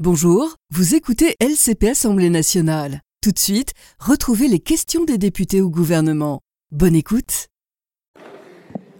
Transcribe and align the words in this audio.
Bonjour, 0.00 0.56
vous 0.70 0.96
écoutez 0.96 1.36
LCP 1.38 1.84
Assemblée 1.90 2.28
nationale. 2.28 3.00
Tout 3.22 3.30
de 3.30 3.38
suite, 3.38 3.74
retrouvez 4.00 4.48
les 4.48 4.58
questions 4.58 5.04
des 5.04 5.18
députés 5.18 5.60
au 5.60 5.70
gouvernement. 5.70 6.40
Bonne 6.72 6.96
écoute. 6.96 7.46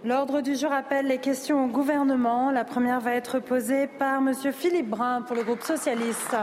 L'ordre 0.04 0.40
du 0.40 0.54
jour 0.54 0.70
appelle 0.70 1.08
les 1.08 1.18
questions 1.18 1.64
au 1.64 1.66
gouvernement. 1.66 2.52
La 2.52 2.64
première 2.64 3.00
va 3.00 3.12
être 3.16 3.40
posée 3.40 3.88
par 3.88 4.20
Monsieur 4.20 4.52
Philippe 4.52 4.88
Brun 4.88 5.22
pour 5.22 5.34
le 5.34 5.42
groupe 5.42 5.62
socialiste. 5.62 6.36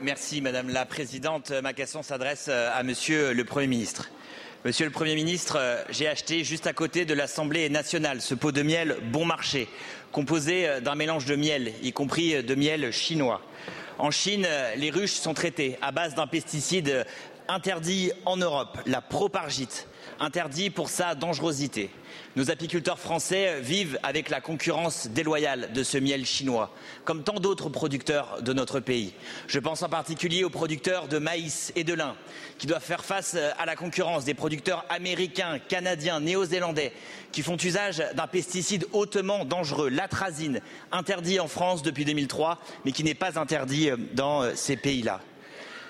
Merci 0.00 0.40
Madame 0.40 0.70
la 0.70 0.86
Présidente. 0.86 1.52
Ma 1.62 1.72
question 1.72 2.02
s'adresse 2.02 2.48
à 2.48 2.82
Monsieur 2.82 3.32
le 3.32 3.44
Premier 3.44 3.68
ministre. 3.68 4.10
Monsieur 4.64 4.86
le 4.86 4.90
Premier 4.90 5.14
ministre, 5.14 5.84
j'ai 5.90 6.08
acheté 6.08 6.42
juste 6.42 6.66
à 6.66 6.72
côté 6.72 7.04
de 7.04 7.12
l'Assemblée 7.12 7.68
nationale 7.68 8.22
ce 8.22 8.34
pot 8.34 8.50
de 8.50 8.62
miel 8.62 8.96
bon 9.12 9.26
marché, 9.26 9.68
composé 10.14 10.80
d'un 10.80 10.94
mélange 10.94 11.26
de 11.26 11.34
miel, 11.34 11.72
y 11.82 11.92
compris 11.92 12.40
de 12.40 12.54
miel 12.54 12.92
chinois. 12.92 13.40
En 13.98 14.12
Chine, 14.12 14.46
les 14.76 14.90
ruches 14.90 15.10
sont 15.10 15.34
traitées 15.34 15.76
à 15.82 15.90
base 15.90 16.14
d'un 16.14 16.28
pesticide 16.28 17.04
interdit 17.48 18.12
en 18.24 18.36
Europe, 18.36 18.78
la 18.86 19.00
propargite, 19.00 19.88
interdit 20.20 20.70
pour 20.70 20.88
sa 20.88 21.14
dangerosité. 21.14 21.90
Nos 22.36 22.50
apiculteurs 22.50 22.98
français 22.98 23.60
vivent 23.60 23.98
avec 24.02 24.30
la 24.30 24.40
concurrence 24.40 25.08
déloyale 25.08 25.72
de 25.72 25.82
ce 25.82 25.98
miel 25.98 26.26
chinois, 26.26 26.72
comme 27.04 27.22
tant 27.22 27.34
d'autres 27.34 27.68
producteurs 27.68 28.42
de 28.42 28.52
notre 28.52 28.80
pays. 28.80 29.14
Je 29.46 29.58
pense 29.58 29.82
en 29.82 29.88
particulier 29.88 30.44
aux 30.44 30.50
producteurs 30.50 31.08
de 31.08 31.18
maïs 31.18 31.72
et 31.76 31.84
de 31.84 31.94
lin, 31.94 32.16
qui 32.58 32.66
doivent 32.66 32.82
faire 32.82 33.04
face 33.04 33.36
à 33.58 33.66
la 33.66 33.76
concurrence 33.76 34.24
des 34.24 34.34
producteurs 34.34 34.84
américains, 34.88 35.58
canadiens, 35.58 36.20
néo-zélandais, 36.20 36.92
qui 37.32 37.42
font 37.42 37.56
usage 37.56 38.02
d'un 38.14 38.26
pesticide 38.26 38.86
hautement 38.92 39.44
dangereux, 39.44 39.88
l'atrazine, 39.88 40.60
interdit 40.92 41.40
en 41.40 41.48
France 41.48 41.82
depuis 41.82 42.04
2003, 42.04 42.58
mais 42.84 42.92
qui 42.92 43.04
n'est 43.04 43.14
pas 43.14 43.38
interdit 43.38 43.90
dans 44.12 44.54
ces 44.54 44.76
pays-là. 44.76 45.20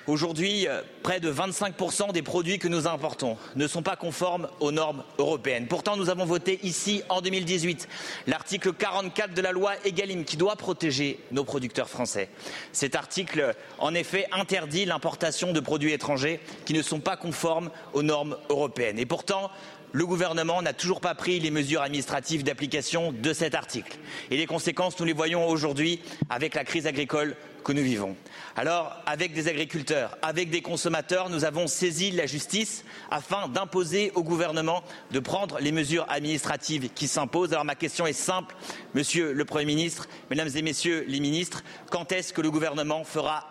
Aujourd'hui, 0.07 0.67
près 1.03 1.19
de 1.19 1.33
25% 1.33 2.13
des 2.13 2.21
produits 2.21 2.59
que 2.59 2.69
nous 2.69 2.87
importons 2.87 3.39
ne 3.57 3.67
sont 3.67 3.83
pas 3.83 3.97
conformes 3.97 4.49
aux 4.61 4.71
normes 4.71 5.03
européennes. 5.19 5.67
Pourtant, 5.67 5.97
nous 5.97 6.11
avons 6.11 6.27
voté 6.27 6.61
ici 6.63 7.03
en 7.09 7.23
2018 7.23 7.89
l'article 8.27 8.75
44 8.75 9.33
de 9.33 9.41
la 9.41 9.53
loi 9.53 9.73
Egalim 9.87 10.25
qui 10.25 10.37
doit 10.37 10.57
protéger 10.57 11.19
nos 11.33 11.45
producteurs 11.45 11.89
français. 11.89 12.29
Cet 12.73 12.97
article, 12.97 13.55
en 13.79 13.95
effet, 13.95 14.27
interdit 14.33 14.85
l'importation 14.85 15.53
de 15.53 15.61
produits 15.61 15.93
étrangers 15.93 16.41
qui 16.67 16.75
ne 16.75 16.83
sont 16.83 17.01
pas 17.01 17.17
conformes 17.17 17.71
aux 17.95 18.03
normes 18.03 18.37
européennes. 18.51 18.99
Et 18.99 19.07
pourtant, 19.07 19.51
le 19.95 20.07
gouvernement 20.07 20.61
n'a 20.61 20.73
toujours 20.73 21.01
pas 21.01 21.15
pris 21.15 21.39
les 21.39 21.53
mesures 21.53 21.81
administratives 21.81 22.43
d'application 22.43 23.13
de 23.13 23.33
cet 23.33 23.55
article. 23.55 23.97
Et 24.33 24.37
les 24.37 24.45
conséquences, 24.45 24.99
nous 24.99 25.07
les 25.07 25.13
voyons 25.13 25.47
aujourd'hui 25.49 26.01
avec 26.29 26.57
la 26.57 26.65
crise 26.65 26.89
agricole 26.89 27.37
que 27.63 27.73
nous 27.73 27.83
vivons. 27.83 28.17
Alors, 28.57 28.93
avec 29.07 29.33
des 29.33 29.47
agriculteurs, 29.47 30.19
avec 30.21 30.51
des 30.51 30.63
consommateurs, 30.63 31.31
nous 31.31 31.45
avons 31.45 31.69
saisi 31.69 32.11
la 32.11 32.27
justice 32.27 32.85
afin 33.09 33.47
d'imposer 33.47 34.11
au 34.17 34.25
gouvernement 34.25 34.83
de 35.13 35.21
prendre 35.21 35.61
les 35.61 35.71
mesures 35.71 36.07
administratives 36.09 36.91
qui 36.93 37.07
s'imposent. 37.07 37.53
Alors, 37.53 37.65
ma 37.65 37.77
question 37.77 38.05
est 38.05 38.13
simple, 38.13 38.57
Monsieur 38.95 39.33
le 39.33 39.45
Premier 39.45 39.65
ministre, 39.65 40.09
Mesdames 40.29 40.51
et 40.57 40.63
Messieurs 40.63 41.05
les 41.07 41.21
ministres, 41.21 41.63
quand 41.91 42.11
est-ce 42.11 42.33
que 42.33 42.43
le 42.43 42.51
gouvernement 42.51 43.05
fera 43.05 43.49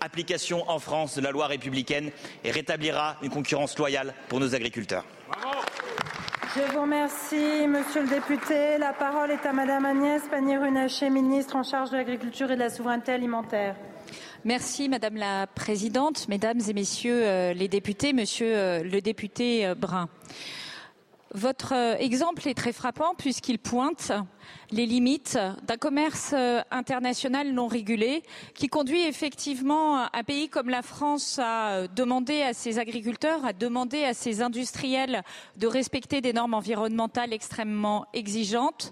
application 0.00 0.70
en 0.70 0.78
France 0.78 1.16
de 1.16 1.20
la 1.20 1.32
loi 1.32 1.48
républicaine 1.48 2.12
et 2.44 2.52
rétablira 2.52 3.16
une 3.22 3.30
concurrence 3.30 3.76
loyale 3.76 4.14
pour 4.28 4.38
nos 4.38 4.54
agriculteurs? 4.54 5.04
Je 6.56 6.72
vous 6.72 6.82
remercie, 6.82 7.68
Monsieur 7.68 8.02
le 8.02 8.08
député. 8.08 8.76
La 8.76 8.92
parole 8.92 9.30
est 9.30 9.46
à 9.46 9.52
Madame 9.52 9.84
Agnès 9.84 10.20
Pannier-Runacher, 10.28 11.08
ministre 11.08 11.54
en 11.54 11.62
charge 11.62 11.90
de 11.90 11.96
l'agriculture 11.96 12.50
et 12.50 12.56
de 12.56 12.58
la 12.58 12.70
souveraineté 12.70 13.12
alimentaire. 13.12 13.76
Merci 14.44 14.88
Madame 14.88 15.16
la 15.16 15.46
Présidente, 15.46 16.26
Mesdames 16.28 16.58
et 16.68 16.72
Messieurs 16.72 17.22
euh, 17.22 17.52
les 17.52 17.68
députés, 17.68 18.12
Monsieur 18.12 18.56
euh, 18.56 18.82
le 18.82 19.00
député 19.00 19.64
euh, 19.64 19.76
Brun. 19.76 20.08
Votre 21.32 21.74
exemple 22.00 22.48
est 22.48 22.54
très 22.54 22.72
frappant 22.72 23.14
puisqu'il 23.16 23.60
pointe 23.60 24.10
les 24.72 24.84
limites 24.84 25.38
d'un 25.62 25.76
commerce 25.76 26.34
international 26.72 27.52
non 27.52 27.68
régulé 27.68 28.24
qui 28.54 28.66
conduit 28.66 29.02
effectivement 29.02 30.12
un 30.12 30.24
pays 30.24 30.48
comme 30.48 30.68
la 30.68 30.82
France 30.82 31.38
à 31.40 31.86
demander 31.86 32.42
à 32.42 32.52
ses 32.52 32.80
agriculteurs, 32.80 33.44
à 33.44 33.52
demander 33.52 34.02
à 34.02 34.12
ses 34.12 34.42
industriels 34.42 35.22
de 35.56 35.68
respecter 35.68 36.20
des 36.20 36.32
normes 36.32 36.54
environnementales 36.54 37.32
extrêmement 37.32 38.06
exigeantes 38.12 38.90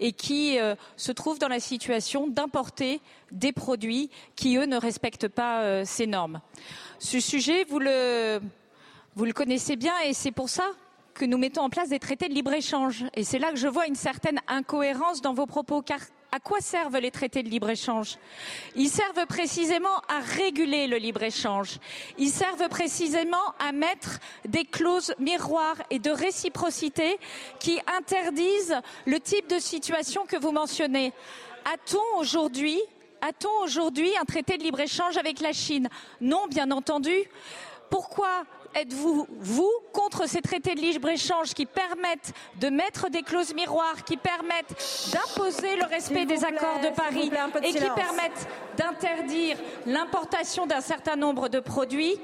et 0.00 0.10
qui 0.10 0.58
euh, 0.58 0.74
se 0.96 1.12
trouve 1.12 1.38
dans 1.38 1.48
la 1.48 1.60
situation 1.60 2.26
d'importer 2.26 3.00
des 3.30 3.52
produits 3.52 4.10
qui, 4.34 4.56
eux, 4.56 4.66
ne 4.66 4.76
respectent 4.76 5.28
pas 5.28 5.62
euh, 5.62 5.82
ces 5.84 6.08
normes. 6.08 6.40
Ce 6.98 7.20
sujet, 7.20 7.64
vous 7.68 7.78
le, 7.78 8.40
vous 9.14 9.24
le 9.24 9.32
connaissez 9.32 9.76
bien 9.76 9.94
et 10.04 10.12
c'est 10.12 10.32
pour 10.32 10.48
ça 10.48 10.64
que 11.18 11.24
nous 11.24 11.36
mettons 11.36 11.62
en 11.62 11.68
place 11.68 11.88
des 11.88 11.98
traités 11.98 12.28
de 12.28 12.34
libre-échange. 12.34 13.04
Et 13.14 13.24
c'est 13.24 13.38
là 13.38 13.50
que 13.50 13.56
je 13.56 13.68
vois 13.68 13.86
une 13.86 13.96
certaine 13.96 14.40
incohérence 14.46 15.20
dans 15.20 15.34
vos 15.34 15.46
propos, 15.46 15.82
car 15.82 15.98
à 16.30 16.40
quoi 16.40 16.60
servent 16.60 16.98
les 16.98 17.10
traités 17.10 17.42
de 17.42 17.48
libre-échange? 17.48 18.18
Ils 18.76 18.88
servent 18.88 19.26
précisément 19.26 19.96
à 20.08 20.20
réguler 20.20 20.86
le 20.86 20.96
libre-échange. 20.96 21.78
Ils 22.18 22.30
servent 22.30 22.68
précisément 22.68 23.36
à 23.58 23.72
mettre 23.72 24.20
des 24.46 24.64
clauses 24.64 25.14
miroirs 25.18 25.76
et 25.90 25.98
de 25.98 26.10
réciprocité 26.10 27.18
qui 27.58 27.80
interdisent 27.98 28.76
le 29.06 29.18
type 29.18 29.48
de 29.48 29.58
situation 29.58 30.24
que 30.26 30.36
vous 30.36 30.52
mentionnez. 30.52 31.12
A-t-on 31.64 32.20
aujourd'hui 32.20 32.80
a-t-on 33.20 33.64
aujourd'hui 33.64 34.16
un 34.16 34.24
traité 34.24 34.58
de 34.58 34.62
libre-échange 34.62 35.16
avec 35.16 35.40
la 35.40 35.52
Chine? 35.52 35.88
Non, 36.20 36.46
bien 36.46 36.70
entendu. 36.70 37.12
Pourquoi 37.90 38.44
êtes-vous, 38.74 39.26
vous, 39.30 39.72
contre 39.92 40.28
ces 40.28 40.40
traités 40.40 40.74
de 40.74 40.80
libre-échange 40.80 41.54
qui 41.54 41.66
permettent 41.66 42.32
de 42.60 42.68
mettre 42.68 43.10
des 43.10 43.22
clauses 43.22 43.54
miroirs, 43.54 44.04
qui 44.04 44.16
permettent 44.16 45.10
d'imposer 45.12 45.76
le 45.76 45.84
respect 45.84 46.26
des 46.26 46.36
plaît, 46.36 46.46
accords 46.46 46.80
de 46.80 46.94
Paris 46.94 47.30
plaît, 47.30 47.68
et 47.68 47.72
qui 47.72 47.78
silence. 47.78 47.96
permettent 47.96 48.48
d'interdire 48.76 49.56
l'importation 49.86 50.66
d'un 50.66 50.80
certain 50.80 51.16
nombre 51.16 51.48
de 51.48 51.60
produits 51.60 52.18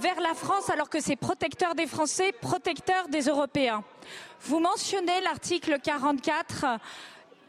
vers 0.00 0.20
la 0.20 0.34
France 0.34 0.70
alors 0.70 0.88
que 0.88 1.00
c'est 1.00 1.16
protecteur 1.16 1.74
des 1.74 1.86
Français, 1.86 2.32
protecteur 2.32 3.08
des 3.08 3.22
Européens. 3.22 3.84
Vous 4.40 4.58
mentionnez 4.58 5.20
l'article 5.22 5.78
44 5.82 6.66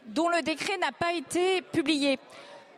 dont 0.06 0.28
le 0.28 0.42
décret 0.42 0.78
n'a 0.78 0.92
pas 0.92 1.12
été 1.12 1.62
publié. 1.62 2.18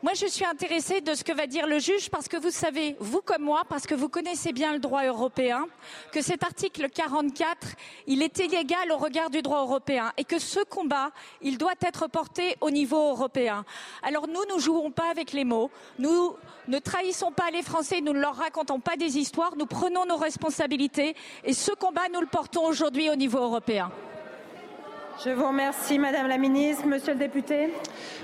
Moi, 0.00 0.12
je 0.14 0.26
suis 0.26 0.44
intéressée 0.44 1.00
de 1.00 1.12
ce 1.12 1.24
que 1.24 1.32
va 1.32 1.48
dire 1.48 1.66
le 1.66 1.80
juge 1.80 2.08
parce 2.08 2.28
que 2.28 2.36
vous 2.36 2.52
savez, 2.52 2.94
vous 3.00 3.20
comme 3.20 3.42
moi, 3.42 3.62
parce 3.68 3.84
que 3.84 3.96
vous 3.96 4.08
connaissez 4.08 4.52
bien 4.52 4.72
le 4.72 4.78
droit 4.78 5.04
européen, 5.04 5.66
que 6.12 6.22
cet 6.22 6.44
article 6.44 6.88
44, 6.88 7.66
il 8.06 8.22
est 8.22 8.38
illégal 8.38 8.92
au 8.92 8.96
regard 8.96 9.28
du 9.28 9.42
droit 9.42 9.60
européen 9.62 10.12
et 10.16 10.22
que 10.22 10.38
ce 10.38 10.60
combat, 10.60 11.10
il 11.42 11.58
doit 11.58 11.74
être 11.84 12.06
porté 12.06 12.56
au 12.60 12.70
niveau 12.70 13.10
européen. 13.10 13.64
Alors 14.04 14.28
nous, 14.28 14.44
nous 14.48 14.60
jouons 14.60 14.92
pas 14.92 15.10
avec 15.10 15.32
les 15.32 15.44
mots, 15.44 15.68
nous 15.98 16.36
ne 16.68 16.78
trahissons 16.78 17.32
pas 17.32 17.50
les 17.50 17.62
Français, 17.62 18.00
nous 18.00 18.12
ne 18.12 18.20
leur 18.20 18.36
racontons 18.36 18.78
pas 18.78 18.96
des 18.96 19.18
histoires, 19.18 19.56
nous 19.56 19.66
prenons 19.66 20.06
nos 20.06 20.16
responsabilités 20.16 21.16
et 21.42 21.52
ce 21.52 21.72
combat, 21.72 22.08
nous 22.14 22.20
le 22.20 22.28
portons 22.28 22.66
aujourd'hui 22.66 23.10
au 23.10 23.16
niveau 23.16 23.38
européen. 23.38 23.90
Je 25.24 25.30
vous 25.30 25.48
remercie, 25.48 25.98
Madame 25.98 26.28
la 26.28 26.38
Ministre. 26.38 26.86
Monsieur 26.86 27.12
le 27.14 27.18
député. 27.18 27.74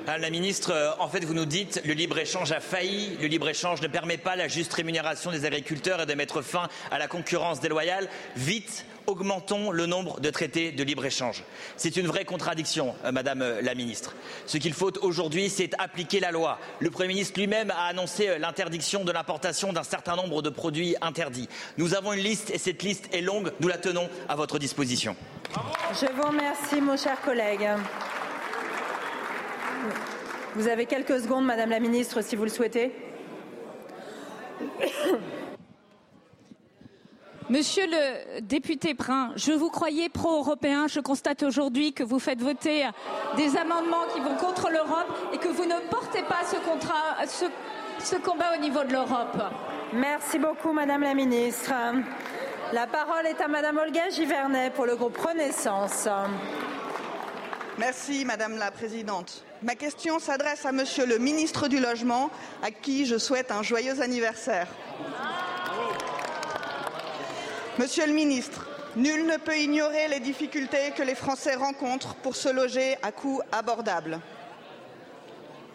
Madame 0.07 0.23
la 0.23 0.31
ministre, 0.31 0.71
euh, 0.73 0.91
en 1.01 1.09
fait, 1.09 1.25
vous 1.25 1.35
nous 1.35 1.45
dites 1.45 1.83
le 1.85 1.93
libre-échange 1.93 2.53
a 2.53 2.61
failli, 2.61 3.17
le 3.21 3.27
libre-échange 3.27 3.83
ne 3.83 3.89
permet 3.89 4.17
pas 4.17 4.37
la 4.37 4.47
juste 4.47 4.73
rémunération 4.73 5.33
des 5.33 5.45
agriculteurs 5.45 6.01
et 6.01 6.07
de 6.07 6.15
mettre 6.15 6.41
fin 6.41 6.69
à 6.93 6.99
la 6.99 7.09
concurrence 7.09 7.59
déloyale. 7.59 8.09
Vite, 8.37 8.87
augmentons 9.07 9.71
le 9.71 9.87
nombre 9.87 10.21
de 10.21 10.31
traités 10.31 10.73
de 10.73 10.83
libre-échange. 10.83 11.45
C'est 11.77 11.97
une 11.97 12.07
vraie 12.07 12.25
contradiction, 12.25 12.95
euh, 13.05 13.13
Madame 13.13 13.43
euh, 13.43 13.61
la 13.63 13.75
ministre. 13.75 14.15
Ce 14.47 14.59
qu'il 14.59 14.73
faut 14.73 14.93
aujourd'hui, 15.03 15.51
c'est 15.51 15.71
appliquer 15.79 16.21
la 16.21 16.31
loi. 16.31 16.59
Le 16.81 16.91
Premier 16.91 17.09
ministre 17.09 17.39
lui-même 17.39 17.71
a 17.71 17.87
annoncé 17.87 18.29
euh, 18.29 18.39
l'interdiction 18.39 19.05
de 19.05 19.13
l'importation 19.13 19.73
d'un 19.73 19.83
certain 19.83 20.17
nombre 20.17 20.43
de 20.43 20.51
produits 20.51 20.97
interdits. 21.01 21.49
Nous 21.79 21.95
avons 21.95 22.13
une 22.13 22.23
liste 22.23 22.51
et 22.51 22.59
cette 22.59 22.83
liste 22.83 23.09
est 23.13 23.21
longue. 23.21 23.53
Nous 23.61 23.69
la 23.69 23.79
tenons 23.79 24.09
à 24.29 24.37
votre 24.37 24.59
disposition. 24.59 25.17
Je 25.93 26.07
vous 26.13 26.29
remercie, 26.29 26.81
mon 26.81 26.97
cher 26.97 27.21
collègue. 27.21 27.69
Vous 30.57 30.69
avez 30.69 30.87
quelques 30.87 31.21
secondes, 31.21 31.45
Madame 31.45 31.71
la 31.71 31.81
Ministre, 31.81 32.23
si 32.23 32.37
vous 32.37 32.45
le 32.45 32.51
souhaitez. 32.51 32.93
Monsieur 37.51 37.87
le 37.87 38.41
député 38.41 38.95
Brun, 38.95 39.33
je 39.37 39.53
vous 39.53 39.69
croyais 39.69 40.09
pro-européen. 40.09 40.87
Je 40.89 40.99
constate 41.01 41.43
aujourd'hui 41.43 41.93
que 41.93 42.03
vous 42.03 42.19
faites 42.19 42.41
voter 42.41 42.89
des 43.37 43.57
amendements 43.59 44.07
qui 44.15 44.21
vont 44.21 44.35
contre 44.37 44.71
l'Europe 44.71 45.15
et 45.35 45.37
que 45.37 45.49
vous 45.49 45.67
ne 45.67 45.79
portez 45.91 46.23
pas 46.23 46.41
ce, 46.51 46.57
contrat, 46.57 47.27
ce, 47.27 47.45
ce 48.03 48.17
combat 48.17 48.57
au 48.57 48.61
niveau 48.63 48.83
de 48.85 48.93
l'Europe. 48.95 49.37
Merci 49.93 50.39
beaucoup, 50.39 50.73
Madame 50.73 51.03
la 51.03 51.13
Ministre. 51.13 51.71
La 52.73 52.87
parole 52.87 53.27
est 53.27 53.41
à 53.43 53.49
Madame 53.49 53.77
Olga 53.77 54.09
Givernet 54.09 54.71
pour 54.71 54.87
le 54.87 54.97
groupe 54.97 55.19
Renaissance. 55.19 56.09
Merci, 57.77 58.25
Madame 58.25 58.57
la 58.57 58.71
Présidente. 58.71 59.45
Ma 59.63 59.75
question 59.75 60.19
s'adresse 60.19 60.65
à 60.65 60.73
Monsieur 60.73 61.05
le 61.05 61.19
ministre 61.19 61.69
du 61.69 61.79
Logement, 61.79 62.31
à 62.63 62.71
qui 62.71 63.05
je 63.05 63.19
souhaite 63.19 63.51
un 63.51 63.63
joyeux 63.63 64.01
anniversaire. 64.01 64.69
Monsieur 67.77 68.07
le 68.07 68.13
ministre, 68.13 68.69
nul 68.95 69.27
ne 69.27 69.37
peut 69.37 69.59
ignorer 69.59 70.07
les 70.07 70.21
difficultés 70.21 70.93
que 70.97 71.03
les 71.03 71.17
Français 71.17 71.57
rencontrent 71.57 72.15
pour 72.15 72.37
se 72.37 72.49
loger 72.49 72.97
à 73.03 73.11
coût 73.11 73.41
abordable. 73.51 74.21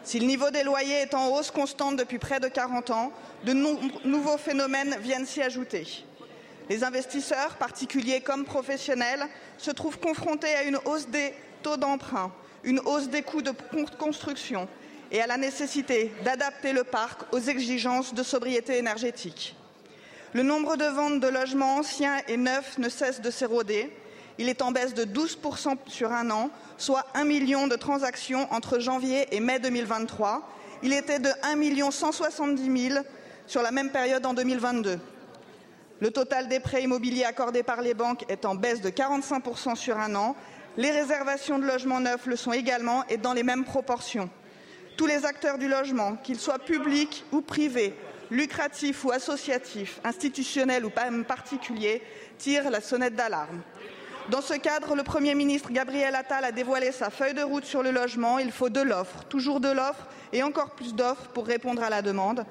Si 0.03 0.17
le 0.17 0.25
niveau 0.25 0.49
des 0.49 0.63
loyers 0.63 1.01
est 1.01 1.13
en 1.13 1.27
hausse 1.27 1.51
constante 1.51 1.97
depuis 1.97 2.17
près 2.17 2.39
de 2.39 2.47
40 2.47 2.89
ans, 2.91 3.11
de 3.43 3.51
nouveaux 3.51 4.37
phénomènes 4.37 4.95
viennent 5.01 5.25
s'y 5.25 5.41
ajouter. 5.41 6.05
Les 6.69 6.85
investisseurs, 6.85 7.57
particuliers 7.57 8.21
comme 8.21 8.45
professionnels, 8.45 9.25
se 9.57 9.71
trouvent 9.71 9.99
confrontés 9.99 10.55
à 10.55 10.63
une 10.63 10.79
hausse 10.85 11.07
des 11.09 11.33
taux 11.63 11.75
d'emprunt, 11.75 12.31
une 12.63 12.79
hausse 12.79 13.09
des 13.09 13.23
coûts 13.23 13.41
de 13.41 13.51
construction 13.97 14.69
et 15.11 15.21
à 15.21 15.27
la 15.27 15.35
nécessité 15.35 16.13
d'adapter 16.23 16.71
le 16.71 16.85
parc 16.85 17.23
aux 17.33 17.39
exigences 17.39 18.13
de 18.13 18.23
sobriété 18.23 18.77
énergétique. 18.77 19.57
Le 20.33 20.43
nombre 20.43 20.75
de 20.75 20.85
ventes 20.85 21.19
de 21.19 21.27
logements 21.27 21.77
anciens 21.77 22.19
et 22.27 22.37
neufs 22.37 22.77
ne 22.77 22.87
cesse 22.87 23.19
de 23.19 23.31
s'éroder. 23.31 23.91
Il 24.37 24.47
est 24.47 24.61
en 24.61 24.71
baisse 24.71 24.93
de 24.93 25.03
12% 25.03 25.75
sur 25.87 26.11
un 26.11 26.29
an, 26.29 26.51
soit 26.77 27.07
1 27.15 27.23
million 27.23 27.67
de 27.67 27.75
transactions 27.75 28.47
entre 28.51 28.77
janvier 28.77 29.35
et 29.35 29.39
mai 29.39 29.57
2023. 29.57 30.47
Il 30.83 30.93
était 30.93 31.17
de 31.17 31.29
1 31.41 31.89
170 31.89 32.89
000 32.89 33.03
sur 33.47 33.63
la 33.63 33.71
même 33.71 33.89
période 33.89 34.23
en 34.23 34.35
2022. 34.35 34.99
Le 35.99 36.11
total 36.11 36.47
des 36.47 36.59
prêts 36.59 36.83
immobiliers 36.83 37.25
accordés 37.25 37.63
par 37.63 37.81
les 37.81 37.95
banques 37.95 38.23
est 38.29 38.45
en 38.45 38.53
baisse 38.53 38.81
de 38.81 38.91
45% 38.91 39.75
sur 39.75 39.97
un 39.97 40.13
an. 40.13 40.35
Les 40.77 40.91
réservations 40.91 41.57
de 41.57 41.65
logements 41.65 42.01
neufs 42.01 42.27
le 42.27 42.35
sont 42.35 42.53
également 42.53 43.03
et 43.09 43.17
dans 43.17 43.33
les 43.33 43.43
mêmes 43.43 43.65
proportions. 43.65 44.29
Tous 44.95 45.07
les 45.07 45.25
acteurs 45.25 45.57
du 45.57 45.67
logement, 45.67 46.17
qu'ils 46.17 46.39
soient 46.39 46.59
publics 46.59 47.25
ou 47.31 47.41
privés, 47.41 47.95
lucratifs 48.31 49.03
ou 49.05 49.11
associatifs, 49.11 49.99
institutionnels 50.03 50.85
ou 50.85 50.91
même 50.95 51.25
particuliers, 51.25 52.01
tirent 52.37 52.69
la 52.69 52.81
sonnette 52.81 53.15
d'alarme. 53.15 53.61
Dans 54.29 54.41
ce 54.41 54.53
cadre, 54.53 54.95
le 54.95 55.03
Premier 55.03 55.33
ministre 55.33 55.71
Gabriel 55.71 56.15
Attal 56.15 56.45
a 56.45 56.51
dévoilé 56.51 56.91
sa 56.91 57.09
feuille 57.09 57.33
de 57.33 57.41
route 57.41 57.65
sur 57.65 57.81
le 57.81 57.91
logement. 57.91 58.37
Il 58.37 58.51
faut 58.51 58.69
de 58.69 58.81
l'offre, 58.81 59.23
toujours 59.25 59.59
de 59.59 59.69
l'offre 59.69 60.07
et 60.31 60.43
encore 60.43 60.71
plus 60.71 60.93
d'offres 60.93 61.29
pour 61.33 61.47
répondre 61.47 61.81
à 61.81 61.89
la 61.89 62.01
demande 62.01 62.45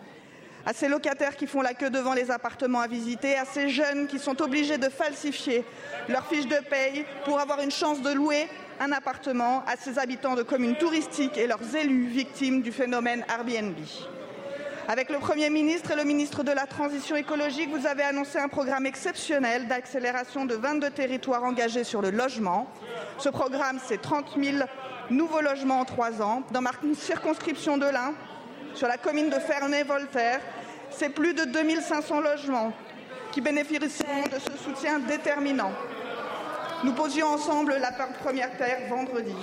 à 0.66 0.74
ces 0.74 0.88
locataires 0.88 1.36
qui 1.36 1.46
font 1.46 1.62
la 1.62 1.72
queue 1.72 1.88
devant 1.88 2.12
les 2.12 2.30
appartements 2.30 2.80
à 2.80 2.88
visiter, 2.88 3.36
à 3.36 3.46
ces 3.46 3.70
jeunes 3.70 4.06
qui 4.06 4.18
sont 4.18 4.42
obligés 4.42 4.76
de 4.76 4.90
falsifier 4.90 5.64
leurs 6.10 6.26
fiches 6.26 6.46
de 6.46 6.58
paye 6.68 7.06
pour 7.24 7.40
avoir 7.40 7.60
une 7.60 7.70
chance 7.70 8.02
de 8.02 8.10
louer 8.10 8.46
un 8.80 8.92
appartement, 8.92 9.64
à 9.66 9.76
ces 9.76 9.98
habitants 9.98 10.34
de 10.34 10.42
communes 10.42 10.76
touristiques 10.76 11.38
et 11.38 11.46
leurs 11.46 11.74
élus 11.74 12.06
victimes 12.06 12.60
du 12.60 12.70
phénomène 12.70 13.24
Airbnb. 13.28 13.76
Avec 14.90 15.10
le 15.10 15.18
Premier 15.18 15.50
ministre 15.50 15.90
et 15.90 15.96
le 15.96 16.04
ministre 16.04 16.42
de 16.42 16.50
la 16.50 16.64
Transition 16.64 17.14
écologique, 17.14 17.68
vous 17.68 17.86
avez 17.86 18.04
annoncé 18.04 18.38
un 18.38 18.48
programme 18.48 18.86
exceptionnel 18.86 19.68
d'accélération 19.68 20.46
de 20.46 20.54
22 20.54 20.88
territoires 20.88 21.44
engagés 21.44 21.84
sur 21.84 22.00
le 22.00 22.08
logement. 22.08 22.66
Ce 23.18 23.28
programme, 23.28 23.78
c'est 23.86 24.00
30 24.00 24.38
000 24.42 24.64
nouveaux 25.10 25.42
logements 25.42 25.80
en 25.80 25.84
trois 25.84 26.22
ans. 26.22 26.42
Dans 26.52 26.62
ma 26.62 26.70
circonscription 26.94 27.76
de 27.76 27.84
l'Ain, 27.84 28.14
sur 28.72 28.88
la 28.88 28.96
commune 28.96 29.28
de 29.28 29.38
Ferney-Voltaire, 29.38 30.40
c'est 30.90 31.10
plus 31.10 31.34
de 31.34 31.44
2500 31.44 32.20
logements 32.20 32.72
qui 33.30 33.42
bénéficieront 33.42 34.24
de 34.32 34.38
ce 34.38 34.56
soutien 34.56 35.00
déterminant. 35.00 35.72
Nous 36.82 36.94
posions 36.94 37.26
ensemble 37.26 37.76
la 37.78 37.92
première 37.92 38.56
terre 38.56 38.88
vendredi. 38.88 39.36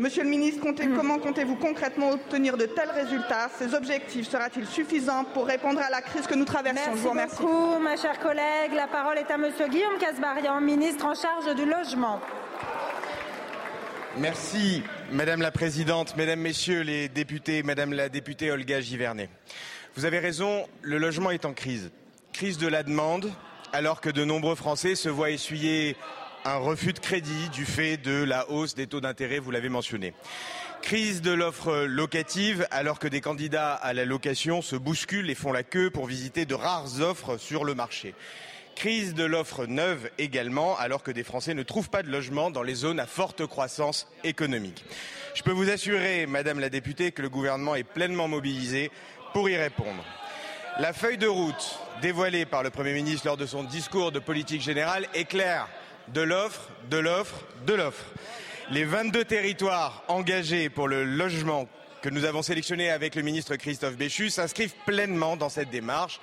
Monsieur 0.00 0.22
le 0.22 0.28
ministre, 0.28 0.64
mm. 0.64 0.94
comment 0.94 1.18
comptez-vous 1.18 1.56
concrètement 1.56 2.10
obtenir 2.10 2.56
de 2.56 2.66
tels 2.66 2.90
résultats 2.90 3.50
Ces 3.58 3.74
objectifs 3.74 4.28
sera-t-il 4.28 4.64
suffisant 4.64 5.24
pour 5.24 5.46
répondre 5.46 5.80
à 5.80 5.90
la 5.90 6.00
crise 6.02 6.26
que 6.28 6.36
nous 6.36 6.44
traversons? 6.44 6.92
Je 6.94 6.98
vous 6.98 7.10
remercie. 7.10 7.42
beaucoup, 7.42 7.78
ma 7.80 7.96
chère 7.96 8.20
collègue. 8.20 8.72
La 8.76 8.86
parole 8.86 9.18
est 9.18 9.30
à 9.30 9.36
Monsieur 9.36 9.66
Guillaume 9.66 9.98
Casbarian, 9.98 10.60
ministre 10.60 11.04
en 11.04 11.14
charge 11.14 11.52
du 11.56 11.64
logement. 11.64 12.20
Merci, 14.18 14.84
Madame 15.10 15.42
la 15.42 15.50
Présidente, 15.50 16.16
Mesdames, 16.16 16.40
Messieurs 16.40 16.82
les 16.82 17.08
députés, 17.08 17.64
Madame 17.64 17.92
la 17.92 18.08
députée 18.08 18.52
Olga 18.52 18.80
Givernet. 18.80 19.28
Vous 19.96 20.04
avez 20.04 20.20
raison, 20.20 20.66
le 20.82 20.98
logement 20.98 21.32
est 21.32 21.44
en 21.44 21.54
crise. 21.54 21.90
Crise 22.32 22.58
de 22.58 22.68
la 22.68 22.84
demande, 22.84 23.32
alors 23.72 24.00
que 24.00 24.10
de 24.10 24.24
nombreux 24.24 24.54
Français 24.54 24.94
se 24.94 25.08
voient 25.08 25.30
essuyer 25.30 25.96
un 26.44 26.56
refus 26.56 26.92
de 26.92 26.98
crédit 26.98 27.48
du 27.50 27.64
fait 27.64 27.96
de 27.96 28.22
la 28.22 28.50
hausse 28.50 28.74
des 28.74 28.86
taux 28.86 29.00
d'intérêt, 29.00 29.38
vous 29.38 29.50
l'avez 29.50 29.68
mentionné. 29.68 30.14
Crise 30.82 31.22
de 31.22 31.32
l'offre 31.32 31.84
locative, 31.84 32.66
alors 32.70 32.98
que 32.98 33.08
des 33.08 33.20
candidats 33.20 33.74
à 33.74 33.92
la 33.92 34.04
location 34.04 34.62
se 34.62 34.76
bousculent 34.76 35.28
et 35.30 35.34
font 35.34 35.52
la 35.52 35.62
queue 35.62 35.90
pour 35.90 36.06
visiter 36.06 36.46
de 36.46 36.54
rares 36.54 37.00
offres 37.00 37.36
sur 37.36 37.64
le 37.64 37.74
marché. 37.74 38.14
Crise 38.76 39.14
de 39.14 39.24
l'offre 39.24 39.66
neuve 39.66 40.08
également, 40.18 40.78
alors 40.78 41.02
que 41.02 41.10
des 41.10 41.24
Français 41.24 41.52
ne 41.54 41.64
trouvent 41.64 41.90
pas 41.90 42.02
de 42.02 42.10
logement 42.10 42.50
dans 42.50 42.62
les 42.62 42.74
zones 42.74 43.00
à 43.00 43.06
forte 43.06 43.44
croissance 43.46 44.06
économique. 44.22 44.84
Je 45.34 45.42
peux 45.42 45.50
vous 45.50 45.68
assurer, 45.68 46.26
Madame 46.26 46.60
la 46.60 46.70
députée, 46.70 47.10
que 47.10 47.22
le 47.22 47.28
gouvernement 47.28 47.74
est 47.74 47.84
pleinement 47.84 48.28
mobilisé 48.28 48.90
pour 49.32 49.50
y 49.50 49.56
répondre. 49.56 50.04
La 50.78 50.92
feuille 50.92 51.18
de 51.18 51.26
route 51.26 51.80
dévoilée 52.00 52.46
par 52.46 52.62
le 52.62 52.70
Premier 52.70 52.92
ministre 52.92 53.26
lors 53.26 53.36
de 53.36 53.46
son 53.46 53.64
discours 53.64 54.12
de 54.12 54.20
politique 54.20 54.62
générale 54.62 55.08
est 55.12 55.24
claire. 55.24 55.68
De 56.14 56.22
l'offre, 56.22 56.70
de 56.90 56.96
l'offre, 56.96 57.44
de 57.66 57.74
l'offre. 57.74 58.04
Les 58.70 58.84
22 58.84 59.24
territoires 59.24 60.04
engagés 60.08 60.70
pour 60.70 60.88
le 60.88 61.04
logement 61.04 61.68
que 62.00 62.08
nous 62.08 62.24
avons 62.24 62.42
sélectionnés 62.42 62.90
avec 62.90 63.14
le 63.14 63.22
ministre 63.22 63.56
Christophe 63.56 63.96
Béchu 63.96 64.30
s'inscrivent 64.30 64.74
pleinement 64.86 65.36
dans 65.36 65.48
cette 65.48 65.70
démarche. 65.70 66.20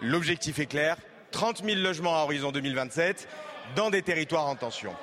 L'objectif 0.00 0.58
est 0.58 0.66
clair, 0.66 0.96
30 1.32 1.64
000 1.64 1.80
logements 1.80 2.16
à 2.16 2.22
horizon 2.22 2.52
2027 2.52 3.28
dans 3.74 3.90
des 3.90 4.02
territoires 4.02 4.46
en 4.46 4.54
tension. 4.54 4.94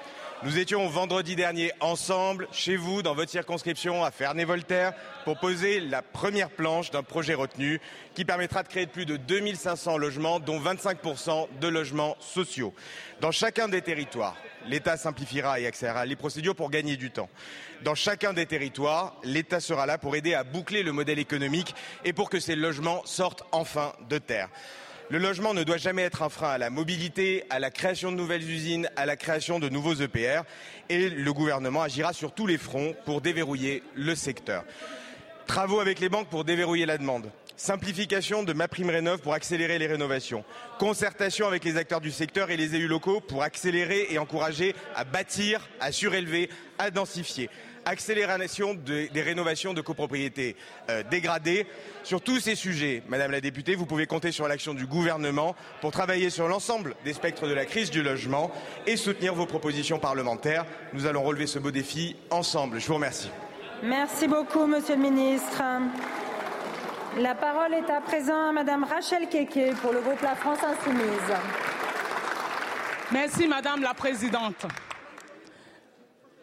Nous 0.45 0.59
étions 0.59 0.85
vendredi 0.89 1.37
dernier 1.37 1.71
ensemble, 1.79 2.49
chez 2.51 2.75
vous, 2.75 3.01
dans 3.01 3.15
votre 3.15 3.31
circonscription, 3.31 4.03
à 4.03 4.11
Ferney-Voltaire, 4.11 4.91
pour 5.23 5.39
poser 5.39 5.79
la 5.79 6.01
première 6.01 6.49
planche 6.49 6.91
d'un 6.91 7.01
projet 7.01 7.33
retenu 7.33 7.79
qui 8.13 8.25
permettra 8.25 8.61
de 8.61 8.67
créer 8.67 8.85
plus 8.85 9.05
de 9.05 9.15
2500 9.15 9.97
logements, 9.97 10.41
dont 10.41 10.59
25% 10.59 11.47
de 11.61 11.67
logements 11.69 12.17
sociaux. 12.19 12.73
Dans 13.21 13.31
chacun 13.31 13.69
des 13.69 13.81
territoires, 13.81 14.35
l'État 14.67 14.97
simplifiera 14.97 15.61
et 15.61 15.65
accélérera 15.65 16.05
les 16.05 16.17
procédures 16.17 16.55
pour 16.55 16.69
gagner 16.69 16.97
du 16.97 17.09
temps. 17.09 17.29
Dans 17.83 17.95
chacun 17.95 18.33
des 18.33 18.45
territoires, 18.45 19.15
l'État 19.23 19.61
sera 19.61 19.85
là 19.85 19.97
pour 19.97 20.17
aider 20.17 20.33
à 20.33 20.43
boucler 20.43 20.83
le 20.83 20.91
modèle 20.91 21.19
économique 21.19 21.73
et 22.03 22.11
pour 22.11 22.29
que 22.29 22.41
ces 22.41 22.57
logements 22.57 23.01
sortent 23.05 23.43
enfin 23.53 23.93
de 24.09 24.17
terre. 24.17 24.49
Le 25.09 25.17
logement 25.17 25.53
ne 25.53 25.63
doit 25.63 25.77
jamais 25.77 26.03
être 26.03 26.21
un 26.21 26.29
frein 26.29 26.51
à 26.51 26.57
la 26.57 26.69
mobilité, 26.69 27.43
à 27.49 27.59
la 27.59 27.71
création 27.71 28.11
de 28.11 28.17
nouvelles 28.17 28.49
usines, 28.49 28.89
à 28.95 29.05
la 29.05 29.15
création 29.15 29.59
de 29.59 29.69
nouveaux 29.69 29.95
EPR. 29.95 30.43
Et 30.89 31.09
le 31.09 31.33
gouvernement 31.33 31.81
agira 31.81 32.13
sur 32.13 32.31
tous 32.31 32.47
les 32.47 32.57
fronts 32.57 32.95
pour 33.05 33.21
déverrouiller 33.21 33.83
le 33.95 34.15
secteur. 34.15 34.63
Travaux 35.45 35.81
avec 35.81 35.99
les 35.99 36.09
banques 36.09 36.29
pour 36.29 36.45
déverrouiller 36.45 36.85
la 36.85 36.97
demande. 36.97 37.29
Simplification 37.57 38.43
de 38.43 38.53
ma 38.53 38.67
prime 38.67 38.89
rénov 38.89 39.19
pour 39.19 39.33
accélérer 39.33 39.77
les 39.77 39.87
rénovations. 39.87 40.43
Concertation 40.79 41.47
avec 41.47 41.63
les 41.65 41.77
acteurs 41.77 42.01
du 42.01 42.09
secteur 42.09 42.49
et 42.49 42.57
les 42.57 42.73
élus 42.73 42.87
locaux 42.87 43.19
pour 43.19 43.43
accélérer 43.43 44.07
et 44.09 44.17
encourager 44.17 44.73
à 44.95 45.03
bâtir, 45.03 45.69
à 45.79 45.91
surélever, 45.91 46.49
à 46.79 46.91
densifier 46.91 47.49
accélération 47.85 48.73
des 48.73 49.21
rénovations 49.21 49.73
de 49.73 49.81
copropriétés 49.81 50.55
euh, 50.89 51.03
dégradées. 51.09 51.67
Sur 52.03 52.21
tous 52.21 52.39
ces 52.39 52.55
sujets, 52.55 53.03
Madame 53.07 53.31
la 53.31 53.41
députée, 53.41 53.75
vous 53.75 53.85
pouvez 53.85 54.07
compter 54.07 54.31
sur 54.31 54.47
l'action 54.47 54.73
du 54.73 54.85
gouvernement 54.85 55.55
pour 55.81 55.91
travailler 55.91 56.29
sur 56.29 56.47
l'ensemble 56.47 56.95
des 57.05 57.13
spectres 57.13 57.47
de 57.47 57.53
la 57.53 57.65
crise 57.65 57.91
du 57.91 58.03
logement 58.03 58.51
et 58.87 58.97
soutenir 58.97 59.33
vos 59.33 59.45
propositions 59.45 59.99
parlementaires. 59.99 60.65
Nous 60.93 61.05
allons 61.05 61.23
relever 61.23 61.47
ce 61.47 61.59
beau 61.59 61.71
défi 61.71 62.15
ensemble. 62.29 62.79
Je 62.79 62.87
vous 62.87 62.95
remercie. 62.95 63.29
Merci 63.81 64.27
beaucoup, 64.27 64.65
Monsieur 64.65 64.95
le 64.95 65.01
Ministre. 65.01 65.61
La 67.19 67.35
parole 67.35 67.73
est 67.73 67.89
à 67.91 68.01
présent 68.01 68.49
à 68.49 68.51
Madame 68.51 68.85
Rachel 68.85 69.29
Keke 69.29 69.75
pour 69.81 69.93
le 69.93 70.01
groupe 70.01 70.21
La 70.21 70.35
France 70.35 70.59
Insoumise. 70.63 71.37
Merci, 73.11 73.47
Madame 73.47 73.83
la 73.83 73.93
Présidente. 73.93 74.65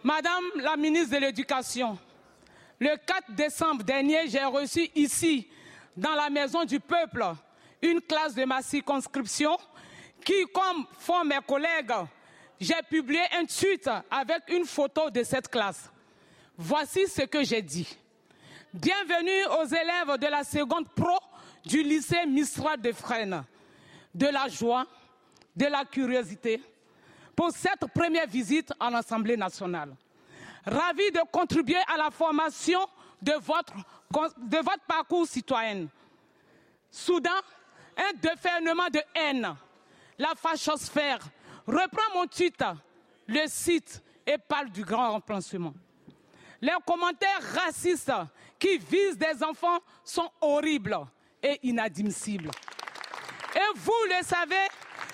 Madame 0.02 0.44
la 0.56 0.76
ministre 0.76 1.16
de 1.16 1.20
l'Éducation, 1.20 1.98
le 2.78 2.96
4 2.96 3.32
décembre 3.32 3.84
dernier, 3.84 4.28
j'ai 4.28 4.44
reçu 4.44 4.88
ici, 4.94 5.46
dans 5.94 6.14
la 6.14 6.30
Maison 6.30 6.64
du 6.64 6.80
Peuple, 6.80 7.22
une 7.82 8.00
classe 8.00 8.34
de 8.34 8.44
ma 8.44 8.62
circonscription 8.62 9.58
qui, 10.24 10.46
comme 10.54 10.86
font 10.98 11.22
mes 11.24 11.40
collègues, 11.46 11.92
j'ai 12.58 12.80
publié 12.88 13.20
un 13.38 13.44
tweet 13.44 13.90
avec 14.10 14.42
une 14.48 14.64
photo 14.64 15.10
de 15.10 15.22
cette 15.22 15.48
classe. 15.48 15.90
Voici 16.56 17.06
ce 17.06 17.22
que 17.22 17.42
j'ai 17.44 17.60
dit. 17.60 17.88
Bienvenue 18.72 19.44
aux 19.60 19.66
élèves 19.66 20.18
de 20.18 20.26
la 20.28 20.44
seconde 20.44 20.88
pro 20.94 21.18
du 21.64 21.82
lycée 21.82 22.24
Mistral 22.26 22.80
de 22.80 22.92
Fresnes. 22.92 23.44
De 24.14 24.26
la 24.26 24.48
joie, 24.48 24.86
de 25.54 25.66
la 25.66 25.84
curiosité, 25.84 26.62
pour 27.40 27.52
cette 27.52 27.86
première 27.94 28.26
visite 28.26 28.70
en 28.78 28.92
Assemblée 28.92 29.34
nationale. 29.34 29.96
ravi 30.66 31.10
de 31.10 31.20
contribuer 31.32 31.80
à 31.88 31.96
la 31.96 32.10
formation 32.10 32.86
de 33.22 33.32
votre, 33.40 33.72
de 34.36 34.58
votre 34.58 34.84
parcours 34.86 35.26
citoyen. 35.26 35.86
Soudain, 36.90 37.40
un 37.96 38.12
déferlement 38.20 38.90
de 38.90 39.00
haine, 39.14 39.56
la 40.18 40.34
fachosphère, 40.36 41.20
reprend 41.66 42.14
mon 42.14 42.26
titre, 42.26 42.76
le 43.26 43.46
site, 43.46 44.02
et 44.26 44.36
parle 44.36 44.68
du 44.68 44.84
grand 44.84 45.12
remplacement. 45.12 45.72
Les 46.60 46.76
commentaires 46.86 47.40
racistes 47.54 48.12
qui 48.58 48.76
visent 48.76 49.16
des 49.16 49.42
enfants 49.42 49.78
sont 50.04 50.30
horribles 50.42 50.98
et 51.42 51.58
inadmissibles. 51.62 52.50
Et 53.56 53.76
vous 53.76 54.04
le 54.10 54.22
savez, 54.26 54.68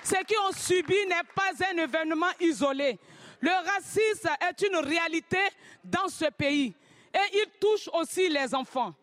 ce 0.06 0.22
qui 0.24 0.36
ont 0.38 0.52
subi 0.52 0.94
n'est 1.08 1.28
pas 1.34 1.50
un 1.72 1.78
événement 1.78 2.30
isolé. 2.40 2.98
Le 3.40 3.50
racisme 3.50 4.30
est 4.48 4.62
une 4.62 4.76
réalité 4.76 5.40
dans 5.82 6.08
ce 6.08 6.26
pays. 6.26 6.74
Et 7.12 7.36
il 7.38 7.46
touche 7.60 7.88
aussi 7.92 8.28
les 8.28 8.54
enfants. 8.54 8.94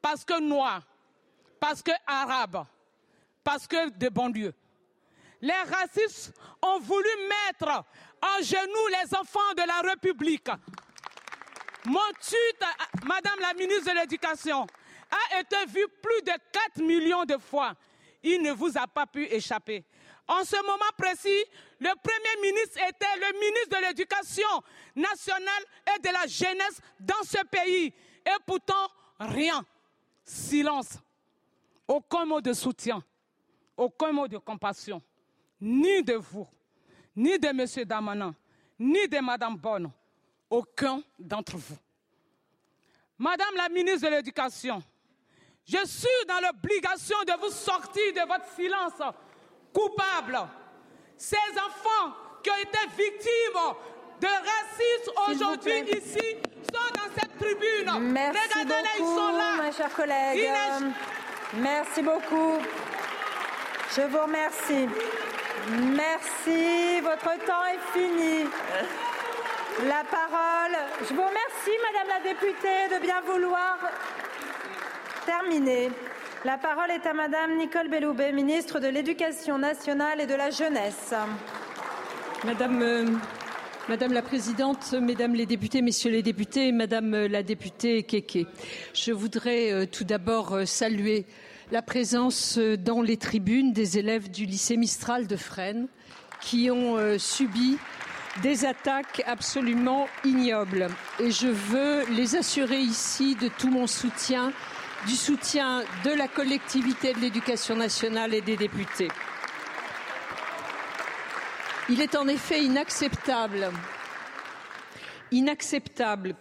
Parce 0.00 0.24
que 0.24 0.38
noirs, 0.40 0.82
parce 1.58 1.82
que 1.82 1.90
arabes, 2.06 2.64
parce 3.42 3.66
que 3.66 3.90
de 3.90 4.08
banlieues. 4.08 4.54
Les 5.40 5.52
racistes 5.52 6.32
ont 6.62 6.78
voulu 6.78 7.08
mettre 7.28 7.84
en 8.22 8.42
genoux 8.42 8.88
les 8.88 9.14
enfants 9.16 9.54
de 9.56 9.66
la 9.66 9.90
République. 9.90 10.48
Mon 11.84 12.00
tuteur, 12.20 12.76
Madame 13.04 13.40
la 13.40 13.54
ministre 13.54 13.92
de 13.92 13.98
l'Éducation, 13.98 14.66
a 15.10 15.40
été 15.40 15.56
vu 15.66 15.86
plus 16.00 16.22
de 16.22 16.32
4 16.52 16.78
millions 16.78 17.24
de 17.24 17.36
fois. 17.38 17.74
Il 18.22 18.40
ne 18.40 18.52
vous 18.52 18.78
a 18.78 18.86
pas 18.86 19.06
pu 19.06 19.26
échapper. 19.26 19.84
En 20.26 20.42
ce 20.44 20.56
moment 20.56 20.90
précis, 20.96 21.44
le 21.80 21.90
Premier 22.02 22.50
ministre 22.50 22.78
était 22.88 23.16
le 23.16 23.38
ministre 23.38 23.78
de 23.78 23.86
l'Éducation 23.86 24.62
nationale 24.96 25.64
et 25.94 26.00
de 26.00 26.08
la 26.12 26.26
jeunesse 26.26 26.80
dans 26.98 27.22
ce 27.24 27.44
pays. 27.46 27.92
Et 28.24 28.40
pourtant, 28.46 28.88
rien. 29.20 29.64
Silence. 30.24 30.98
Aucun 31.86 32.24
mot 32.24 32.40
de 32.40 32.54
soutien. 32.54 33.02
Aucun 33.76 34.12
mot 34.12 34.26
de 34.26 34.38
compassion. 34.38 35.02
Ni 35.60 36.02
de 36.02 36.14
vous, 36.14 36.46
ni 37.16 37.38
de 37.38 37.48
M. 37.48 37.84
Damanin, 37.86 38.34
ni 38.78 39.06
de 39.08 39.18
Mme 39.18 39.56
Bonne. 39.56 39.90
Aucun 40.48 41.02
d'entre 41.18 41.56
vous. 41.56 41.76
Madame 43.18 43.54
la 43.56 43.68
ministre 43.68 44.08
de 44.08 44.14
l'Éducation, 44.14 44.82
je 45.66 45.84
suis 45.86 46.26
dans 46.28 46.40
l'obligation 46.40 47.16
de 47.26 47.40
vous 47.40 47.52
sortir 47.52 48.12
de 48.12 48.26
votre 48.26 48.46
silence 48.54 49.14
coupable. 49.74 50.38
Ces 51.16 51.36
enfants 51.58 52.14
qui 52.42 52.50
ont 52.50 52.56
été 52.62 52.78
victimes 52.96 53.74
de 54.20 54.26
racisme 54.26 55.12
aujourd'hui 55.28 55.80
ici 55.98 56.36
sont 56.72 56.92
dans 56.94 57.10
cette 57.20 57.36
tribune. 57.38 58.10
Merci 58.12 58.38
Regardez-les, 58.48 58.88
ils 58.98 59.02
beaucoup, 59.02 59.16
sont 59.18 59.32
là. 59.32 59.62
mes 59.62 59.72
chers 59.72 59.94
collègues. 59.94 60.50
Merci 61.54 62.02
beaucoup. 62.02 62.58
Je 63.96 64.02
vous 64.02 64.18
remercie. 64.18 64.88
Merci. 65.68 67.00
Votre 67.00 67.44
temps 67.46 67.64
est 67.72 67.98
fini. 67.98 68.44
La 69.88 70.02
parole. 70.04 70.76
Je 71.00 71.14
vous 71.14 71.22
remercie, 71.22 71.76
Madame 71.92 72.08
la 72.08 72.20
députée, 72.28 72.88
de 72.94 73.00
bien 73.00 73.20
vouloir 73.22 73.78
terminer. 75.26 75.90
La 76.44 76.58
parole 76.58 76.90
est 76.90 77.06
à 77.06 77.14
Madame 77.14 77.56
Nicole 77.56 77.88
Belloubet, 77.88 78.30
ministre 78.30 78.78
de 78.78 78.88
l'Éducation 78.88 79.56
nationale 79.56 80.20
et 80.20 80.26
de 80.26 80.34
la 80.34 80.50
jeunesse. 80.50 81.14
Madame, 82.44 82.82
euh, 82.82 83.06
la 83.88 84.20
Présidente, 84.20 84.92
Mesdames 84.92 85.34
les 85.34 85.46
députés, 85.46 85.80
Messieurs 85.80 86.10
les 86.10 86.22
députés, 86.22 86.70
Madame 86.70 87.28
la 87.28 87.42
députée 87.42 88.02
Keke, 88.02 88.46
je 88.92 89.12
voudrais 89.12 89.72
euh, 89.72 89.86
tout 89.86 90.04
d'abord 90.04 90.52
euh, 90.52 90.66
saluer 90.66 91.24
la 91.72 91.80
présence 91.80 92.58
dans 92.58 93.00
les 93.00 93.16
tribunes 93.16 93.72
des 93.72 93.96
élèves 93.96 94.30
du 94.30 94.44
lycée 94.44 94.76
Mistral 94.76 95.26
de 95.26 95.36
Fresnes 95.36 95.88
qui 96.42 96.70
ont 96.70 96.98
subi 97.18 97.78
des 98.42 98.66
attaques 98.66 99.22
absolument 99.26 100.08
ignobles. 100.26 100.88
Et 101.20 101.30
je 101.30 101.46
veux 101.46 102.04
les 102.10 102.36
assurer 102.36 102.80
ici 102.80 103.34
de 103.34 103.48
tout 103.48 103.70
mon 103.70 103.86
soutien, 103.86 104.52
du 105.06 105.14
soutien 105.16 105.84
de 106.04 106.10
la 106.10 106.28
collectivité 106.28 107.12
de 107.12 107.20
l'éducation 107.20 107.76
nationale 107.76 108.34
et 108.34 108.40
des 108.40 108.56
députés. 108.56 109.08
Il 111.90 112.00
est 112.00 112.14
en 112.16 112.26
effet 112.28 112.62
inacceptable, 112.62 113.70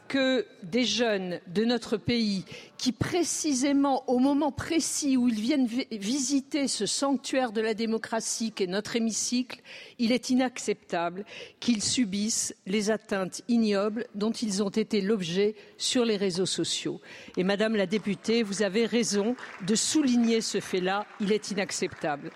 que 0.07 0.45
des 0.63 0.85
jeunes 0.85 1.41
de 1.47 1.65
notre 1.65 1.97
pays 1.97 2.45
qui 2.83 2.91
précisément 2.91 4.03
au 4.09 4.19
moment 4.19 4.51
précis 4.51 5.15
où 5.15 5.29
ils 5.29 5.39
viennent 5.39 5.67
vi- 5.67 5.87
visiter 5.89 6.67
ce 6.67 6.85
sanctuaire 6.85 7.53
de 7.53 7.61
la 7.61 7.73
démocratie 7.73 8.51
qu'est 8.51 8.67
notre 8.67 8.97
hémicycle, 8.97 9.61
il 9.99 10.11
est 10.11 10.29
inacceptable 10.29 11.23
qu'ils 11.61 11.81
subissent 11.81 12.53
les 12.67 12.91
atteintes 12.91 13.41
ignobles 13.47 14.05
dont 14.15 14.31
ils 14.31 14.61
ont 14.61 14.69
été 14.69 14.99
l'objet 14.99 15.55
sur 15.77 16.03
les 16.03 16.17
réseaux 16.17 16.45
sociaux. 16.45 16.99
Et 17.37 17.45
Madame 17.45 17.77
la 17.77 17.85
députée, 17.85 18.43
vous 18.43 18.63
avez 18.63 18.85
raison 18.85 19.37
de 19.65 19.75
souligner 19.75 20.41
ce 20.41 20.59
fait-là, 20.59 21.05
il 21.21 21.31
est 21.31 21.51
inacceptable. 21.51 22.31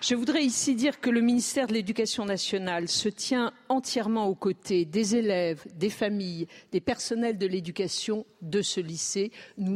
Je 0.00 0.16
voudrais 0.16 0.42
ici 0.42 0.74
dire 0.74 1.00
que 1.00 1.08
le 1.08 1.20
ministère 1.20 1.68
de 1.68 1.72
l'Éducation 1.72 2.24
nationale 2.24 2.88
se 2.88 3.08
tient 3.08 3.52
entièrement 3.68 4.26
aux 4.26 4.34
côtés 4.34 4.84
des 4.84 5.14
élèves, 5.14 5.64
des 5.76 5.88
familles, 5.88 6.48
des 6.72 6.80
personnels 6.80 7.38
de 7.38 7.46
l'éducation 7.46 8.26
de 8.42 8.60
ce 8.60 8.80
lycée. 8.80 9.30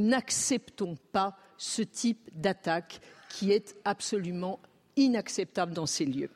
N'acceptons 0.08 0.96
pas 1.12 1.36
ce 1.56 1.82
type 1.82 2.30
d'attaque 2.34 3.00
qui 3.28 3.52
est 3.52 3.76
absolument 3.84 4.58
inacceptable 4.96 5.72
dans 5.72 5.86
ces 5.86 6.04
lieux. 6.04 6.30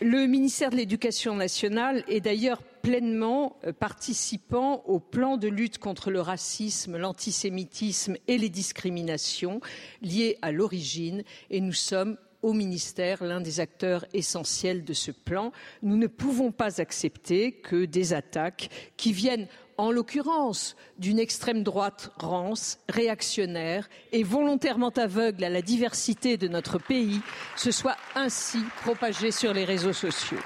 Le 0.00 0.26
ministère 0.26 0.70
de 0.70 0.76
l'Éducation 0.76 1.34
nationale 1.34 2.04
est 2.06 2.20
d'ailleurs 2.20 2.62
pleinement 2.62 3.56
euh, 3.64 3.72
participant 3.72 4.84
au 4.86 5.00
plan 5.00 5.36
de 5.36 5.48
lutte 5.48 5.78
contre 5.78 6.10
le 6.10 6.20
racisme, 6.20 6.96
l'antisémitisme 6.96 8.16
et 8.28 8.38
les 8.38 8.48
discriminations 8.48 9.60
liées 10.02 10.38
à 10.42 10.52
l'origine 10.52 11.24
et 11.50 11.60
nous 11.60 11.72
sommes 11.72 12.16
au 12.42 12.52
ministère 12.52 13.24
l'un 13.24 13.40
des 13.40 13.58
acteurs 13.58 14.04
essentiels 14.12 14.84
de 14.84 14.92
ce 14.92 15.10
plan. 15.10 15.50
Nous 15.82 15.96
ne 15.96 16.06
pouvons 16.06 16.52
pas 16.52 16.80
accepter 16.80 17.52
que 17.52 17.84
des 17.84 18.12
attaques 18.12 18.70
qui 18.96 19.12
viennent 19.12 19.48
en 19.78 19.92
l'occurrence 19.92 20.76
d'une 20.98 21.18
extrême 21.18 21.62
droite 21.62 22.10
rance, 22.18 22.78
réactionnaire 22.88 23.88
et 24.12 24.24
volontairement 24.24 24.90
aveugle 24.90 25.44
à 25.44 25.48
la 25.48 25.62
diversité 25.62 26.36
de 26.36 26.48
notre 26.48 26.78
pays, 26.78 27.20
se 27.56 27.70
soient 27.70 27.96
ainsi 28.14 28.58
propagées 28.82 29.30
sur 29.30 29.54
les 29.54 29.64
réseaux 29.64 29.92
sociaux. 29.92 30.38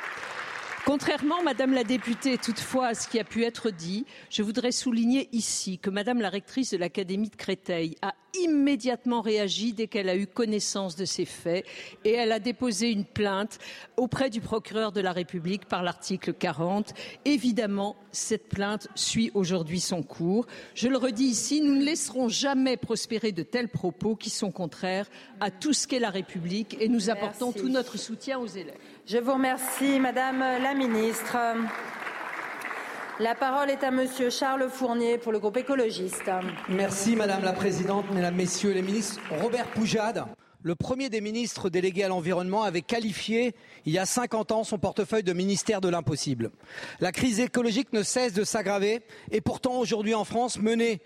Contrairement, 0.85 1.45
Madame 1.45 1.75
la 1.75 1.85
députée, 1.85 2.39
toutefois, 2.39 2.89
à 2.89 2.95
ce 2.95 3.07
qui 3.07 3.21
a 3.21 3.25
pu 3.25 3.45
être 3.45 3.71
dit, 3.71 4.05
je 4.31 4.43
voudrais 4.43 4.73
souligner 4.73 5.29
ici 5.31 5.79
que 5.79 5.91
Madame 5.91 6.21
la 6.21 6.29
rectrice 6.29 6.73
de 6.73 6.77
l'Académie 6.77 7.31
de 7.31 7.37
Créteil 7.37 7.97
a 8.03 8.15
immédiatement 8.35 9.21
réagi 9.21 9.73
dès 9.73 9.87
qu'elle 9.87 10.09
a 10.09 10.17
eu 10.17 10.27
connaissance 10.27 10.97
de 10.97 11.05
ces 11.05 11.25
faits 11.25 11.65
et 12.05 12.13
elle 12.13 12.33
a 12.33 12.39
déposé 12.39 12.91
une 12.91 13.05
plainte 13.05 13.59
auprès 13.97 14.31
du 14.31 14.41
procureur 14.41 14.91
de 14.93 15.01
la 15.01 15.13
République 15.13 15.67
par 15.67 15.83
l'article 15.83 16.33
40. 16.33 16.95
Évidemment, 17.25 17.97
cette 18.11 18.49
plainte 18.49 18.89
suit 18.95 19.31
aujourd'hui 19.35 19.81
son 19.81 20.03
cours. 20.03 20.47
Je 20.75 20.89
le 20.89 20.97
redis 20.97 21.25
ici, 21.25 21.61
nous 21.61 21.77
ne 21.77 21.85
laisserons 21.85 22.29
jamais 22.29 22.77
prospérer 22.77 23.33
de 23.33 23.43
tels 23.43 23.69
propos 23.69 24.17
qui 24.17 24.31
sont 24.31 24.51
contraires 24.51 25.07
à 25.41 25.51
tout 25.51 25.73
ce 25.73 25.87
qu'est 25.87 25.99
la 25.99 26.11
République 26.11 26.77
et 26.81 26.89
nous 26.89 27.11
apportons 27.11 27.49
Merci. 27.49 27.61
tout 27.61 27.69
notre 27.69 27.99
soutien 27.99 28.39
aux 28.39 28.47
élèves. 28.47 28.79
Je 29.05 29.19
vous 29.19 29.33
remercie, 29.33 29.99
Madame 29.99 30.39
la 30.39 30.75
ministre. 30.75 31.37
La 33.19 33.35
parole 33.35 33.69
est 33.71 33.83
à 33.83 33.91
Monsieur 33.91 34.31
Charles 34.31 34.69
Fournier 34.71 35.19
pour 35.19 35.33
le 35.33 35.41
groupe 35.41 35.57
écologiste. 35.57 36.31
Merci 36.69 37.17
Madame 37.17 37.43
la 37.43 37.53
Présidente, 37.53 38.07
Mesdames, 38.13 38.37
Messieurs 38.37 38.73
les 38.73 38.83
ministres. 38.83 39.21
Robert 39.41 39.67
Poujade, 39.67 40.25
le 40.63 40.75
premier 40.75 41.09
des 41.09 41.21
ministres 41.21 41.71
délégués 41.71 42.05
à 42.05 42.09
l'environnement, 42.09 42.63
avait 42.63 42.83
qualifié 42.83 43.55
il 43.87 43.93
y 43.93 43.99
a 43.99 44.07
50 44.07 44.53
ans 44.53 44.65
son 44.65 44.79
portefeuille 44.79 45.23
de 45.23 45.33
ministère 45.33 45.81
de 45.81 45.89
l'impossible. 45.89 46.51
La 47.01 47.13
crise 47.13 47.41
écologique 47.41 47.93
ne 47.93 48.03
cesse 48.03 48.33
de 48.33 48.45
s'aggraver 48.45 49.03
et 49.31 49.41
pourtant 49.41 49.79
aujourd'hui 49.79 50.15
en 50.15 50.25
France, 50.25 50.59
mener 50.59 51.01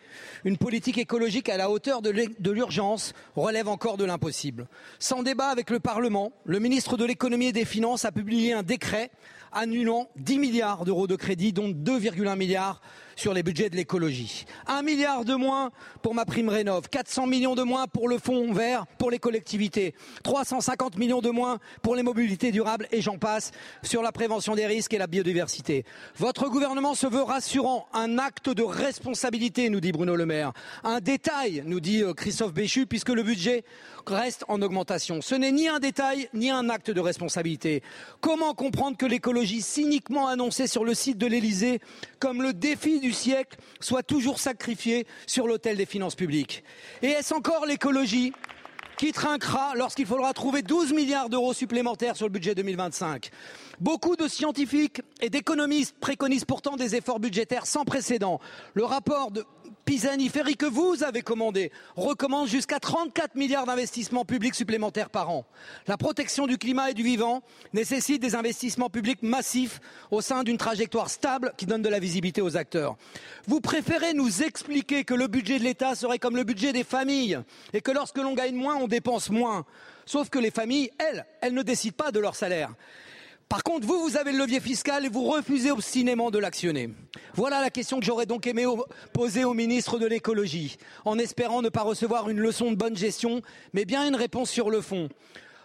une 0.44 0.56
politique 0.56 0.98
écologique 0.98 1.48
à 1.48 1.56
la 1.56 1.70
hauteur 1.70 2.02
de 2.02 2.50
l'urgence 2.50 3.12
relève 3.34 3.68
encore 3.68 3.96
de 3.96 4.04
l'impossible. 4.04 4.68
Sans 4.98 5.22
débat 5.22 5.48
avec 5.48 5.70
le 5.70 5.80
Parlement, 5.80 6.32
le 6.44 6.58
ministre 6.58 6.96
de 6.96 7.04
l'économie 7.04 7.46
et 7.46 7.52
des 7.52 7.64
finances 7.64 8.04
a 8.04 8.12
publié 8.12 8.52
un 8.52 8.62
décret 8.62 9.10
annulant 9.52 10.08
10 10.16 10.38
milliards 10.38 10.84
d'euros 10.84 11.06
de 11.06 11.16
crédits, 11.16 11.52
dont 11.52 11.68
2,1 11.68 12.36
milliards 12.36 12.80
sur 13.16 13.34
les 13.34 13.42
budgets 13.42 13.70
de 13.70 13.76
l'écologie. 13.76 14.44
Un 14.66 14.82
milliard 14.82 15.24
de 15.24 15.34
moins 15.34 15.72
pour 16.02 16.14
ma 16.14 16.24
prime 16.24 16.48
rénov, 16.48 16.88
400 16.88 17.26
millions 17.26 17.54
de 17.54 17.62
moins 17.62 17.86
pour 17.86 18.08
le 18.08 18.18
fonds 18.18 18.52
vert 18.52 18.86
pour 18.98 19.10
les 19.10 19.18
collectivités, 19.18 19.94
350 20.22 20.96
millions 20.98 21.20
de 21.20 21.30
moins 21.30 21.58
pour 21.82 21.96
les 21.96 22.02
mobilités 22.02 22.52
durables 22.52 22.86
et 22.92 23.00
j'en 23.00 23.18
passe 23.18 23.50
sur 23.82 24.02
la 24.02 24.12
prévention 24.12 24.54
des 24.54 24.66
risques 24.66 24.94
et 24.94 24.98
la 24.98 25.06
biodiversité. 25.06 25.84
Votre 26.16 26.48
gouvernement 26.48 26.94
se 26.94 27.06
veut 27.06 27.22
rassurant, 27.22 27.88
un 27.92 28.18
acte 28.18 28.50
de 28.50 28.62
responsabilité, 28.62 29.70
nous 29.70 29.80
dit 29.80 29.92
Bruno 29.92 30.14
Le 30.14 30.26
Maire. 30.26 30.52
Un 30.84 31.00
détail, 31.00 31.62
nous 31.66 31.80
dit 31.80 32.02
euh, 32.02 32.12
Christophe 32.12 32.52
Béchu, 32.52 32.86
puisque 32.86 33.08
le 33.08 33.22
budget 33.22 33.64
reste 34.06 34.44
en 34.48 34.60
augmentation. 34.62 35.20
Ce 35.20 35.34
n'est 35.34 35.52
ni 35.52 35.68
un 35.68 35.78
détail, 35.78 36.28
ni 36.34 36.50
un 36.50 36.68
acte 36.68 36.90
de 36.90 37.00
responsabilité. 37.00 37.82
Comment 38.20 38.54
comprendre 38.54 38.96
que 38.96 39.06
l'écologie 39.06 39.62
cyniquement 39.62 40.28
annoncée 40.28 40.66
sur 40.66 40.84
le 40.84 40.94
site 40.94 41.18
de 41.18 41.26
l'Élysée 41.26 41.80
comme 42.18 42.42
le 42.42 42.52
défi 42.52 43.00
du 43.00 43.05
siècle 43.12 43.58
soit 43.80 44.02
toujours 44.02 44.38
sacrifiée 44.38 45.06
sur 45.26 45.46
l'autel 45.46 45.76
des 45.76 45.86
finances 45.86 46.14
publiques 46.14 46.64
Et 47.02 47.08
est-ce 47.08 47.34
encore 47.34 47.66
l'écologie 47.66 48.32
qui 48.96 49.12
trinquera 49.12 49.74
lorsqu'il 49.74 50.06
faudra 50.06 50.32
trouver 50.32 50.62
12 50.62 50.92
milliards 50.92 51.28
d'euros 51.28 51.52
supplémentaires 51.52 52.16
sur 52.16 52.26
le 52.26 52.32
budget 52.32 52.54
2025 52.54 53.30
Beaucoup 53.78 54.16
de 54.16 54.26
scientifiques 54.26 55.02
et 55.20 55.28
d'économistes 55.28 55.96
préconisent 56.00 56.46
pourtant 56.46 56.76
des 56.76 56.94
efforts 56.94 57.20
budgétaires 57.20 57.66
sans 57.66 57.84
précédent. 57.84 58.40
Le 58.72 58.84
rapport 58.84 59.30
de 59.30 59.44
Pisani-Ferry 59.86 60.56
que 60.56 60.66
vous 60.66 61.04
avez 61.04 61.22
commandé 61.22 61.70
recommande 61.94 62.48
jusqu'à 62.48 62.80
34 62.80 63.36
milliards 63.36 63.66
d'investissements 63.66 64.24
publics 64.24 64.56
supplémentaires 64.56 65.10
par 65.10 65.30
an. 65.30 65.46
La 65.86 65.96
protection 65.96 66.48
du 66.48 66.58
climat 66.58 66.90
et 66.90 66.94
du 66.94 67.04
vivant 67.04 67.40
nécessite 67.72 68.20
des 68.20 68.34
investissements 68.34 68.90
publics 68.90 69.22
massifs 69.22 69.80
au 70.10 70.20
sein 70.20 70.42
d'une 70.42 70.58
trajectoire 70.58 71.08
stable 71.08 71.52
qui 71.56 71.66
donne 71.66 71.82
de 71.82 71.88
la 71.88 72.00
visibilité 72.00 72.42
aux 72.42 72.56
acteurs. 72.56 72.96
Vous 73.46 73.60
préférez 73.60 74.12
nous 74.12 74.42
expliquer 74.42 75.04
que 75.04 75.14
le 75.14 75.28
budget 75.28 75.60
de 75.60 75.64
l'État 75.64 75.94
serait 75.94 76.18
comme 76.18 76.34
le 76.34 76.42
budget 76.42 76.72
des 76.72 76.84
familles 76.84 77.38
et 77.72 77.80
que 77.80 77.92
lorsque 77.92 78.18
l'on 78.18 78.34
gagne 78.34 78.56
moins, 78.56 78.74
on 78.74 78.88
dépense 78.88 79.30
moins. 79.30 79.64
Sauf 80.04 80.30
que 80.30 80.40
les 80.40 80.50
familles, 80.50 80.90
elles, 80.98 81.24
elles 81.40 81.54
ne 81.54 81.62
décident 81.62 81.96
pas 81.96 82.10
de 82.10 82.18
leur 82.18 82.34
salaire. 82.34 82.72
Par 83.48 83.62
contre, 83.62 83.86
vous, 83.86 84.00
vous 84.00 84.16
avez 84.16 84.32
le 84.32 84.38
levier 84.38 84.58
fiscal 84.58 85.04
et 85.04 85.08
vous 85.08 85.22
refusez 85.22 85.70
obstinément 85.70 86.32
de 86.32 86.38
l'actionner. 86.38 86.90
Voilà 87.34 87.60
la 87.60 87.70
question 87.70 88.00
que 88.00 88.04
j'aurais 88.04 88.26
donc 88.26 88.46
aimé 88.46 88.64
poser 89.12 89.44
au 89.44 89.54
ministre 89.54 90.00
de 90.00 90.06
l'écologie, 90.06 90.76
en 91.04 91.16
espérant 91.18 91.62
ne 91.62 91.68
pas 91.68 91.82
recevoir 91.82 92.28
une 92.28 92.40
leçon 92.40 92.72
de 92.72 92.76
bonne 92.76 92.96
gestion, 92.96 93.42
mais 93.72 93.84
bien 93.84 94.06
une 94.06 94.16
réponse 94.16 94.50
sur 94.50 94.68
le 94.68 94.80
fond. 94.80 95.08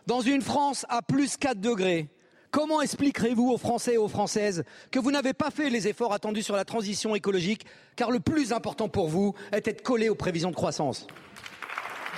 Dans 0.06 0.22
une 0.22 0.44
France 0.44 0.86
à 0.90 1.02
plus 1.02 1.38
4 1.38 1.60
degrés, 1.60 2.08
comment 2.52 2.84
expliquerez-vous 2.84 3.50
aux 3.50 3.58
Français 3.58 3.96
et 3.96 3.98
aux 3.98 4.08
Françaises 4.08 4.64
que 4.92 5.00
vous 5.00 5.12
n'avez 5.12 5.34
pas 5.34 5.50
fait 5.50 5.72
les 5.72 5.88
efforts 5.88 6.14
attendus 6.14 6.44
sur 6.44 6.56
la 6.56 6.66
transition 6.66 7.16
écologique, 7.16 7.66
car 7.96 8.12
le 8.12 8.20
plus 8.20 8.54
important 8.54 8.90
pour 8.90 9.08
vous 9.08 9.34
est 9.52 9.66
d'être 9.66 9.82
collé 9.82 10.08
aux 10.08 10.16
prévisions 10.16 10.52
de 10.52 10.56
croissance? 10.56 11.08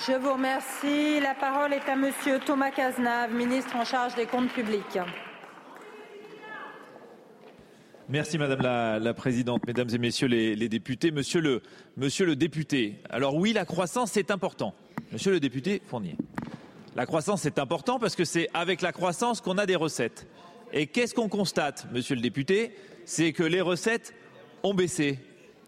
Je 0.06 0.14
vous 0.14 0.34
remercie. 0.34 1.22
La 1.22 1.36
parole 1.36 1.72
est 1.72 1.88
à 1.88 1.96
Monsieur 1.96 2.40
Thomas 2.40 2.72
Cazenave, 2.72 3.34
ministre 3.34 3.78
en 3.78 3.86
charge 3.86 4.16
des 4.16 4.26
comptes 4.26 4.52
publics. 4.52 5.00
Merci 8.10 8.38
Madame 8.38 8.62
la, 8.62 9.14
Présidente, 9.14 9.66
Mesdames 9.66 9.90
et 9.94 9.98
Messieurs 9.98 10.28
les, 10.28 10.70
députés. 10.70 11.12
Monsieur 11.12 11.40
le, 11.40 11.62
monsieur 11.96 12.26
le 12.26 12.36
député, 12.36 12.96
alors 13.10 13.36
oui, 13.36 13.54
la 13.54 13.64
croissance, 13.64 14.12
c'est 14.12 14.30
important. 14.30 14.74
Monsieur 15.14 15.32
le 15.32 15.40
député 15.40 15.82
Fournier, 15.86 16.18
la 16.98 17.06
croissance, 17.06 17.42
c'est 17.42 17.60
important 17.60 18.00
parce 18.00 18.18
que 18.18 18.26
c'est 18.26 18.50
avec 18.54 18.82
la 18.82 18.92
croissance 18.92 19.40
qu'on 19.40 19.58
a 19.58 19.66
des 19.66 19.78
recettes. 19.78 20.28
Et 20.74 20.88
qu'est-ce 20.88 21.16
qu'on 21.16 21.30
constate, 21.30 21.88
Monsieur 21.94 22.16
le 22.16 22.22
député? 22.22 22.76
C'est 23.06 23.32
que 23.32 23.44
les 23.44 23.62
recettes 23.62 24.14
ont 24.64 24.74
baissé. 24.74 25.20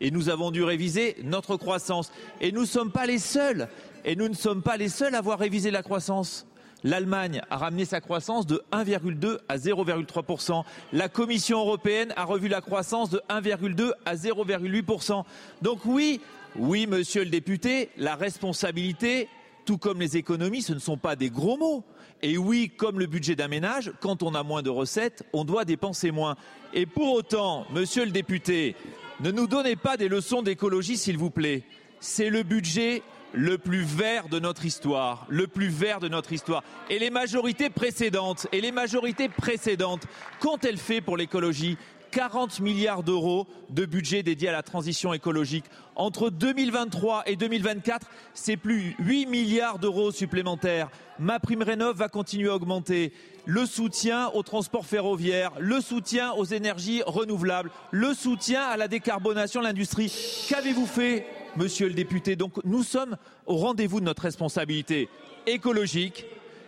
Et 0.01 0.11
nous 0.11 0.27
avons 0.27 0.51
dû 0.51 0.61
réviser 0.63 1.15
notre 1.23 1.55
croissance. 1.55 2.11
Et 2.41 2.51
nous 2.51 2.61
ne 2.61 2.65
sommes 2.65 2.91
pas 2.91 3.05
les 3.05 3.19
seuls. 3.19 3.69
Et 4.03 4.17
nous 4.17 4.27
ne 4.27 4.33
sommes 4.33 4.61
pas 4.61 4.75
les 4.75 4.89
seuls 4.89 5.15
à 5.15 5.19
avoir 5.19 5.39
révisé 5.39 5.71
la 5.71 5.83
croissance. 5.83 6.45
L'Allemagne 6.85 7.41
a 7.49 7.57
ramené 7.57 7.83
sa 7.83 7.99
croissance 7.99 8.45
de 8.45 8.61
1,2 8.71 9.39
à 9.49 9.57
0,3%. 9.57 10.63
La 10.93 11.09
Commission 11.09 11.59
européenne 11.59 12.13
a 12.15 12.25
revu 12.25 12.47
la 12.47 12.61
croissance 12.61 13.09
de 13.09 13.19
1,2 13.27 13.91
à 14.05 14.15
0,8%. 14.15 15.23
Donc 15.63 15.79
oui, 15.85 16.21
oui, 16.55 16.85
monsieur 16.85 17.23
le 17.23 17.31
député, 17.31 17.89
la 17.97 18.15
responsabilité, 18.15 19.27
tout 19.65 19.79
comme 19.79 19.99
les 19.99 20.15
économies, 20.15 20.61
ce 20.61 20.73
ne 20.73 20.79
sont 20.79 20.95
pas 20.95 21.15
des 21.15 21.31
gros 21.31 21.57
mots. 21.57 21.83
Et 22.21 22.37
oui, 22.37 22.71
comme 22.77 23.00
le 23.00 23.07
budget 23.07 23.35
d'un 23.35 23.48
ménage, 23.48 23.91
quand 24.00 24.21
on 24.21 24.35
a 24.35 24.43
moins 24.43 24.61
de 24.61 24.69
recettes, 24.69 25.24
on 25.33 25.43
doit 25.43 25.65
dépenser 25.65 26.11
moins. 26.11 26.35
Et 26.75 26.85
pour 26.85 27.13
autant, 27.13 27.65
monsieur 27.71 28.05
le 28.05 28.11
député, 28.11 28.75
ne 29.21 29.31
nous 29.31 29.48
donnez 29.48 29.75
pas 29.75 29.98
des 29.98 30.07
leçons 30.07 30.43
d'écologie, 30.43 30.98
s'il 30.98 31.17
vous 31.17 31.31
plaît. 31.31 31.63
C'est 32.00 32.29
le 32.29 32.43
budget 32.43 33.01
le 33.35 33.57
plus 33.57 33.83
vert 33.83 34.29
de 34.29 34.39
notre 34.39 34.65
histoire, 34.65 35.25
le 35.29 35.48
plus 35.48 35.67
vert 35.67 36.00
de 36.00 36.07
notre 36.07 36.33
histoire. 36.33 36.63
Et 36.89 37.00
les 37.00 37.09
majorités 37.09 37.69
précédentes, 37.69 38.48
et 38.51 38.61
les 38.61 38.71
majorités 38.71 39.29
précédentes, 39.29 40.07
qu'ont-elles 40.39 40.77
fait 40.77 41.01
pour 41.01 41.17
l'écologie 41.17 41.77
40 42.11 42.61
milliards 42.61 43.03
d'euros 43.03 43.45
de 43.69 43.85
budget 43.85 44.24
dédié 44.24 44.48
à 44.48 44.53
la 44.53 44.63
transition 44.63 45.13
écologique. 45.13 45.65
Entre 45.98 46.29
2023 46.29 47.24
et 47.25 47.35
2024, 47.35 48.07
c'est 48.33 48.55
plus 48.55 48.95
8 49.00 49.25
milliards 49.25 49.79
d'euros 49.79 50.11
supplémentaires. 50.11 50.89
Ma 51.19 51.41
prime 51.41 51.61
rénov 51.61 51.98
va 51.98 52.07
continuer 52.07 52.48
à 52.48 52.55
augmenter. 52.55 53.11
Le 53.45 53.65
soutien 53.65 54.29
au 54.33 54.43
transport 54.43 54.85
ferroviaire, 54.85 55.51
le 55.59 55.81
soutien 55.81 56.31
aux 56.31 56.45
énergies 56.45 57.03
renouvelables, 57.05 57.69
le 57.91 58.13
soutien 58.13 58.63
à 58.63 58.77
la 58.77 58.87
décarbonation 58.87 59.59
de 59.59 59.65
l'industrie. 59.65 60.13
Qu'avez-vous 60.48 60.85
fait 60.85 61.27
monsieur 61.57 61.87
le 61.87 61.94
député. 61.94 62.35
Donc 62.35 62.63
nous 62.63 62.83
sommes 62.83 63.18
au 63.46 63.55
rendez-vous 63.55 64.00
de 64.00 64.05
notre 64.05 64.24
responsabilité 64.24 65.09
écologique, 65.48 66.25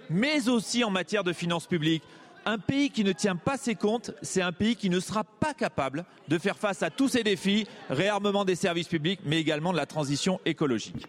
mais 0.10 0.50
aussi 0.50 0.84
en 0.84 0.90
matière 0.90 1.24
de 1.24 1.34
finances 1.34 1.68
publiques. 1.68 2.04
Un 2.46 2.60
pays 2.60 2.90
qui 2.90 3.04
ne 3.04 3.12
tient 3.12 3.36
pas 3.36 3.58
ses 3.58 3.76
comptes, 3.76 4.12
c'est 4.22 4.42
un 4.42 4.54
pays 4.54 4.78
qui 4.78 4.90
ne 4.90 5.02
sera 5.02 5.26
pas 5.26 5.54
capable 5.54 6.06
de 6.30 6.38
faire 6.38 6.58
face 6.58 6.82
à 6.82 6.90
tous 6.90 7.10
ces 7.10 7.24
défis, 7.24 7.68
réarmement 7.90 8.46
des 8.46 8.56
services 8.56 8.88
publics, 8.88 9.20
mais 9.26 9.38
également 9.38 9.74
de 9.74 9.78
la 9.78 9.86
transition 9.86 10.40
écologique. 10.46 11.08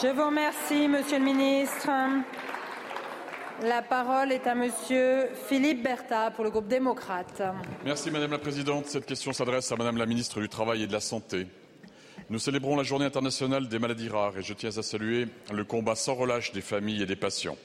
Je 0.00 0.08
vous 0.08 0.26
remercie, 0.26 0.86
Monsieur 0.86 1.18
le 1.18 1.24
Ministre. 1.24 1.90
La 3.62 3.80
parole 3.80 4.32
est 4.32 4.46
à 4.46 4.54
Monsieur 4.54 5.30
Philippe 5.48 5.82
Bertha 5.82 6.30
pour 6.30 6.44
le 6.44 6.50
groupe 6.50 6.68
démocrate. 6.68 7.42
Merci 7.84 8.10
Madame 8.10 8.32
la 8.32 8.38
Présidente. 8.38 8.86
Cette 8.86 9.06
question 9.06 9.32
s'adresse 9.32 9.72
à 9.72 9.76
Madame 9.76 9.96
la 9.96 10.04
Ministre 10.04 10.40
du 10.40 10.48
Travail 10.48 10.82
et 10.82 10.86
de 10.86 10.92
la 10.92 11.00
Santé. 11.00 11.46
Nous 12.28 12.40
célébrons 12.40 12.74
la 12.74 12.82
journée 12.82 13.04
internationale 13.04 13.68
des 13.68 13.78
maladies 13.78 14.08
rares 14.08 14.36
et 14.36 14.42
je 14.42 14.52
tiens 14.52 14.76
à 14.76 14.82
saluer 14.82 15.28
le 15.52 15.64
combat 15.64 15.94
sans 15.94 16.16
relâche 16.16 16.50
des 16.50 16.60
familles 16.60 17.02
et 17.02 17.06
des 17.06 17.14
patients. 17.14 17.56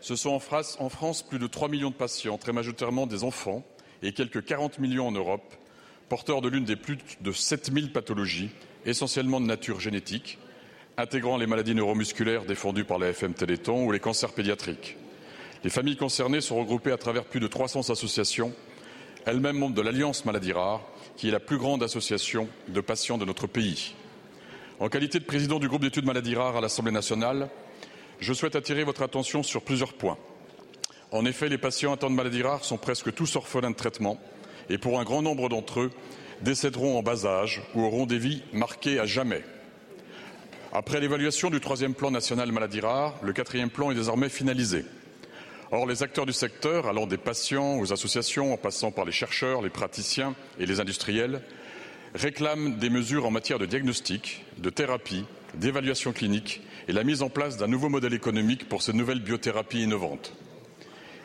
Ce 0.00 0.16
sont 0.16 0.30
en 0.30 0.88
France, 0.88 1.22
plus 1.22 1.38
de 1.38 1.46
3 1.46 1.68
millions 1.68 1.90
de 1.90 1.94
patients, 1.94 2.36
très 2.36 2.52
majoritairement 2.52 3.06
des 3.06 3.22
enfants, 3.22 3.64
et 4.02 4.10
quelques 4.10 4.44
40 4.44 4.80
millions 4.80 5.06
en 5.06 5.12
Europe, 5.12 5.54
porteurs 6.08 6.40
de 6.40 6.48
l'une 6.48 6.64
des 6.64 6.74
plus 6.74 6.98
de 7.20 7.30
7000 7.30 7.92
pathologies, 7.92 8.50
essentiellement 8.84 9.40
de 9.40 9.46
nature 9.46 9.78
génétique, 9.78 10.38
intégrant 10.96 11.36
les 11.36 11.46
maladies 11.46 11.76
neuromusculaires 11.76 12.46
défendues 12.46 12.84
par 12.84 12.98
la 12.98 13.10
FM 13.10 13.32
Téléthon 13.32 13.86
ou 13.86 13.92
les 13.92 14.00
cancers 14.00 14.32
pédiatriques. 14.32 14.96
Les 15.62 15.70
familles 15.70 15.96
concernées 15.96 16.40
sont 16.40 16.58
regroupées 16.58 16.92
à 16.92 16.98
travers 16.98 17.26
plus 17.26 17.38
de 17.38 17.46
300 17.46 17.90
associations, 17.90 18.52
elles-mêmes 19.24 19.56
membres 19.56 19.76
de 19.76 19.82
l'Alliance 19.82 20.24
Maladies 20.24 20.52
Rares, 20.52 20.82
qui 21.16 21.28
est 21.28 21.32
la 21.32 21.40
plus 21.40 21.58
grande 21.58 21.82
association 21.82 22.48
de 22.68 22.80
patients 22.80 23.18
de 23.18 23.24
notre 23.24 23.46
pays. 23.46 23.94
En 24.80 24.88
qualité 24.88 25.18
de 25.18 25.24
président 25.24 25.58
du 25.58 25.68
groupe 25.68 25.82
d'études 25.82 26.06
maladies 26.06 26.34
rares 26.34 26.56
à 26.56 26.60
l'Assemblée 26.60 26.92
nationale, 26.92 27.48
je 28.18 28.32
souhaite 28.32 28.56
attirer 28.56 28.84
votre 28.84 29.02
attention 29.02 29.42
sur 29.42 29.62
plusieurs 29.62 29.92
points. 29.92 30.18
En 31.12 31.24
effet, 31.24 31.48
les 31.48 31.58
patients 31.58 31.92
atteints 31.92 32.10
de 32.10 32.14
maladies 32.14 32.42
rares 32.42 32.64
sont 32.64 32.76
presque 32.76 33.14
tous 33.14 33.36
orphelins 33.36 33.70
de 33.70 33.76
traitement 33.76 34.18
et 34.68 34.78
pour 34.78 34.98
un 34.98 35.04
grand 35.04 35.22
nombre 35.22 35.48
d'entre 35.48 35.80
eux 35.80 35.90
décéderont 36.42 36.98
en 36.98 37.02
bas 37.02 37.24
âge 37.24 37.62
ou 37.74 37.82
auront 37.82 38.06
des 38.06 38.18
vies 38.18 38.42
marquées 38.52 38.98
à 38.98 39.06
jamais. 39.06 39.42
Après 40.72 41.00
l'évaluation 41.00 41.50
du 41.50 41.60
troisième 41.60 41.94
plan 41.94 42.10
national 42.10 42.50
maladies 42.50 42.80
rares, 42.80 43.14
le 43.22 43.32
quatrième 43.32 43.70
plan 43.70 43.92
est 43.92 43.94
désormais 43.94 44.28
finalisé. 44.28 44.84
Or, 45.70 45.86
les 45.86 46.02
acteurs 46.02 46.26
du 46.26 46.32
secteur, 46.32 46.86
allant 46.86 47.06
des 47.06 47.16
patients 47.16 47.78
aux 47.78 47.92
associations, 47.92 48.52
en 48.52 48.56
passant 48.56 48.90
par 48.90 49.04
les 49.04 49.12
chercheurs, 49.12 49.62
les 49.62 49.70
praticiens 49.70 50.34
et 50.58 50.66
les 50.66 50.80
industriels, 50.80 51.42
réclament 52.14 52.76
des 52.76 52.90
mesures 52.90 53.26
en 53.26 53.30
matière 53.30 53.58
de 53.58 53.66
diagnostic, 53.66 54.44
de 54.58 54.70
thérapie, 54.70 55.24
d'évaluation 55.54 56.12
clinique 56.12 56.60
et 56.86 56.92
la 56.92 57.04
mise 57.04 57.22
en 57.22 57.28
place 57.28 57.56
d'un 57.56 57.66
nouveau 57.66 57.88
modèle 57.88 58.14
économique 58.14 58.68
pour 58.68 58.82
ces 58.82 58.92
nouvelles 58.92 59.22
biothérapies 59.22 59.82
innovantes. 59.82 60.32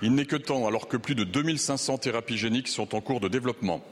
Il 0.01 0.15
n'est 0.15 0.25
que 0.25 0.37
temps, 0.37 0.65
alors 0.65 0.87
que 0.87 0.97
plus 0.97 1.15
de 1.15 1.25
2500 1.25 1.97
thérapies 1.97 2.37
géniques 2.37 2.69
sont 2.69 2.95
en 2.95 3.01
cours 3.01 3.19
de 3.19 3.27
développement. 3.27 3.83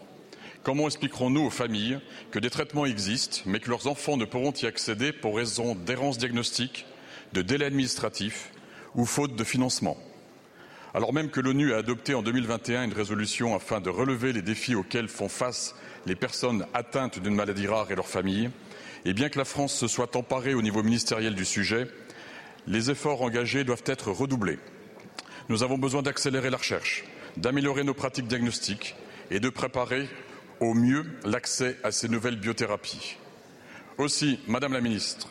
Comment 0.64 0.86
expliquerons-nous 0.86 1.42
aux 1.42 1.50
familles 1.50 2.00
que 2.32 2.40
des 2.40 2.50
traitements 2.50 2.86
existent, 2.86 3.42
mais 3.46 3.60
que 3.60 3.70
leurs 3.70 3.88
enfants 3.88 4.18
ne 4.18 4.26
pourront 4.26 4.54
y 4.54 4.66
accéder 4.66 5.12
pour 5.12 5.36
raison 5.36 5.76
d'errance 5.76 6.18
diagnostique, 6.18 6.86
de 7.34 7.42
délais 7.42 7.66
administratifs 7.66 8.52
ou 8.96 9.06
faute 9.06 9.36
de 9.36 9.44
financement? 9.44 9.98
Alors 10.98 11.14
même 11.14 11.30
que 11.30 11.40
l'ONU 11.40 11.74
a 11.74 11.78
adopté 11.78 12.16
en 12.16 12.24
2021 12.24 12.86
une 12.86 12.94
résolution 12.94 13.56
afin 13.56 13.80
de 13.80 13.92
relever 13.92 14.34
les 14.34 14.42
défis 14.42 14.74
auxquels 14.74 15.10
font 15.10 15.30
face 15.30 15.76
les 16.08 16.16
personnes 16.16 16.66
atteintes 16.74 17.20
d'une 17.20 17.36
maladie 17.36 17.68
rare 17.68 17.92
et 17.92 17.96
leurs 17.96 18.08
familles. 18.08 18.50
Et 19.06 19.14
bien 19.14 19.30
que 19.30 19.38
la 19.38 19.46
France 19.46 19.76
se 19.76 19.88
soit 19.88 20.16
emparée 20.16 20.56
au 20.56 20.64
niveau 20.64 20.82
ministériel 20.82 21.36
du 21.36 21.46
sujet, 21.46 21.88
les 22.66 22.90
efforts 22.90 23.22
engagés 23.22 23.64
doivent 23.64 23.84
être 23.86 24.10
redoublés. 24.10 24.58
Nous 25.50 25.62
avons 25.62 25.78
besoin 25.78 26.02
d'accélérer 26.02 26.50
la 26.50 26.58
recherche, 26.58 27.04
d'améliorer 27.36 27.84
nos 27.84 27.94
pratiques 27.94 28.28
diagnostiques 28.28 28.96
et 29.30 29.40
de 29.40 29.50
préparer 29.50 30.10
au 30.62 30.74
mieux 30.74 31.06
l'accès 31.26 31.78
à 31.84 31.92
ces 31.92 32.10
nouvelles 32.10 32.40
biothérapies. 32.40 33.18
Aussi, 34.00 34.40
Madame 34.48 34.74
la 34.74 34.82
Ministre, 34.82 35.28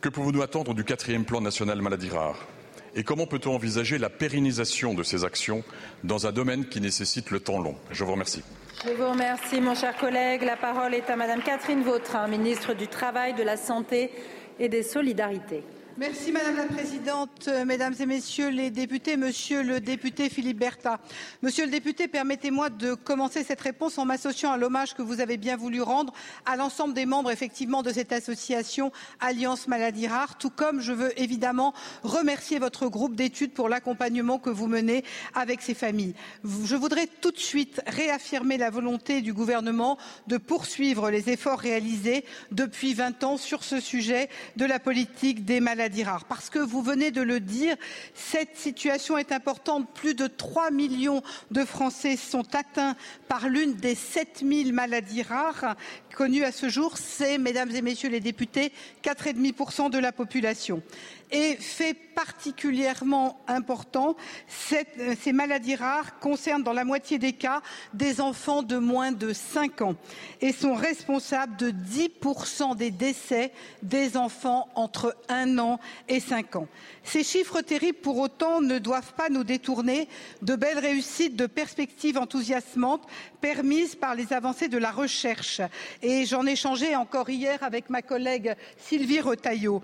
que 0.00 0.08
pouvons-nous 0.08 0.42
attendre 0.42 0.74
du 0.74 0.82
quatrième 0.82 1.24
plan 1.24 1.40
national 1.40 1.80
maladies 1.82 2.10
rares 2.10 2.48
Et 2.96 3.04
comment 3.04 3.26
peut-on 3.26 3.54
envisager 3.54 3.98
la 3.98 4.08
pérennisation 4.08 4.94
de 4.94 5.02
ces 5.02 5.24
actions 5.24 5.62
dans 6.02 6.26
un 6.26 6.32
domaine 6.32 6.64
qui 6.64 6.80
nécessite 6.80 7.30
le 7.30 7.40
temps 7.40 7.60
long? 7.60 7.76
Je 7.90 8.02
vous 8.04 8.12
remercie. 8.12 8.42
Je 8.86 8.92
vous 8.92 9.10
remercie, 9.10 9.60
mon 9.60 9.74
cher 9.74 9.94
collègue. 9.98 10.42
La 10.42 10.56
parole 10.56 10.94
est 10.94 11.10
à 11.10 11.16
Madame 11.16 11.42
Catherine 11.42 11.82
Vautrin, 11.82 12.26
ministre 12.26 12.72
du 12.72 12.88
Travail, 12.88 13.34
de 13.34 13.42
la 13.42 13.58
Santé 13.58 14.10
et 14.58 14.70
des 14.70 14.82
Solidarités. 14.82 15.62
Merci 15.98 16.30
Madame 16.30 16.56
la 16.56 16.66
Présidente, 16.66 17.48
Mesdames 17.64 17.94
et 17.98 18.04
Messieurs 18.04 18.50
les 18.50 18.70
députés, 18.70 19.16
Monsieur 19.16 19.62
le 19.62 19.80
député 19.80 20.28
Philippe 20.28 20.58
Bertha. 20.58 21.00
Monsieur 21.40 21.64
le 21.64 21.70
député, 21.70 22.06
permettez-moi 22.06 22.68
de 22.68 22.92
commencer 22.92 23.42
cette 23.42 23.62
réponse 23.62 23.96
en 23.96 24.04
m'associant 24.04 24.52
à 24.52 24.58
l'hommage 24.58 24.92
que 24.92 25.00
vous 25.00 25.22
avez 25.22 25.38
bien 25.38 25.56
voulu 25.56 25.80
rendre 25.80 26.12
à 26.44 26.56
l'ensemble 26.56 26.92
des 26.92 27.06
membres 27.06 27.30
effectivement 27.30 27.82
de 27.82 27.90
cette 27.90 28.12
association 28.12 28.92
Alliance 29.20 29.68
Maladies 29.68 30.06
Rares, 30.06 30.36
tout 30.36 30.50
comme 30.50 30.82
je 30.82 30.92
veux 30.92 31.18
évidemment 31.18 31.72
remercier 32.02 32.58
votre 32.58 32.88
groupe 32.88 33.16
d'études 33.16 33.54
pour 33.54 33.70
l'accompagnement 33.70 34.38
que 34.38 34.50
vous 34.50 34.66
menez 34.66 35.02
avec 35.34 35.62
ces 35.62 35.72
familles. 35.72 36.14
Je 36.44 36.76
voudrais 36.76 37.08
tout 37.22 37.30
de 37.30 37.38
suite 37.38 37.80
réaffirmer 37.86 38.58
la 38.58 38.68
volonté 38.68 39.22
du 39.22 39.32
gouvernement 39.32 39.96
de 40.26 40.36
poursuivre 40.36 41.10
les 41.10 41.30
efforts 41.30 41.58
réalisés 41.58 42.26
depuis 42.50 42.92
20 42.92 43.24
ans 43.24 43.36
sur 43.38 43.64
ce 43.64 43.80
sujet 43.80 44.28
de 44.56 44.66
la 44.66 44.78
politique 44.78 45.46
des 45.46 45.60
maladies 45.60 45.85
parce 46.28 46.50
que 46.50 46.58
vous 46.58 46.82
venez 46.82 47.10
de 47.10 47.22
le 47.22 47.40
dire, 47.40 47.76
cette 48.14 48.56
situation 48.56 49.18
est 49.18 49.32
importante. 49.32 49.88
Plus 49.94 50.14
de 50.14 50.26
3 50.26 50.70
millions 50.70 51.22
de 51.50 51.64
Français 51.64 52.16
sont 52.16 52.54
atteints 52.54 52.96
par 53.28 53.48
l'une 53.48 53.74
des 53.74 53.94
7000 53.94 54.72
maladies 54.72 55.22
rares 55.22 55.76
connues 56.14 56.44
à 56.44 56.52
ce 56.52 56.68
jour. 56.68 56.96
C'est, 56.96 57.38
mesdames 57.38 57.70
et 57.74 57.82
messieurs 57.82 58.08
les 58.08 58.20
députés, 58.20 58.72
4,5% 59.02 59.90
de 59.90 59.98
la 59.98 60.12
population 60.12 60.82
et 61.30 61.56
fait 61.56 61.94
particulièrement 61.94 63.38
important, 63.46 64.16
ces 64.48 65.32
maladies 65.32 65.74
rares 65.74 66.18
concernent 66.18 66.62
dans 66.62 66.72
la 66.72 66.84
moitié 66.84 67.18
des 67.18 67.32
cas 67.32 67.60
des 67.92 68.20
enfants 68.20 68.62
de 68.62 68.78
moins 68.78 69.12
de 69.12 69.32
5 69.32 69.82
ans 69.82 69.96
et 70.40 70.52
sont 70.52 70.74
responsables 70.74 71.56
de 71.56 71.70
10% 71.70 72.76
des 72.76 72.90
décès 72.90 73.52
des 73.82 74.16
enfants 74.16 74.68
entre 74.74 75.14
1 75.28 75.58
an 75.58 75.78
et 76.08 76.20
5 76.20 76.56
ans. 76.56 76.68
Ces 77.04 77.22
chiffres 77.22 77.60
terribles, 77.60 77.98
pour 77.98 78.18
autant, 78.18 78.60
ne 78.60 78.78
doivent 78.78 79.12
pas 79.14 79.28
nous 79.28 79.44
détourner 79.44 80.08
de 80.42 80.56
belles 80.56 80.78
réussites, 80.78 81.36
de 81.36 81.46
perspectives 81.46 82.18
enthousiasmantes 82.18 83.06
permises 83.40 83.94
par 83.94 84.14
les 84.14 84.32
avancées 84.32 84.68
de 84.68 84.78
la 84.78 84.90
recherche. 84.90 85.60
Et 86.02 86.24
j'en 86.24 86.46
ai 86.46 86.52
échangé 86.52 86.96
encore 86.96 87.28
hier 87.30 87.62
avec 87.62 87.90
ma 87.90 88.02
collègue 88.02 88.54
Sylvie 88.78 89.20
Retailleau. 89.20 89.82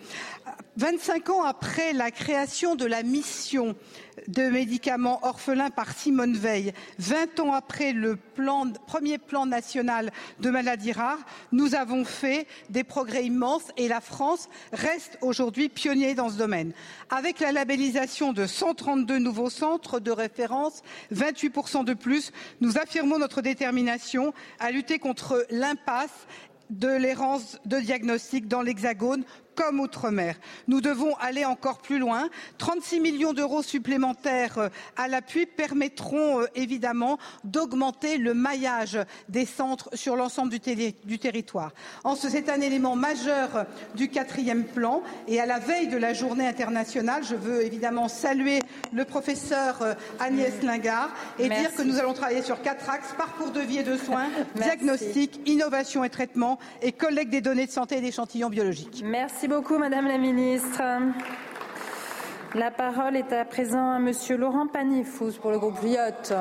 25 0.77 1.29
ans 1.33 1.43
après 1.43 1.93
la 1.93 2.11
création 2.11 2.77
de 2.77 2.85
la 2.85 3.03
mission 3.03 3.75
de 4.29 4.43
médicaments 4.43 5.21
orphelins 5.23 5.71
par 5.71 5.93
Simone 5.93 6.37
Veil, 6.37 6.73
20 6.99 7.41
ans 7.41 7.53
après 7.53 7.93
le 7.93 8.17
premier 8.87 9.19
plan 9.19 9.47
national 9.47 10.13
de 10.41 10.51
maladies 10.51 10.93
rares, 10.93 11.19
nous 11.51 11.75
avons 11.75 12.05
fait 12.05 12.47
des 12.71 12.85
progrès 12.85 13.25
immenses 13.25 13.69
et 13.77 13.89
la 13.89 14.01
France 14.01 14.49
reste 14.73 15.19
aujourd'hui 15.23 15.69
pionnier 15.69 16.15
dans 16.15 16.29
ce 16.29 16.37
domaine. 16.37 16.73
Avec 17.11 17.41
la 17.41 17.53
labellisation 17.53 18.33
de 18.33 18.47
132 18.47 19.19
nouveaux 19.19 19.51
centres 19.51 19.99
de 19.99 20.11
référence, 20.11 20.83
28% 21.13 21.85
de 21.85 21.95
plus, 21.95 22.33
nous 22.61 22.79
affirmons 22.79 23.19
notre 23.19 23.41
détermination 23.43 24.35
à 24.61 24.71
lutter 24.71 24.99
contre 24.99 25.47
l'impasse 25.51 26.27
de 26.71 26.89
l'errance 26.89 27.59
de 27.67 27.79
diagnostic 27.79 28.49
dans 28.49 28.63
l'Hexagone 28.63 29.25
comme 29.55 29.81
outre-mer. 29.81 30.37
Nous 30.69 30.81
devons 30.81 31.15
aller 31.17 31.45
encore 31.45 31.79
plus 31.79 31.99
loin. 31.99 32.29
36 32.59 33.01
millions 33.01 33.33
d'euros 33.33 33.63
supplémentaires 33.63 34.59
euh, 34.59 34.69
à 34.97 35.09
l'appui 35.09 35.47
permettront 35.47 36.41
euh, 36.41 36.47
évidemment 36.55 37.19
d'augmenter 37.45 38.19
le 38.19 38.35
maillage 38.35 38.99
des 39.29 39.47
centres 39.47 39.91
sur 39.95 40.17
l'ensemble 40.17 40.51
du, 40.51 40.61
du, 41.05 41.19
territoire. 41.19 41.73
C'est 42.17 42.49
un 42.49 42.61
élément 42.61 42.97
majeur 42.97 43.67
du 43.95 44.09
quatrième 44.09 44.65
plan 44.65 45.03
et 45.29 45.41
à 45.41 45.47
la 45.47 45.59
veille 45.59 45.89
de 45.89 45.97
la 45.97 46.15
journée 46.15 46.47
internationale, 46.47 47.23
je 47.25 47.35
veux 47.35 47.63
évidemment 47.63 48.09
saluer 48.09 48.61
le 48.93 49.05
professeur 49.05 49.83
euh, 49.83 49.95
Agnès 50.21 50.63
Lingard 50.63 51.11
et 51.39 51.49
Merci. 51.49 51.63
dire 51.63 51.75
que 51.77 51.83
nous 51.83 51.99
allons 51.99 52.15
travailler 52.15 52.43
sur 52.43 52.63
quatre 52.63 52.89
axes 52.89 53.15
parcours 53.17 53.51
de 53.51 53.61
vie 53.61 53.79
et 53.79 53.83
de 53.83 53.97
soins, 53.97 54.29
diagnostic, 54.57 55.41
innovation 55.47 56.05
et 56.05 56.11
traitement 56.11 56.59
et 56.81 56.93
collecte 56.93 57.31
des 57.31 57.41
données 57.41 57.67
de 57.67 57.71
santé 57.71 57.99
et 57.99 58.01
d'échantillons 58.01 58.51
biologiques. 58.51 59.03
Merci. 59.05 59.42
Merci 59.43 59.57
beaucoup, 59.57 59.77
Madame 59.77 60.07
la 60.07 60.19
Ministre. 60.19 60.81
La 62.55 62.71
parole 62.71 63.17
est 63.17 63.33
à 63.33 63.45
présent 63.45 63.91
à 63.91 63.99
Monsieur 63.99 64.37
Laurent 64.37 64.69
Panifous 64.69 65.33
pour 65.41 65.51
le 65.51 65.59
groupe 65.59 65.83
Lyotte. 65.83 66.33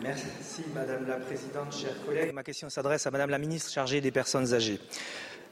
Merci, 0.00 0.64
Madame 0.74 1.06
la 1.06 1.16
Présidente, 1.16 1.76
chers 1.76 2.02
collègues. 2.06 2.32
Ma 2.32 2.42
question 2.42 2.70
s'adresse 2.70 3.06
à 3.06 3.10
Madame 3.10 3.28
la 3.28 3.36
Ministre 3.36 3.70
chargée 3.70 4.00
des 4.00 4.10
personnes 4.10 4.54
âgées. 4.54 4.80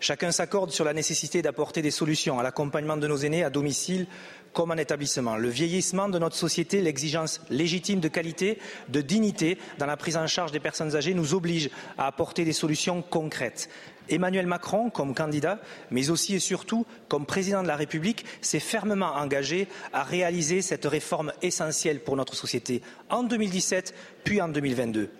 Chacun 0.00 0.30
s'accorde 0.30 0.70
sur 0.70 0.86
la 0.86 0.94
nécessité 0.94 1.42
d'apporter 1.42 1.82
des 1.82 1.90
solutions 1.90 2.38
à 2.38 2.42
l'accompagnement 2.42 2.96
de 2.96 3.06
nos 3.06 3.18
aînés 3.18 3.44
à 3.44 3.50
domicile 3.50 4.06
comme 4.54 4.70
en 4.70 4.76
établissement. 4.76 5.36
Le 5.36 5.50
vieillissement 5.50 6.08
de 6.08 6.18
notre 6.18 6.36
société, 6.36 6.80
l'exigence 6.80 7.42
légitime 7.50 8.00
de 8.00 8.08
qualité, 8.08 8.58
de 8.88 9.02
dignité 9.02 9.58
dans 9.78 9.84
la 9.84 9.98
prise 9.98 10.16
en 10.16 10.26
charge 10.26 10.52
des 10.52 10.60
personnes 10.60 10.96
âgées 10.96 11.12
nous 11.12 11.34
oblige 11.34 11.68
à 11.98 12.06
apporter 12.06 12.46
des 12.46 12.54
solutions 12.54 13.02
concrètes. 13.02 13.68
Emmanuel 14.08 14.46
Macron, 14.46 14.90
comme 14.90 15.14
candidat, 15.14 15.58
mais 15.90 16.10
aussi 16.10 16.34
et 16.34 16.40
surtout 16.40 16.86
comme 17.08 17.26
président 17.26 17.62
de 17.62 17.68
la 17.68 17.76
République, 17.76 18.24
s'est 18.40 18.60
fermement 18.60 19.14
engagé 19.14 19.68
à 19.92 20.02
réaliser 20.02 20.62
cette 20.62 20.84
réforme 20.84 21.32
essentielle 21.42 22.00
pour 22.00 22.16
notre 22.16 22.34
société 22.34 22.82
en 23.10 23.22
2017 23.22 23.94
puis 24.24 24.40
en 24.40 24.48
2022 24.48 25.10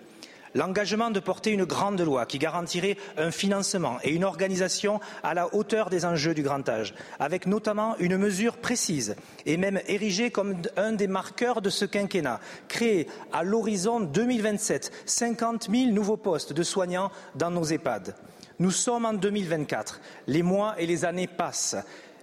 l'engagement 0.57 1.11
de 1.11 1.19
porter 1.19 1.51
une 1.51 1.65
grande 1.65 2.01
loi 2.01 2.25
qui 2.25 2.39
garantirait 2.39 2.97
un 3.17 3.31
financement 3.31 3.97
et 4.03 4.11
une 4.11 4.23
organisation 4.23 4.99
à 5.23 5.33
la 5.33 5.53
hauteur 5.53 5.89
des 5.89 6.03
enjeux 6.03 6.33
du 6.33 6.41
grand 6.41 6.67
âge, 6.67 6.95
avec 7.19 7.45
notamment 7.45 7.95
une 7.99 8.17
mesure 8.17 8.57
précise 8.57 9.15
et 9.45 9.57
même 9.57 9.79
érigée 9.87 10.31
comme 10.31 10.55
un 10.75 10.93
des 10.93 11.07
marqueurs 11.07 11.61
de 11.61 11.69
ce 11.69 11.85
quinquennat, 11.85 12.39
créer 12.67 13.07
à 13.31 13.43
l'horizon 13.43 13.99
2027 13.99 14.91
50 15.05 15.69
000 15.69 15.91
nouveaux 15.91 16.17
postes 16.17 16.53
de 16.53 16.63
soignants 16.63 17.11
dans 17.35 17.51
nos 17.51 17.63
EHPAD. 17.63 18.15
Nous 18.59 18.71
sommes 18.71 19.05
en 19.05 19.13
2024. 19.13 20.01
Les 20.27 20.41
mois 20.41 20.75
et 20.79 20.87
les 20.87 21.05
années 21.05 21.27
passent. 21.27 21.75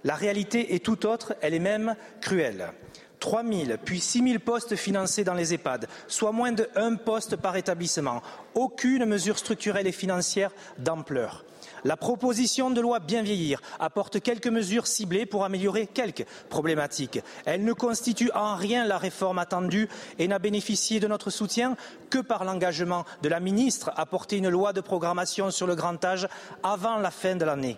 La 0.03 0.15
réalité 0.15 0.75
est 0.75 0.85
tout 0.85 1.07
autre, 1.07 1.35
elle 1.41 1.55
est 1.55 1.61
même 1.61 1.95
cruelle. 2.21 2.73
3 3.21 3.43
000 3.43 3.79
puis 3.83 4.01
6 4.01 4.23
000 4.23 4.39
postes 4.41 4.77
financés 4.77 5.25
dans 5.25 5.33
les 5.33 5.55
EHPAD, 5.55 5.89
soit 6.09 6.33
moins 6.33 6.53
de 6.53 6.69
un 6.77 6.97
poste 6.97 7.37
par 7.37 7.57
établissement. 7.57 8.23
Aucune 8.55 9.07
mesure 9.07 9.39
structurelle 9.39 9.87
et 9.87 9.93
financière 9.93 10.51
d'ampleur. 10.77 11.45
La 11.85 11.97
proposition 11.97 12.71
de 12.71 12.81
loi 12.81 12.99
Bien 12.99 13.23
vieillir 13.23 13.61
apporte 13.79 14.23
quelques 14.23 14.47
mesures 14.47 14.87
ciblées 14.87 15.27
pour 15.27 15.45
améliorer 15.45 15.87
quelques 15.87 16.25
problématiques. 16.49 17.21
Elle 17.45 17.65
ne 17.65 17.75
constitue 17.75 18.31
en 18.35 18.57
rien 18.57 18.87
la 18.87 18.97
réforme 18.97 19.39
attendue 19.39 19.89
et 20.19 20.27
n'a 20.27 20.39
bénéficié 20.39 20.99
de 20.99 21.07
notre 21.07 21.31
soutien 21.31 21.77
que 22.09 22.19
par 22.19 22.45
l'engagement 22.45 23.05
de 23.23 23.29
la 23.29 23.41
ministre 23.41 23.93
à 23.97 24.07
porter 24.07 24.39
une 24.39 24.49
loi 24.49 24.73
de 24.73 24.81
programmation 24.81 25.51
sur 25.51 25.67
le 25.67 25.75
grand 25.75 26.03
âge 26.05 26.29
avant 26.63 26.97
la 26.97 27.11
fin 27.11 27.37
de 27.37 27.45
l'année. 27.45 27.77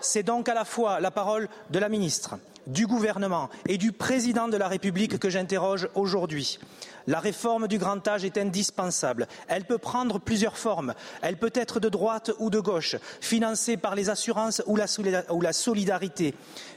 C'est 0.00 0.22
donc 0.22 0.48
à 0.48 0.54
la 0.54 0.64
fois 0.64 1.00
la 1.00 1.10
parole 1.10 1.48
de 1.70 1.78
la 1.78 1.88
ministre, 1.88 2.36
du 2.66 2.86
gouvernement 2.86 3.50
et 3.68 3.78
du 3.78 3.92
président 3.92 4.48
de 4.48 4.56
la 4.56 4.68
République 4.68 5.18
que 5.18 5.30
j'interroge 5.30 5.88
aujourd'hui. 5.94 6.58
La 7.06 7.20
réforme 7.20 7.68
du 7.68 7.76
grand 7.78 8.06
âge 8.08 8.24
est 8.24 8.38
indispensable. 8.38 9.28
Elle 9.46 9.64
peut 9.64 9.78
prendre 9.78 10.18
plusieurs 10.18 10.56
formes. 10.56 10.94
Elle 11.20 11.36
peut 11.36 11.52
être 11.54 11.78
de 11.78 11.90
droite 11.90 12.30
ou 12.38 12.48
de 12.48 12.60
gauche, 12.60 12.96
financée 13.20 13.76
par 13.76 13.94
les 13.94 14.08
assurances 14.08 14.62
ou 14.66 14.76
la, 14.76 15.52
solidarité. 15.52 16.34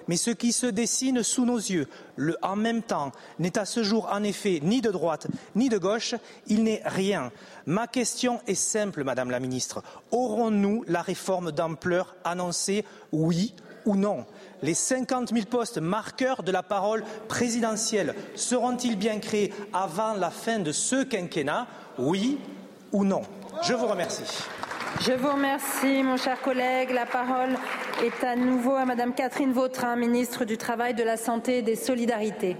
Mais 0.09 0.17
ce 0.17 0.31
qui 0.31 0.51
se 0.51 0.65
dessine 0.65 1.23
sous 1.23 1.45
nos 1.45 1.57
yeux, 1.57 1.87
en 2.41 2.57
même 2.57 2.81
temps, 2.81 3.13
n'est 3.39 3.57
à 3.57 3.65
ce 3.65 3.83
jour 3.83 4.09
en 4.11 4.23
effet 4.23 4.59
ni 4.61 4.81
de 4.81 4.91
droite 4.91 5.27
ni 5.55 5.69
de 5.69 5.77
gauche. 5.77 6.15
Il 6.47 6.63
n'est 6.63 6.81
rien. 6.83 7.31
Ma 7.65 7.87
question 7.87 8.41
est 8.47 8.55
simple, 8.55 9.05
Madame 9.05 9.31
la 9.31 9.39
Ministre. 9.39 9.81
Aurons-nous 10.11 10.83
la 10.87 11.01
réforme 11.01 11.51
d'ampleur 11.51 12.15
annoncée, 12.25 12.83
oui 13.13 13.53
ou 13.85 13.95
non? 13.95 14.25
Les 14.61 14.73
50 14.73 15.33
000 15.33 15.45
postes 15.45 15.77
marqueurs 15.77 16.43
de 16.43 16.51
la 16.51 16.63
parole 16.63 17.03
présidentielle 17.27 18.15
seront-ils 18.35 18.97
bien 18.97 19.19
créés 19.19 19.53
avant 19.73 20.13
la 20.13 20.29
fin 20.29 20.59
de 20.59 20.71
ce 20.71 21.03
quinquennat 21.03 21.67
Oui 21.97 22.37
ou 22.91 23.03
non? 23.03 23.21
Je 23.63 23.73
vous 23.73 23.87
remercie. 23.87 24.23
Je 25.01 25.11
vous 25.11 25.31
remercie, 25.31 26.01
mon 26.01 26.17
cher 26.17 26.41
collègue. 26.41 26.91
La 26.91 27.05
parole 27.05 27.55
est 28.03 28.23
à 28.23 28.35
nouveau 28.35 28.75
à 28.75 28.85
Madame 28.85 29.13
Catherine 29.13 29.51
Vautrin, 29.51 29.95
ministre 29.95 30.45
du 30.45 30.57
Travail, 30.57 30.93
de 30.95 31.03
la 31.03 31.17
Santé 31.17 31.59
et 31.59 31.61
des 31.61 31.75
Solidarités. 31.75 32.57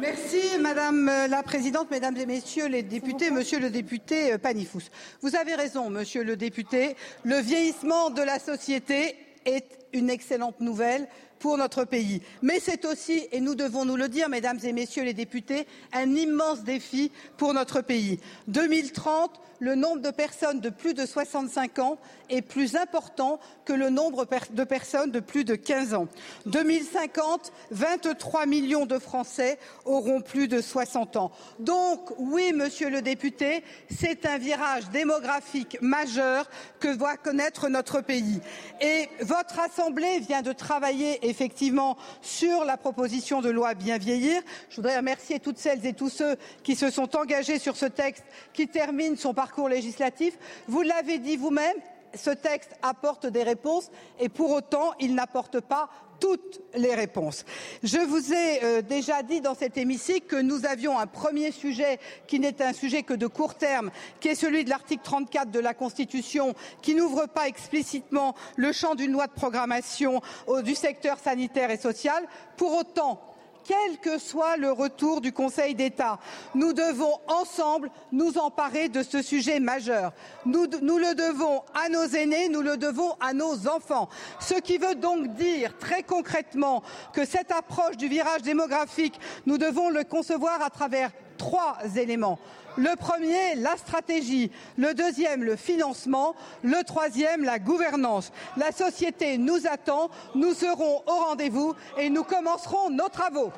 Merci 0.00 0.58
Madame 0.60 1.10
la 1.30 1.42
Présidente, 1.42 1.90
Mesdames 1.90 2.16
et 2.16 2.26
Messieurs 2.26 2.66
les 2.66 2.82
députés, 2.82 3.30
Monsieur 3.30 3.60
le 3.60 3.70
député 3.70 4.36
Panifous. 4.38 4.82
Vous 5.22 5.36
avez 5.36 5.54
raison, 5.54 5.88
Monsieur 5.88 6.24
le 6.24 6.36
député, 6.36 6.96
le 7.22 7.36
vieillissement 7.36 8.10
de 8.10 8.22
la 8.22 8.38
société 8.38 9.16
est 9.46 9.83
une 9.94 10.10
excellente 10.10 10.60
nouvelle 10.60 11.08
pour 11.38 11.58
notre 11.58 11.84
pays. 11.84 12.22
Mais 12.42 12.58
c'est 12.58 12.84
aussi, 12.84 13.26
et 13.30 13.40
nous 13.40 13.54
devons 13.54 13.84
nous 13.84 13.96
le 13.96 14.08
dire, 14.08 14.28
mesdames 14.28 14.58
et 14.62 14.72
messieurs 14.72 15.04
les 15.04 15.14
députés, 15.14 15.66
un 15.92 16.14
immense 16.14 16.64
défi 16.64 17.12
pour 17.36 17.52
notre 17.52 17.80
pays. 17.80 18.18
2030, 18.48 19.40
le 19.60 19.74
nombre 19.74 20.00
de 20.00 20.10
personnes 20.10 20.60
de 20.60 20.70
plus 20.70 20.94
de 20.94 21.06
65 21.06 21.78
ans 21.78 21.98
est 22.28 22.42
plus 22.42 22.76
important 22.76 23.38
que 23.64 23.72
le 23.72 23.90
nombre 23.90 24.26
de 24.50 24.64
personnes 24.64 25.10
de 25.10 25.20
plus 25.20 25.44
de 25.44 25.54
15 25.54 25.94
ans. 25.94 26.08
2050, 26.46 27.52
23 27.70 28.46
millions 28.46 28.86
de 28.86 28.98
Français 28.98 29.58
auront 29.84 30.22
plus 30.22 30.48
de 30.48 30.60
60 30.60 31.16
ans. 31.16 31.30
Donc, 31.58 32.10
oui, 32.18 32.52
monsieur 32.54 32.90
le 32.90 33.02
député, 33.02 33.62
c'est 33.90 34.26
un 34.26 34.38
virage 34.38 34.88
démographique 34.90 35.78
majeur 35.80 36.48
que 36.80 36.94
doit 36.94 37.16
connaître 37.16 37.68
notre 37.68 38.00
pays. 38.00 38.40
Et 38.80 39.08
votre 39.20 39.60
Assemblée 39.60 39.83
vient 39.92 40.42
de 40.42 40.52
travailler 40.52 41.28
effectivement 41.28 41.96
sur 42.22 42.64
la 42.64 42.76
proposition 42.76 43.40
de 43.40 43.50
loi 43.50 43.74
Bien 43.74 43.98
vieillir. 43.98 44.40
Je 44.70 44.76
voudrais 44.76 44.96
remercier 44.96 45.40
toutes 45.40 45.58
celles 45.58 45.84
et 45.84 45.92
tous 45.92 46.08
ceux 46.08 46.36
qui 46.62 46.74
se 46.74 46.90
sont 46.90 47.16
engagés 47.16 47.58
sur 47.58 47.76
ce 47.76 47.86
texte 47.86 48.24
qui 48.52 48.68
termine 48.68 49.16
son 49.16 49.34
parcours 49.34 49.68
législatif. 49.68 50.38
Vous 50.68 50.82
l'avez 50.82 51.18
dit 51.18 51.36
vous-même, 51.36 51.76
ce 52.14 52.30
texte 52.30 52.74
apporte 52.82 53.26
des 53.26 53.42
réponses 53.42 53.90
et 54.20 54.28
pour 54.28 54.50
autant, 54.52 54.92
il 55.00 55.14
n'apporte 55.14 55.60
pas 55.60 55.88
toutes 56.20 56.60
les 56.74 56.94
réponses. 56.94 57.44
Je 57.82 57.98
vous 57.98 58.32
ai 58.32 58.64
euh, 58.64 58.82
déjà 58.82 59.22
dit 59.22 59.40
dans 59.40 59.54
cet 59.54 59.76
hémicycle 59.76 60.26
que 60.26 60.40
nous 60.40 60.66
avions 60.66 60.98
un 60.98 61.06
premier 61.06 61.50
sujet 61.52 61.98
qui 62.26 62.40
n'est 62.40 62.62
un 62.62 62.72
sujet 62.72 63.02
que 63.02 63.14
de 63.14 63.26
court 63.26 63.54
terme, 63.54 63.90
qui 64.20 64.28
est 64.28 64.34
celui 64.34 64.64
de 64.64 64.70
l'article 64.70 65.02
34 65.04 65.50
de 65.50 65.60
la 65.60 65.74
Constitution, 65.74 66.54
qui 66.82 66.94
n'ouvre 66.94 67.26
pas 67.26 67.48
explicitement 67.48 68.34
le 68.56 68.72
champ 68.72 68.94
d'une 68.94 69.12
loi 69.12 69.26
de 69.26 69.32
programmation 69.32 70.20
du 70.62 70.74
secteur 70.74 71.18
sanitaire 71.18 71.70
et 71.70 71.76
social. 71.76 72.24
Pour 72.56 72.76
autant, 72.76 73.33
quel 73.64 73.98
que 73.98 74.18
soit 74.18 74.56
le 74.56 74.70
retour 74.70 75.20
du 75.20 75.32
Conseil 75.32 75.74
d'État. 75.74 76.18
Nous 76.54 76.72
devons 76.72 77.18
ensemble 77.28 77.90
nous 78.12 78.38
emparer 78.38 78.88
de 78.88 79.02
ce 79.02 79.22
sujet 79.22 79.60
majeur. 79.60 80.12
Nous, 80.46 80.64
le 80.64 81.14
devons 81.14 81.62
à 81.74 81.88
nos 81.88 82.04
aînés, 82.04 82.48
nous 82.48 82.62
le 82.62 82.76
devons 82.76 83.14
à 83.20 83.32
nos 83.32 83.68
enfants. 83.68 84.08
Ce 84.40 84.54
qui 84.54 84.78
veut 84.78 84.94
donc 84.94 85.34
dire 85.34 85.76
très 85.78 86.02
concrètement 86.02 86.82
que 87.12 87.24
cette 87.24 87.50
approche 87.50 87.96
du 87.96 88.08
virage 88.08 88.42
démographique, 88.42 89.18
nous 89.46 89.58
devons 89.58 89.90
le 89.90 90.04
concevoir 90.04 90.62
à 90.62 90.70
travers 90.70 91.10
trois 91.36 91.78
éléments. 91.96 92.38
Le 92.76 92.96
premier, 92.96 93.54
la 93.56 93.76
stratégie. 93.76 94.50
Le 94.76 94.94
deuxième, 94.94 95.44
le 95.44 95.56
financement. 95.56 96.34
Le 96.62 96.82
troisième, 96.84 97.44
la 97.44 97.58
gouvernance. 97.58 98.32
La 98.56 98.72
société 98.72 99.38
nous 99.38 99.66
attend. 99.66 100.10
Nous 100.34 100.54
serons 100.54 101.02
au 101.06 101.24
rendez-vous 101.26 101.74
et 101.98 102.10
nous 102.10 102.24
commencerons 102.24 102.90
nos 102.90 103.08
travaux. 103.08 103.52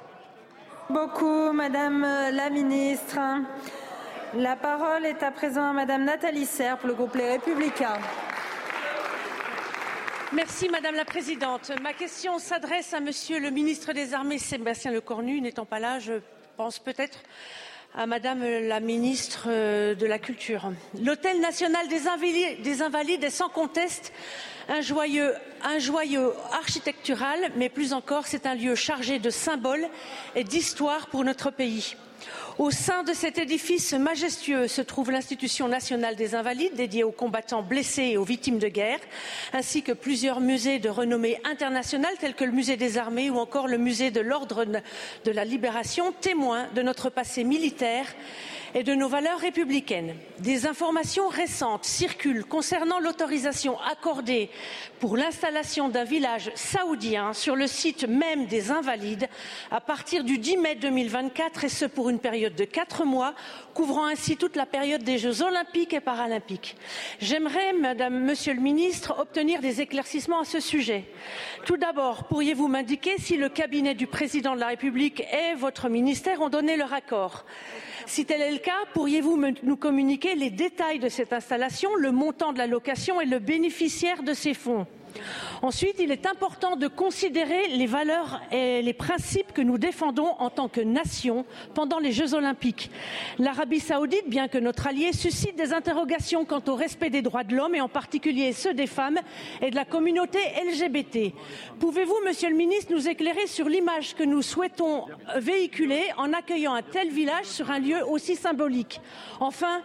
Beaucoup, 0.90 1.52
Madame 1.52 2.02
la 2.02 2.50
Ministre. 2.50 3.18
La 4.34 4.54
parole 4.54 5.06
est 5.06 5.22
à 5.22 5.30
présent 5.30 5.70
à 5.70 5.72
Madame 5.72 6.04
Nathalie 6.04 6.46
Serre 6.46 6.78
pour 6.78 6.88
le 6.88 6.94
groupe 6.94 7.14
Les 7.14 7.30
Républicains. 7.30 7.98
Merci 10.32 10.68
Madame 10.68 10.94
la 10.94 11.04
Présidente. 11.04 11.70
Ma 11.82 11.92
question 11.92 12.38
s'adresse 12.38 12.92
à 12.92 13.00
Monsieur 13.00 13.38
le 13.38 13.50
ministre 13.50 13.92
des 13.92 14.12
Armées, 14.12 14.38
Sébastien 14.38 14.90
Lecornu. 14.90 15.40
N'étant 15.40 15.64
pas 15.64 15.78
là, 15.78 16.00
je 16.00 16.14
pense 16.56 16.78
peut-être 16.78 17.20
à 17.96 18.06
Madame 18.06 18.44
la 18.44 18.80
ministre 18.80 19.46
euh, 19.48 19.94
de 19.94 20.04
la 20.04 20.18
Culture. 20.18 20.70
L'Hôtel 21.02 21.40
national 21.40 21.88
des 21.88 22.06
Invalides, 22.06 22.60
des 22.62 22.82
Invalides 22.82 23.24
est 23.24 23.30
sans 23.30 23.48
conteste 23.48 24.12
un 24.68 24.82
joyeux, 24.82 25.32
un 25.62 25.78
joyeux 25.78 26.32
architectural, 26.52 27.38
mais 27.56 27.70
plus 27.70 27.94
encore, 27.94 28.26
c'est 28.26 28.44
un 28.44 28.54
lieu 28.54 28.74
chargé 28.74 29.18
de 29.18 29.30
symboles 29.30 29.88
et 30.34 30.44
d'histoire 30.44 31.06
pour 31.06 31.24
notre 31.24 31.50
pays. 31.50 31.96
Au 32.58 32.70
sein 32.70 33.02
de 33.02 33.12
cet 33.12 33.36
édifice 33.36 33.92
majestueux 33.92 34.66
se 34.66 34.80
trouve 34.80 35.10
l'Institution 35.10 35.68
nationale 35.68 36.16
des 36.16 36.34
Invalides, 36.34 36.74
dédiée 36.74 37.04
aux 37.04 37.12
combattants 37.12 37.62
blessés 37.62 38.04
et 38.04 38.16
aux 38.16 38.24
victimes 38.24 38.58
de 38.58 38.68
guerre, 38.68 38.98
ainsi 39.52 39.82
que 39.82 39.92
plusieurs 39.92 40.40
musées 40.40 40.78
de 40.78 40.88
renommée 40.88 41.38
internationale, 41.44 42.14
tels 42.18 42.34
que 42.34 42.44
le 42.44 42.52
Musée 42.52 42.78
des 42.78 42.96
Armées 42.96 43.28
ou 43.28 43.36
encore 43.36 43.68
le 43.68 43.76
Musée 43.76 44.10
de 44.10 44.22
l'Ordre 44.22 44.64
de 44.64 45.30
la 45.30 45.44
Libération, 45.44 46.12
témoins 46.18 46.66
de 46.74 46.80
notre 46.80 47.10
passé 47.10 47.44
militaire 47.44 48.06
et 48.74 48.82
de 48.82 48.94
nos 48.94 49.08
valeurs 49.08 49.38
républicaines. 49.38 50.14
Des 50.38 50.66
informations 50.66 51.28
récentes 51.28 51.84
circulent 51.84 52.44
concernant 52.44 52.98
l'autorisation 52.98 53.78
accordée 53.80 54.50
pour 55.00 55.16
l'installation 55.16 55.88
d'un 55.88 56.04
village 56.04 56.50
saoudien 56.54 57.32
sur 57.32 57.56
le 57.56 57.66
site 57.66 58.04
même 58.08 58.46
des 58.46 58.70
Invalides 58.70 59.28
à 59.70 59.80
partir 59.80 60.24
du 60.24 60.38
10 60.38 60.56
mai 60.58 60.74
2024 60.74 61.64
et 61.64 61.68
ce 61.68 61.84
pour 61.84 62.10
une 62.10 62.18
période 62.18 62.54
de 62.54 62.64
quatre 62.64 63.04
mois, 63.04 63.34
couvrant 63.74 64.06
ainsi 64.06 64.36
toute 64.36 64.56
la 64.56 64.66
période 64.66 65.02
des 65.02 65.18
Jeux 65.18 65.42
olympiques 65.42 65.92
et 65.92 66.00
paralympiques. 66.00 66.76
J'aimerais, 67.20 67.72
Madame, 67.72 68.24
Monsieur 68.24 68.54
le 68.54 68.60
Ministre, 68.60 69.14
obtenir 69.18 69.60
des 69.60 69.80
éclaircissements 69.80 70.40
à 70.40 70.44
ce 70.44 70.60
sujet. 70.60 71.04
Tout 71.64 71.76
d'abord, 71.76 72.24
pourriez-vous 72.24 72.68
m'indiquer 72.68 73.16
si 73.18 73.36
le 73.36 73.48
cabinet 73.48 73.94
du 73.94 74.06
Président 74.06 74.54
de 74.54 74.60
la 74.60 74.68
République 74.68 75.20
et 75.20 75.54
votre 75.56 75.88
ministère 75.88 76.40
ont 76.40 76.48
donné 76.48 76.76
leur 76.76 76.92
accord? 76.92 77.44
Si 78.06 78.24
tel 78.24 78.40
est 78.40 78.52
le 78.52 78.58
cas, 78.58 78.72
pourriez-vous 78.94 79.40
nous 79.62 79.76
communiquer 79.76 80.34
les 80.34 80.50
détails 80.50 80.98
de 80.98 81.08
cette 81.08 81.32
installation, 81.32 81.94
le 81.96 82.12
montant 82.12 82.52
de 82.52 82.58
la 82.58 82.66
location 82.66 83.20
et 83.20 83.26
le 83.26 83.38
bénéficiaire 83.38 84.22
de 84.22 84.32
ces 84.32 84.54
fonds? 84.54 84.86
Ensuite, 85.62 85.96
il 85.98 86.12
est 86.12 86.26
important 86.26 86.76
de 86.76 86.88
considérer 86.88 87.68
les 87.68 87.86
valeurs 87.86 88.40
et 88.52 88.82
les 88.82 88.92
principes 88.92 89.52
que 89.52 89.62
nous 89.62 89.78
défendons 89.78 90.34
en 90.38 90.50
tant 90.50 90.68
que 90.68 90.80
nation 90.80 91.44
pendant 91.74 91.98
les 91.98 92.12
Jeux 92.12 92.34
olympiques. 92.34 92.90
L'Arabie 93.38 93.80
saoudite, 93.80 94.28
bien 94.28 94.48
que 94.48 94.58
notre 94.58 94.86
allié, 94.86 95.12
suscite 95.12 95.56
des 95.56 95.72
interrogations 95.72 96.44
quant 96.44 96.62
au 96.68 96.74
respect 96.74 97.10
des 97.10 97.22
droits 97.22 97.44
de 97.44 97.54
l'homme 97.54 97.74
et 97.74 97.80
en 97.80 97.88
particulier 97.88 98.52
ceux 98.52 98.74
des 98.74 98.86
femmes 98.86 99.18
et 99.62 99.70
de 99.70 99.76
la 99.76 99.84
communauté 99.84 100.38
LGBT. 100.68 101.32
Pouvez-vous, 101.80 102.18
Monsieur 102.24 102.50
le 102.50 102.56
Ministre, 102.56 102.92
nous 102.92 103.08
éclairer 103.08 103.46
sur 103.46 103.68
l'image 103.68 104.14
que 104.14 104.24
nous 104.24 104.42
souhaitons 104.42 105.04
véhiculer 105.36 106.02
en 106.16 106.32
accueillant 106.32 106.74
un 106.74 106.82
tel 106.82 107.10
village 107.10 107.46
sur 107.46 107.70
un 107.70 107.78
lieu 107.78 108.04
aussi 108.08 108.36
symbolique? 108.36 109.00
Enfin, 109.40 109.82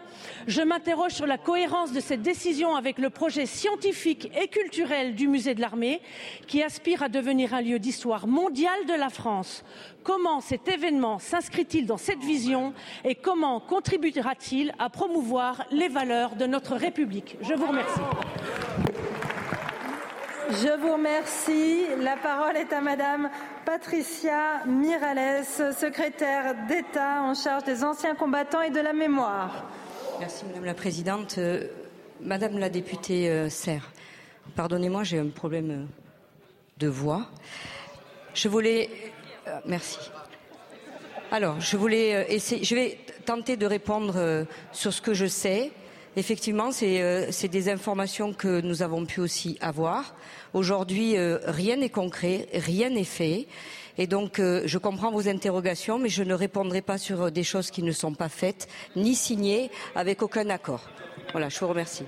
je 0.48 0.62
m'interroge 0.62 1.12
sur 1.12 1.28
la 1.28 1.38
cohérence 1.38 1.92
de 1.92 2.00
cette 2.00 2.22
décision 2.22 2.76
avec 2.76 2.98
le 2.98 3.10
projet 3.10 3.46
scientifique 3.46 4.32
et 4.42 4.48
culturel 4.48 5.16
du 5.16 5.21
musée 5.28 5.56
de 5.56 5.62
l'armée, 5.62 6.02
qui 6.48 6.64
aspire 6.64 7.04
à 7.04 7.10
devenir 7.10 7.54
un 7.54 7.62
lieu 7.62 7.80
d'histoire 7.80 8.28
mondiale 8.28 8.86
de 8.88 8.94
la 8.94 9.10
France. 9.10 9.64
Comment 10.04 10.42
cet 10.42 10.68
événement 10.68 11.20
s'inscrit-il 11.20 11.86
dans 11.86 11.98
cette 11.98 12.24
vision 12.24 12.74
et 13.04 13.16
comment 13.16 13.60
contribuera-t-il 13.60 14.74
à 14.80 14.90
promouvoir 14.90 15.64
les 15.72 15.90
valeurs 15.90 16.36
de 16.36 16.46
notre 16.46 16.76
République? 16.76 17.38
Je 17.42 17.54
vous 17.54 17.68
remercie. 17.68 18.02
Je 20.50 20.80
vous 20.82 20.94
remercie. 20.94 21.86
La 22.00 22.18
parole 22.18 22.58
est 22.58 22.74
à 22.74 22.82
Madame 22.82 23.30
Patricia 23.66 24.66
Mirales, 24.66 25.46
secrétaire 25.46 26.56
d'État 26.68 27.22
en 27.22 27.34
charge 27.34 27.64
des 27.64 27.84
anciens 27.86 28.16
combattants 28.16 28.62
et 28.62 28.70
de 28.70 28.82
la 28.82 28.92
mémoire. 28.92 29.66
Merci 30.20 30.46
Madame 30.46 30.66
la 30.66 30.74
Présidente. 30.74 31.36
Euh, 31.38 31.68
Madame 32.20 32.60
la 32.60 32.70
députée 32.70 33.30
euh, 33.30 33.50
Serre, 33.50 33.92
Pardonnez-moi, 34.56 35.04
j'ai 35.04 35.18
un 35.18 35.28
problème 35.28 35.72
euh, 35.72 35.86
de 36.78 36.88
voix. 36.88 37.28
Je 38.34 38.50
voulais. 38.50 38.90
Euh, 39.48 39.60
merci. 39.66 39.98
Alors, 41.32 41.60
je 41.62 41.78
voulais 41.78 42.16
euh, 42.16 42.24
essayer. 42.28 42.64
Je 42.64 42.76
vais 42.76 42.98
tenter 43.26 43.56
de 43.56 43.66
répondre 43.66 44.46
sur 44.72 44.92
ce 44.92 45.02
que 45.02 45.14
je 45.14 45.28
sais. 45.28 45.72
Effectivement, 46.18 46.72
c'est 46.72 47.48
des 47.48 47.70
informations 47.70 48.34
que 48.34 48.60
nous 48.62 48.82
avons 48.82 49.06
pu 49.06 49.22
aussi 49.22 49.58
avoir. 49.62 50.16
Aujourd'hui, 50.54 51.16
rien 51.46 51.78
n'est 51.78 51.90
concret, 51.90 52.48
rien 52.52 52.90
n'est 52.90 53.06
fait. 53.06 53.48
Et 54.00 54.08
donc, 54.08 54.40
je 54.40 54.78
comprends 54.80 55.12
vos 55.12 55.30
interrogations, 55.30 56.00
mais 56.00 56.10
je 56.10 56.24
ne 56.24 56.34
répondrai 56.34 56.82
pas 56.82 56.98
sur 56.98 57.32
des 57.32 57.44
choses 57.44 57.70
qui 57.70 57.84
ne 57.84 57.92
sont 57.92 58.16
pas 58.16 58.28
faites, 58.28 58.68
ni 58.96 59.14
signées, 59.14 59.70
avec 59.96 60.24
aucun 60.24 60.50
accord. 60.50 60.82
Voilà, 61.32 61.48
je 61.48 61.60
vous 61.60 61.68
remercie 61.68 62.06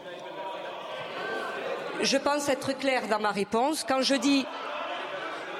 je 2.03 2.17
pense 2.17 2.49
être 2.49 2.77
claire 2.77 3.07
dans 3.07 3.19
ma 3.19 3.31
réponse. 3.31 3.83
Quand 3.87 4.01
je 4.01 4.15
dis 4.15 4.45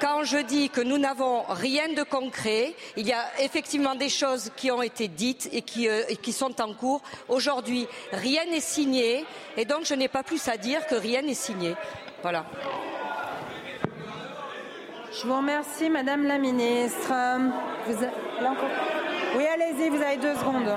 quand 0.00 0.24
je 0.24 0.38
dis 0.38 0.68
que 0.70 0.80
nous 0.82 0.98
n'avons 0.98 1.44
rien 1.48 1.88
de 1.94 2.02
concret. 2.02 2.74
Il 2.96 3.06
y 3.06 3.12
a 3.12 3.22
effectivement 3.38 3.94
des 3.94 4.08
choses 4.10 4.50
qui 4.56 4.70
ont 4.70 4.82
été 4.82 5.06
dites 5.08 5.48
et 5.52 5.62
qui, 5.62 5.88
euh, 5.88 6.02
et 6.08 6.16
qui 6.16 6.32
sont 6.32 6.60
en 6.60 6.74
cours. 6.74 7.00
Aujourd'hui, 7.28 7.86
rien 8.12 8.44
n'est 8.50 8.60
signé 8.60 9.24
et 9.56 9.64
donc 9.64 9.84
je 9.86 9.94
n'ai 9.94 10.08
pas 10.08 10.22
plus 10.24 10.46
à 10.48 10.56
dire 10.56 10.84
que 10.88 10.96
rien 10.96 11.22
n'est 11.22 11.32
signé. 11.32 11.74
Voilà. 12.22 12.44
Je 15.12 15.26
vous 15.26 15.36
remercie, 15.36 15.88
Madame 15.88 16.26
la 16.26 16.38
Ministre. 16.38 17.12
Vous 17.86 18.04
a- 18.04 18.50
Oui, 19.36 19.44
allez-y, 19.46 19.88
vous 19.90 20.02
avez 20.02 20.16
deux 20.16 20.34
secondes. 20.34 20.76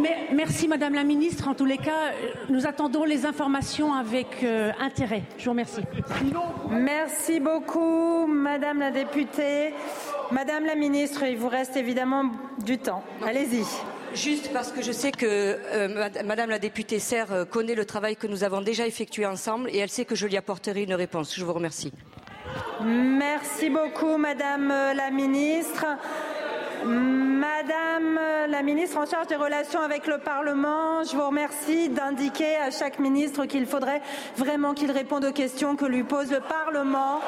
Mais, 0.00 0.16
merci 0.32 0.68
Madame 0.68 0.94
la 0.94 1.04
Ministre. 1.04 1.48
En 1.48 1.54
tous 1.54 1.64
les 1.64 1.78
cas, 1.78 2.12
nous 2.48 2.66
attendons 2.66 3.04
les 3.04 3.24
informations 3.26 3.94
avec 3.94 4.42
euh, 4.42 4.70
intérêt. 4.80 5.22
Je 5.38 5.44
vous 5.44 5.50
remercie. 5.50 5.82
Merci 6.70 7.40
beaucoup, 7.40 8.26
Madame 8.26 8.80
la 8.80 8.90
députée. 8.90 9.72
Madame 10.30 10.64
la 10.66 10.74
Ministre, 10.74 11.24
il 11.24 11.36
vous 11.38 11.48
reste 11.48 11.76
évidemment 11.76 12.24
du 12.64 12.78
temps. 12.78 13.02
Allez-y. 13.24 13.64
Juste 14.14 14.50
parce 14.52 14.72
que 14.72 14.82
je 14.82 14.92
sais 14.92 15.12
que 15.12 15.26
euh, 15.26 15.88
mad- 15.88 16.24
Madame 16.24 16.50
la 16.50 16.58
députée 16.58 16.98
Serre 16.98 17.32
euh, 17.32 17.44
connaît 17.44 17.74
le 17.74 17.84
travail 17.84 18.16
que 18.16 18.26
nous 18.26 18.44
avons 18.44 18.62
déjà 18.62 18.86
effectué 18.86 19.26
ensemble 19.26 19.68
et 19.70 19.78
elle 19.78 19.90
sait 19.90 20.04
que 20.06 20.14
je 20.14 20.26
lui 20.26 20.36
apporterai 20.36 20.84
une 20.84 20.94
réponse. 20.94 21.34
Je 21.36 21.44
vous 21.44 21.52
remercie. 21.52 21.92
Merci 22.82 23.68
beaucoup, 23.68 24.16
Madame 24.16 24.68
la 24.68 25.10
Ministre. 25.10 25.84
Madame 27.46 28.18
la 28.48 28.62
ministre 28.62 28.98
en 28.98 29.06
charge 29.06 29.28
des 29.28 29.36
relations 29.36 29.80
avec 29.80 30.08
le 30.08 30.18
Parlement, 30.18 31.04
je 31.04 31.16
vous 31.16 31.26
remercie 31.26 31.88
d'indiquer 31.88 32.56
à 32.56 32.72
chaque 32.72 32.98
ministre 32.98 33.46
qu'il 33.46 33.66
faudrait 33.66 34.02
vraiment 34.36 34.74
qu'il 34.74 34.90
réponde 34.90 35.24
aux 35.24 35.32
questions 35.32 35.76
que 35.76 35.84
lui 35.84 36.02
pose 36.02 36.32
le 36.32 36.40
Parlement. 36.40 37.20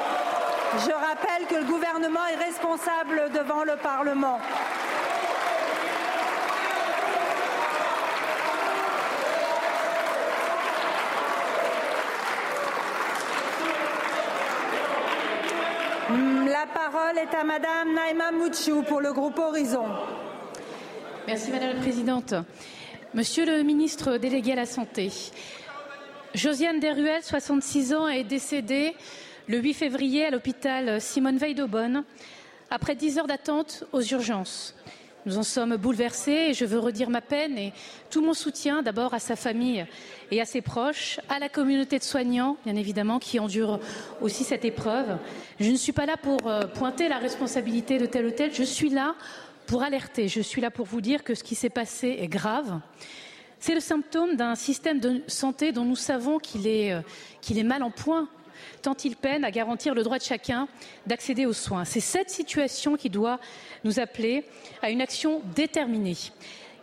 Je 0.73 0.91
rappelle 0.91 1.47
que 1.47 1.55
le 1.55 1.65
gouvernement 1.65 2.19
est 2.33 2.43
responsable 2.43 3.31
devant 3.33 3.63
le 3.63 3.77
Parlement. 3.77 4.39
La 16.59 16.65
parole 16.65 17.17
est 17.17 17.33
à 17.33 17.45
Madame 17.45 17.93
Naïma 17.93 18.33
Mouchou 18.33 18.81
pour 18.81 18.99
le 18.99 19.13
groupe 19.13 19.39
Horizon. 19.39 19.85
Merci 21.25 21.51
Madame 21.51 21.75
la 21.75 21.79
Présidente. 21.81 22.33
Monsieur 23.13 23.45
le 23.45 23.63
ministre 23.63 24.17
délégué 24.17 24.51
à 24.51 24.55
la 24.55 24.65
Santé, 24.65 25.09
Josiane 26.33 26.81
Deruel, 26.81 27.23
66 27.23 27.93
ans, 27.93 28.09
est 28.09 28.25
décédée 28.25 28.93
le 29.47 29.59
8 29.59 29.73
février 29.73 30.25
à 30.25 30.31
l'hôpital 30.31 30.99
Simone 30.99 31.37
Veil 31.37 31.55
d'Aubonne 31.55 32.03
après 32.69 32.95
10 32.95 33.19
heures 33.19 33.27
d'attente 33.27 33.85
aux 33.93 34.01
urgences. 34.01 34.75
Nous 35.25 35.37
en 35.37 35.43
sommes 35.43 35.75
bouleversés 35.75 36.47
et 36.49 36.53
je 36.53 36.63
veux 36.65 36.79
redire 36.79 37.09
ma 37.09 37.21
peine 37.21 37.57
et 37.57 37.73
tout 38.09 38.21
mon 38.21 38.33
soutien 38.33 38.81
d'abord 38.81 39.13
à 39.13 39.19
sa 39.19 39.35
famille 39.35 39.85
et 40.31 40.39
à 40.39 40.45
ses 40.45 40.61
proches, 40.61 41.19
à 41.27 41.39
la 41.39 41.49
communauté 41.49 41.99
de 41.99 42.03
soignants, 42.03 42.57
bien 42.65 42.75
évidemment, 42.75 43.19
qui 43.19 43.39
endure 43.39 43.79
aussi 44.21 44.43
cette 44.43 44.63
épreuve. 44.63 45.17
Je 45.59 45.69
ne 45.69 45.75
suis 45.75 45.91
pas 45.91 46.05
là 46.05 46.15
pour 46.15 46.47
euh, 46.47 46.67
pointer 46.67 47.09
la 47.09 47.17
responsabilité 47.17 47.97
de 47.97 48.05
tel 48.05 48.27
ou 48.27 48.31
tel, 48.31 48.53
je 48.53 48.63
suis 48.63 48.89
là 48.89 49.15
pour 49.67 49.83
alerter, 49.83 50.27
je 50.27 50.41
suis 50.41 50.61
là 50.61 50.71
pour 50.71 50.85
vous 50.85 51.01
dire 51.01 51.23
que 51.23 51.35
ce 51.35 51.43
qui 51.43 51.55
s'est 51.55 51.69
passé 51.69 52.17
est 52.19 52.27
grave. 52.27 52.79
C'est 53.59 53.75
le 53.75 53.81
symptôme 53.81 54.37
d'un 54.37 54.55
système 54.55 54.99
de 55.01 55.21
santé 55.27 55.73
dont 55.73 55.83
nous 55.83 55.97
savons 55.97 56.39
qu'il 56.39 56.65
est, 56.65 56.93
euh, 56.93 57.01
qu'il 57.41 57.57
est 57.57 57.63
mal 57.63 57.83
en 57.83 57.91
point, 57.91 58.29
tant 58.81 58.95
il 59.03 59.15
peine 59.15 59.43
à 59.43 59.51
garantir 59.51 59.93
le 59.93 60.03
droit 60.03 60.17
de 60.17 60.23
chacun 60.23 60.67
d'accéder 61.07 61.45
aux 61.45 61.53
soins. 61.53 61.85
C'est 61.85 61.99
cette 61.99 62.29
situation 62.29 62.95
qui 62.95 63.09
doit 63.09 63.39
nous 63.83 63.99
appeler 63.99 64.45
à 64.81 64.89
une 64.89 65.01
action 65.01 65.41
déterminée. 65.55 66.17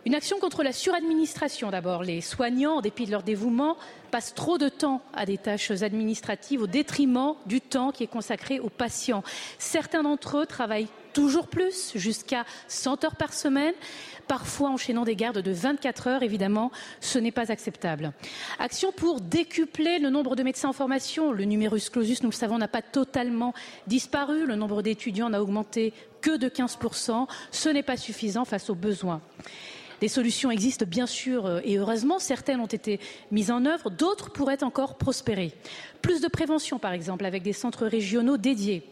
Une 0.05 0.15
action 0.15 0.39
contre 0.39 0.63
la 0.63 0.71
suradministration 0.71 1.69
d'abord. 1.69 2.01
Les 2.01 2.21
soignants, 2.21 2.77
en 2.77 2.81
dépit 2.81 3.05
de 3.05 3.11
leur 3.11 3.23
dévouement, 3.23 3.75
passent 4.09 4.33
trop 4.33 4.57
de 4.57 4.69
temps 4.69 5.01
à 5.13 5.25
des 5.25 5.37
tâches 5.37 5.71
administratives 5.71 6.61
au 6.61 6.67
détriment 6.67 7.35
du 7.45 7.59
temps 7.59 7.91
qui 7.91 8.03
est 8.03 8.07
consacré 8.07 8.61
aux 8.61 8.69
patients. 8.69 9.21
Certains 9.59 10.03
d'entre 10.03 10.37
eux 10.37 10.45
travaillent 10.45 10.87
toujours 11.17 11.47
plus, 11.47 11.93
jusqu'à 11.95 12.45
100 12.67 13.03
heures 13.03 13.15
par 13.15 13.33
semaine, 13.33 13.73
parfois 14.27 14.69
enchaînant 14.69 15.03
des 15.03 15.15
gardes 15.15 15.39
de 15.39 15.51
24 15.51 16.05
heures. 16.05 16.21
Évidemment, 16.21 16.71
ce 17.01 17.17
n'est 17.17 17.31
pas 17.31 17.51
acceptable. 17.51 18.13
Action 18.59 18.91
pour 18.91 19.19
décupler 19.19 19.97
le 19.97 20.11
nombre 20.11 20.35
de 20.35 20.43
médecins 20.43 20.69
en 20.69 20.73
formation. 20.73 21.31
Le 21.31 21.45
numerus 21.45 21.89
clausus, 21.89 22.21
nous 22.21 22.29
le 22.29 22.35
savons, 22.35 22.59
n'a 22.59 22.67
pas 22.67 22.83
totalement 22.83 23.55
disparu. 23.87 24.45
Le 24.45 24.55
nombre 24.55 24.83
d'étudiants 24.83 25.31
n'a 25.31 25.41
augmenté 25.41 25.91
que 26.21 26.37
de 26.37 26.49
15%. 26.49 27.25
Ce 27.49 27.69
n'est 27.69 27.81
pas 27.81 27.97
suffisant 27.97 28.45
face 28.45 28.69
aux 28.69 28.75
besoins. 28.75 29.19
Des 30.01 30.09
solutions 30.09 30.51
existent 30.51 30.85
bien 30.87 31.07
sûr 31.07 31.47
euh, 31.47 31.61
et 31.63 31.79
heureusement, 31.79 32.19
certaines 32.19 32.59
ont 32.59 32.67
été 32.67 32.99
mises 33.31 33.49
en 33.49 33.65
œuvre, 33.65 33.89
d'autres 33.89 34.29
pourraient 34.29 34.63
encore 34.63 34.99
prospérer. 34.99 35.51
Plus 36.03 36.21
de 36.21 36.27
prévention 36.27 36.77
par 36.77 36.91
exemple 36.91 37.25
avec 37.25 37.41
des 37.41 37.53
centres 37.53 37.87
régionaux 37.87 38.37
dédiés. 38.37 38.83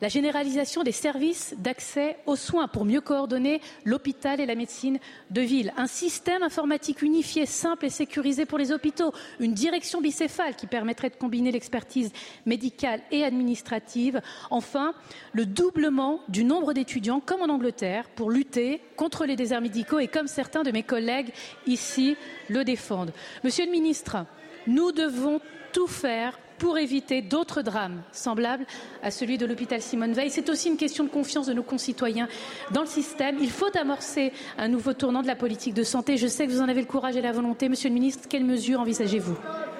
La 0.00 0.08
généralisation 0.08 0.82
des 0.82 0.92
services 0.92 1.54
d'accès 1.58 2.16
aux 2.24 2.36
soins 2.36 2.68
pour 2.68 2.86
mieux 2.86 3.02
coordonner 3.02 3.60
l'hôpital 3.84 4.40
et 4.40 4.46
la 4.46 4.54
médecine 4.54 4.98
de 5.30 5.42
ville. 5.42 5.74
Un 5.76 5.86
système 5.86 6.42
informatique 6.42 7.02
unifié, 7.02 7.44
simple 7.44 7.84
et 7.84 7.90
sécurisé 7.90 8.46
pour 8.46 8.56
les 8.56 8.72
hôpitaux. 8.72 9.12
Une 9.40 9.52
direction 9.52 10.00
bicéphale 10.00 10.56
qui 10.56 10.66
permettrait 10.66 11.10
de 11.10 11.16
combiner 11.16 11.52
l'expertise 11.52 12.12
médicale 12.46 13.02
et 13.10 13.24
administrative. 13.24 14.22
Enfin, 14.50 14.94
le 15.32 15.44
doublement 15.44 16.20
du 16.28 16.44
nombre 16.44 16.72
d'étudiants, 16.72 17.20
comme 17.20 17.42
en 17.42 17.52
Angleterre, 17.52 18.08
pour 18.08 18.30
lutter 18.30 18.80
contre 18.96 19.26
les 19.26 19.36
déserts 19.36 19.60
médicaux 19.60 19.98
et 19.98 20.08
comme 20.08 20.28
certains 20.28 20.62
de 20.62 20.70
mes 20.70 20.82
collègues 20.82 21.32
ici 21.66 22.16
le 22.48 22.64
défendent. 22.64 23.12
Monsieur 23.44 23.66
le 23.66 23.70
ministre, 23.70 24.24
nous 24.66 24.92
devons 24.92 25.40
tout 25.72 25.86
faire 25.86 26.38
pour 26.60 26.78
éviter 26.78 27.22
d'autres 27.22 27.62
drames 27.62 28.02
semblables 28.12 28.66
à 29.02 29.10
celui 29.10 29.38
de 29.38 29.46
l'hôpital 29.46 29.80
Simone 29.80 30.12
Veil. 30.12 30.30
C'est 30.30 30.50
aussi 30.50 30.68
une 30.68 30.76
question 30.76 31.04
de 31.04 31.08
confiance 31.08 31.46
de 31.46 31.54
nos 31.54 31.62
concitoyens 31.62 32.28
dans 32.70 32.82
le 32.82 32.86
système. 32.86 33.38
Il 33.40 33.50
faut 33.50 33.74
amorcer 33.76 34.32
un 34.58 34.68
nouveau 34.68 34.92
tournant 34.92 35.22
de 35.22 35.26
la 35.26 35.36
politique 35.36 35.74
de 35.74 35.82
santé. 35.82 36.18
Je 36.18 36.26
sais 36.26 36.46
que 36.46 36.52
vous 36.52 36.60
en 36.60 36.68
avez 36.68 36.82
le 36.82 36.86
courage 36.86 37.16
et 37.16 37.22
la 37.22 37.32
volonté. 37.32 37.70
Monsieur 37.70 37.88
le 37.88 37.94
ministre, 37.94 38.28
quelles 38.28 38.44
mesures 38.44 38.78
envisagez-vous? 38.78 39.36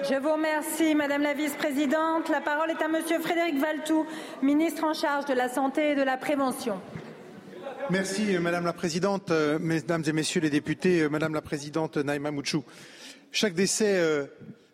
Je 0.09 0.15
vous 0.15 0.33
remercie, 0.33 0.95
Madame 0.95 1.21
la 1.21 1.35
vice-présidente. 1.35 2.29
La 2.29 2.41
parole 2.41 2.71
est 2.71 2.81
à 2.81 2.87
Monsieur 2.87 3.19
Frédéric 3.19 3.59
Valtou, 3.59 4.07
ministre 4.41 4.83
en 4.83 4.95
charge 4.95 5.25
de 5.25 5.33
la 5.33 5.49
santé 5.49 5.91
et 5.91 5.95
de 5.95 6.01
la 6.01 6.17
prévention. 6.17 6.81
Merci 7.91 8.37
Madame 8.39 8.65
la 8.65 8.73
Présidente, 8.73 9.29
euh, 9.29 9.59
Mesdames 9.59 10.03
et 10.07 10.13
Messieurs 10.13 10.41
les 10.41 10.49
députés, 10.49 11.01
euh, 11.01 11.09
Madame 11.09 11.33
la 11.33 11.41
Présidente 11.41 11.97
Naïma 11.97 12.31
Mouchou. 12.31 12.63
Chaque 13.31 13.53
décès 13.53 13.99
euh, 13.99 14.25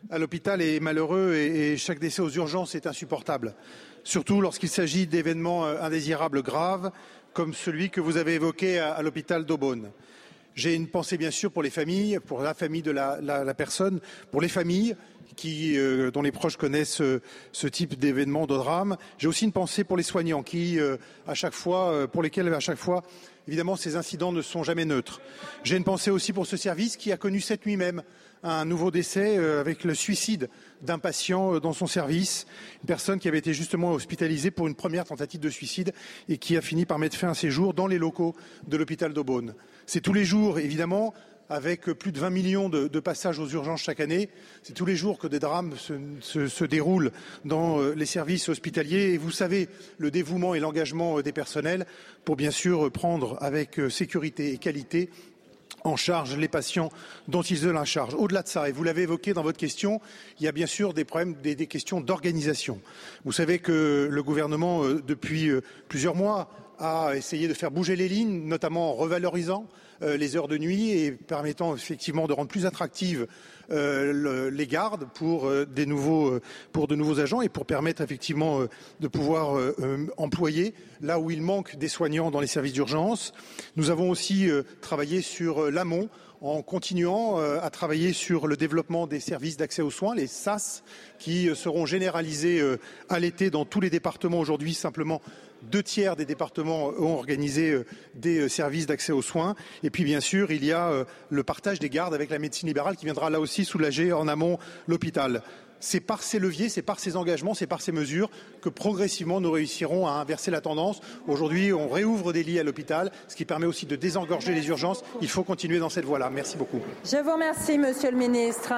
à 0.09 0.17
l'hôpital 0.17 0.61
est 0.61 0.79
malheureux 0.79 1.33
et, 1.33 1.77
chaque 1.77 1.99
décès 1.99 2.21
aux 2.21 2.29
urgences 2.29 2.75
est 2.75 2.87
insupportable, 2.87 3.55
surtout 4.03 4.41
lorsqu'il 4.41 4.69
s'agit 4.69 5.07
d'événements 5.07 5.65
euh, 5.65 5.81
indésirables 5.81 6.41
graves 6.41 6.91
comme 7.33 7.53
celui 7.53 7.89
que 7.89 8.01
vous 8.01 8.17
avez 8.17 8.35
évoqué 8.35 8.79
à, 8.79 9.01
l'hôpital 9.01 9.45
d'Aubonne. 9.45 9.91
J'ai 10.55 10.73
une 10.73 10.87
pensée 10.87 11.17
bien 11.17 11.29
sûr 11.29 11.51
pour 11.51 11.61
les 11.61 11.69
familles, 11.69 12.19
pour 12.25 12.41
la 12.41 12.55
famille 12.55 12.81
de 12.81 12.89
la, 12.89 13.53
personne, 13.53 13.99
pour 14.31 14.41
les 14.41 14.47
familles 14.47 14.95
euh, 15.45 16.09
dont 16.09 16.23
les 16.23 16.31
proches 16.31 16.57
connaissent 16.57 17.01
euh, 17.01 17.21
ce 17.51 17.67
type 17.67 17.99
d'événement, 17.99 18.47
de 18.47 18.55
drame. 18.55 18.97
J'ai 19.19 19.27
aussi 19.27 19.45
une 19.45 19.51
pensée 19.51 19.83
pour 19.83 19.97
les 19.97 20.03
soignants 20.03 20.41
qui, 20.41 20.79
à 21.27 21.35
chaque 21.35 21.53
fois, 21.53 22.07
pour 22.07 22.23
lesquels 22.23 22.51
à 22.51 22.59
chaque 22.59 22.79
fois, 22.79 23.03
évidemment, 23.47 23.75
ces 23.75 23.97
incidents 23.97 24.31
ne 24.31 24.41
sont 24.41 24.63
jamais 24.63 24.85
neutres. 24.85 25.21
J'ai 25.63 25.77
une 25.77 25.83
pensée 25.83 26.09
aussi 26.09 26.33
pour 26.33 26.47
ce 26.47 26.57
service 26.57 26.97
qui 26.97 27.11
a 27.11 27.17
connu 27.17 27.39
cette 27.39 27.67
nuit 27.67 27.77
même 27.77 28.01
un 28.43 28.65
nouveau 28.65 28.91
décès 28.91 29.37
euh, 29.37 29.59
avec 29.59 29.83
le 29.83 29.95
suicide 29.95 30.49
d'un 30.81 30.99
patient 30.99 31.55
euh, 31.55 31.59
dans 31.59 31.73
son 31.73 31.87
service, 31.87 32.45
une 32.81 32.87
personne 32.87 33.19
qui 33.19 33.27
avait 33.27 33.39
été 33.39 33.53
justement 33.53 33.93
hospitalisée 33.93 34.51
pour 34.51 34.67
une 34.67 34.75
première 34.75 35.05
tentative 35.05 35.39
de 35.39 35.49
suicide 35.49 35.93
et 36.29 36.37
qui 36.37 36.57
a 36.57 36.61
fini 36.61 36.85
par 36.85 36.99
mettre 36.99 37.17
fin 37.17 37.29
à 37.29 37.33
ses 37.33 37.49
jours 37.49 37.73
dans 37.73 37.87
les 37.87 37.97
locaux 37.97 38.35
de 38.67 38.77
l'hôpital 38.77 39.13
d'Aubonne. 39.13 39.55
C'est 39.85 40.01
tous 40.01 40.13
les 40.13 40.25
jours, 40.25 40.59
évidemment, 40.59 41.13
avec 41.49 41.85
plus 41.85 42.11
de 42.11 42.19
20 42.19 42.29
millions 42.29 42.69
de, 42.69 42.99
passages 42.99 43.39
aux 43.39 43.47
urgences 43.47 43.81
chaque 43.81 44.01
année. 44.01 44.29
C'est 44.63 44.73
tous 44.73 44.85
les 44.85 44.97
jours 44.97 45.17
que 45.17 45.27
des 45.27 45.39
drames 45.39 45.73
se, 45.77 46.65
déroulent 46.65 47.11
dans 47.45 47.79
euh, 47.79 47.93
les 47.95 48.05
services 48.05 48.49
hospitaliers. 48.49 49.13
Et 49.13 49.17
vous 49.17 49.31
savez 49.31 49.69
le 49.97 50.11
dévouement 50.11 50.55
et 50.55 50.59
l'engagement 50.59 51.21
des 51.21 51.31
personnels 51.31 51.85
pour 52.25 52.35
bien 52.35 52.51
sûr 52.51 52.91
prendre 52.91 53.37
avec 53.39 53.79
sécurité 53.89 54.51
et 54.51 54.57
qualité 54.57 55.09
en 55.83 55.95
charge 55.95 56.35
les 56.37 56.47
patients 56.47 56.89
dont 57.27 57.41
ils 57.41 57.67
ont 57.67 57.73
la 57.73 57.85
charge. 57.85 58.13
Au-delà 58.15 58.43
de 58.43 58.47
ça, 58.47 58.69
et 58.69 58.71
vous 58.71 58.83
l'avez 58.83 59.03
évoqué 59.03 59.33
dans 59.33 59.43
votre 59.43 59.57
question, 59.57 60.01
il 60.39 60.45
y 60.45 60.47
a 60.47 60.51
bien 60.51 60.65
sûr 60.65 60.93
des 60.93 61.05
problèmes, 61.05 61.35
des, 61.35 61.55
des 61.55 61.67
questions 61.67 62.01
d'organisation. 62.01 62.81
Vous 63.25 63.31
savez 63.31 63.59
que 63.59 64.07
le 64.11 64.23
gouvernement, 64.23 64.83
euh, 64.83 65.01
depuis 65.05 65.49
euh, 65.49 65.61
plusieurs 65.87 66.15
mois, 66.15 66.49
a 66.79 67.13
essayé 67.15 67.47
de 67.47 67.53
faire 67.53 67.71
bouger 67.71 67.95
les 67.95 68.07
lignes, 68.07 68.47
notamment 68.47 68.91
en 68.91 68.93
revalorisant 68.93 69.65
les 70.01 70.35
heures 70.35 70.47
de 70.47 70.57
nuit 70.57 70.91
et 70.91 71.11
permettant 71.11 71.75
effectivement 71.75 72.27
de 72.27 72.33
rendre 72.33 72.49
plus 72.49 72.65
attractives 72.65 73.27
les 73.69 74.67
gardes 74.67 75.07
pour, 75.13 75.51
nouveaux, 75.87 76.39
pour 76.71 76.87
de 76.87 76.95
nouveaux 76.95 77.19
agents 77.19 77.41
et 77.41 77.49
pour 77.49 77.65
permettre 77.65 78.01
effectivement 78.01 78.61
de 78.99 79.07
pouvoir 79.07 79.59
employer 80.17 80.73
là 81.01 81.19
où 81.19 81.31
il 81.31 81.41
manque 81.41 81.75
des 81.75 81.87
soignants 81.87 82.31
dans 82.31 82.39
les 82.39 82.47
services 82.47 82.73
d'urgence. 82.73 83.33
Nous 83.75 83.89
avons 83.89 84.09
aussi 84.09 84.49
travaillé 84.81 85.21
sur 85.21 85.69
l'amont 85.71 86.09
en 86.41 86.61
continuant 86.61 87.39
euh, 87.39 87.59
à 87.61 87.69
travailler 87.69 88.13
sur 88.13 88.47
le 88.47 88.57
développement 88.57 89.07
des 89.07 89.19
services 89.19 89.57
d'accès 89.57 89.81
aux 89.81 89.91
soins, 89.91 90.15
les 90.15 90.27
SAS, 90.27 90.83
qui 91.17 91.49
euh, 91.49 91.55
seront 91.55 91.85
généralisés 91.85 92.59
euh, 92.59 92.77
à 93.09 93.19
l'été 93.19 93.49
dans 93.49 93.65
tous 93.65 93.81
les 93.81 93.89
départements. 93.89 94.39
Aujourd'hui, 94.39 94.73
simplement 94.73 95.21
deux 95.69 95.83
tiers 95.83 96.15
des 96.15 96.25
départements 96.25 96.87
ont 96.87 97.15
organisé 97.15 97.81
des 98.15 98.49
services 98.49 98.87
d'accès 98.87 99.11
aux 99.11 99.21
soins. 99.21 99.55
Et 99.83 99.89
puis, 99.89 100.03
bien 100.03 100.19
sûr, 100.19 100.51
il 100.51 100.63
y 100.63 100.71
a 100.71 101.05
le 101.29 101.43
partage 101.43 101.79
des 101.79 101.89
gardes 101.89 102.13
avec 102.13 102.29
la 102.29 102.39
médecine 102.39 102.67
libérale 102.67 102.95
qui 102.95 103.05
viendra 103.05 103.29
là 103.29 103.39
aussi 103.39 103.65
soulager 103.65 104.13
en 104.13 104.27
amont 104.27 104.57
l'hôpital 104.87 105.41
c'est 105.79 105.99
par 105.99 106.23
ces 106.23 106.39
leviers, 106.39 106.69
c'est 106.69 106.81
par 106.81 106.99
ces 106.99 107.15
engagements, 107.17 107.53
c'est 107.53 107.67
par 107.67 107.81
ces 107.81 107.91
mesures 107.91 108.29
que 108.61 108.69
progressivement 108.69 109.41
nous 109.41 109.51
réussirons 109.51 110.07
à 110.07 110.11
inverser 110.11 110.51
la 110.51 110.61
tendance. 110.61 111.01
Aujourd'hui, 111.27 111.73
on 111.73 111.87
réouvre 111.89 112.33
des 112.33 112.43
lits 112.43 112.59
à 112.59 112.63
l'hôpital, 112.63 113.11
ce 113.27 113.35
qui 113.35 113.45
permet 113.45 113.65
aussi 113.65 113.85
de 113.85 113.95
désengorger 113.95 114.53
les 114.53 114.67
urgences. 114.67 115.03
Il 115.21 115.29
faut 115.29 115.43
continuer 115.43 115.79
dans 115.79 115.89
cette 115.89 116.05
voie-là. 116.05 116.29
Merci 116.29 116.57
beaucoup. 116.57 116.81
Je 117.05 117.17
vous 117.17 117.31
remercie, 117.31 117.77
Monsieur 117.77 118.11
le 118.11 118.17
Ministre. 118.17 118.73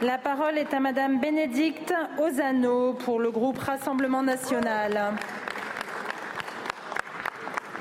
La 0.00 0.18
parole 0.18 0.58
est 0.58 0.74
à 0.74 0.80
Madame 0.80 1.20
Bénédicte 1.20 1.94
Ozano 2.18 2.94
pour 2.94 3.20
le 3.20 3.30
groupe 3.30 3.58
Rassemblement 3.58 4.22
national. 4.22 5.14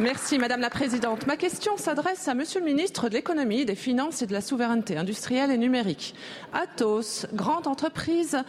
Merci 0.02 0.40
Madame 0.40 0.62
la 0.62 0.72
Présidente. 0.72 1.28
Ma 1.28 1.38
question 1.38 1.78
s'adresse 1.78 2.28
à 2.28 2.34
Monsieur 2.34 2.60
le 2.60 2.66
Ministre 2.66 3.08
de 3.08 3.14
l'Économie, 3.14 3.66
des 3.66 3.76
Finances 3.76 4.24
et 4.24 4.26
de 4.26 4.34
la 4.34 4.42
Souveraineté 4.42 4.98
industrielle 4.98 5.52
et 5.52 5.60
numérique. 5.60 6.16
Atos, 6.54 7.28
grande 7.36 7.68
entreprise 7.68 8.40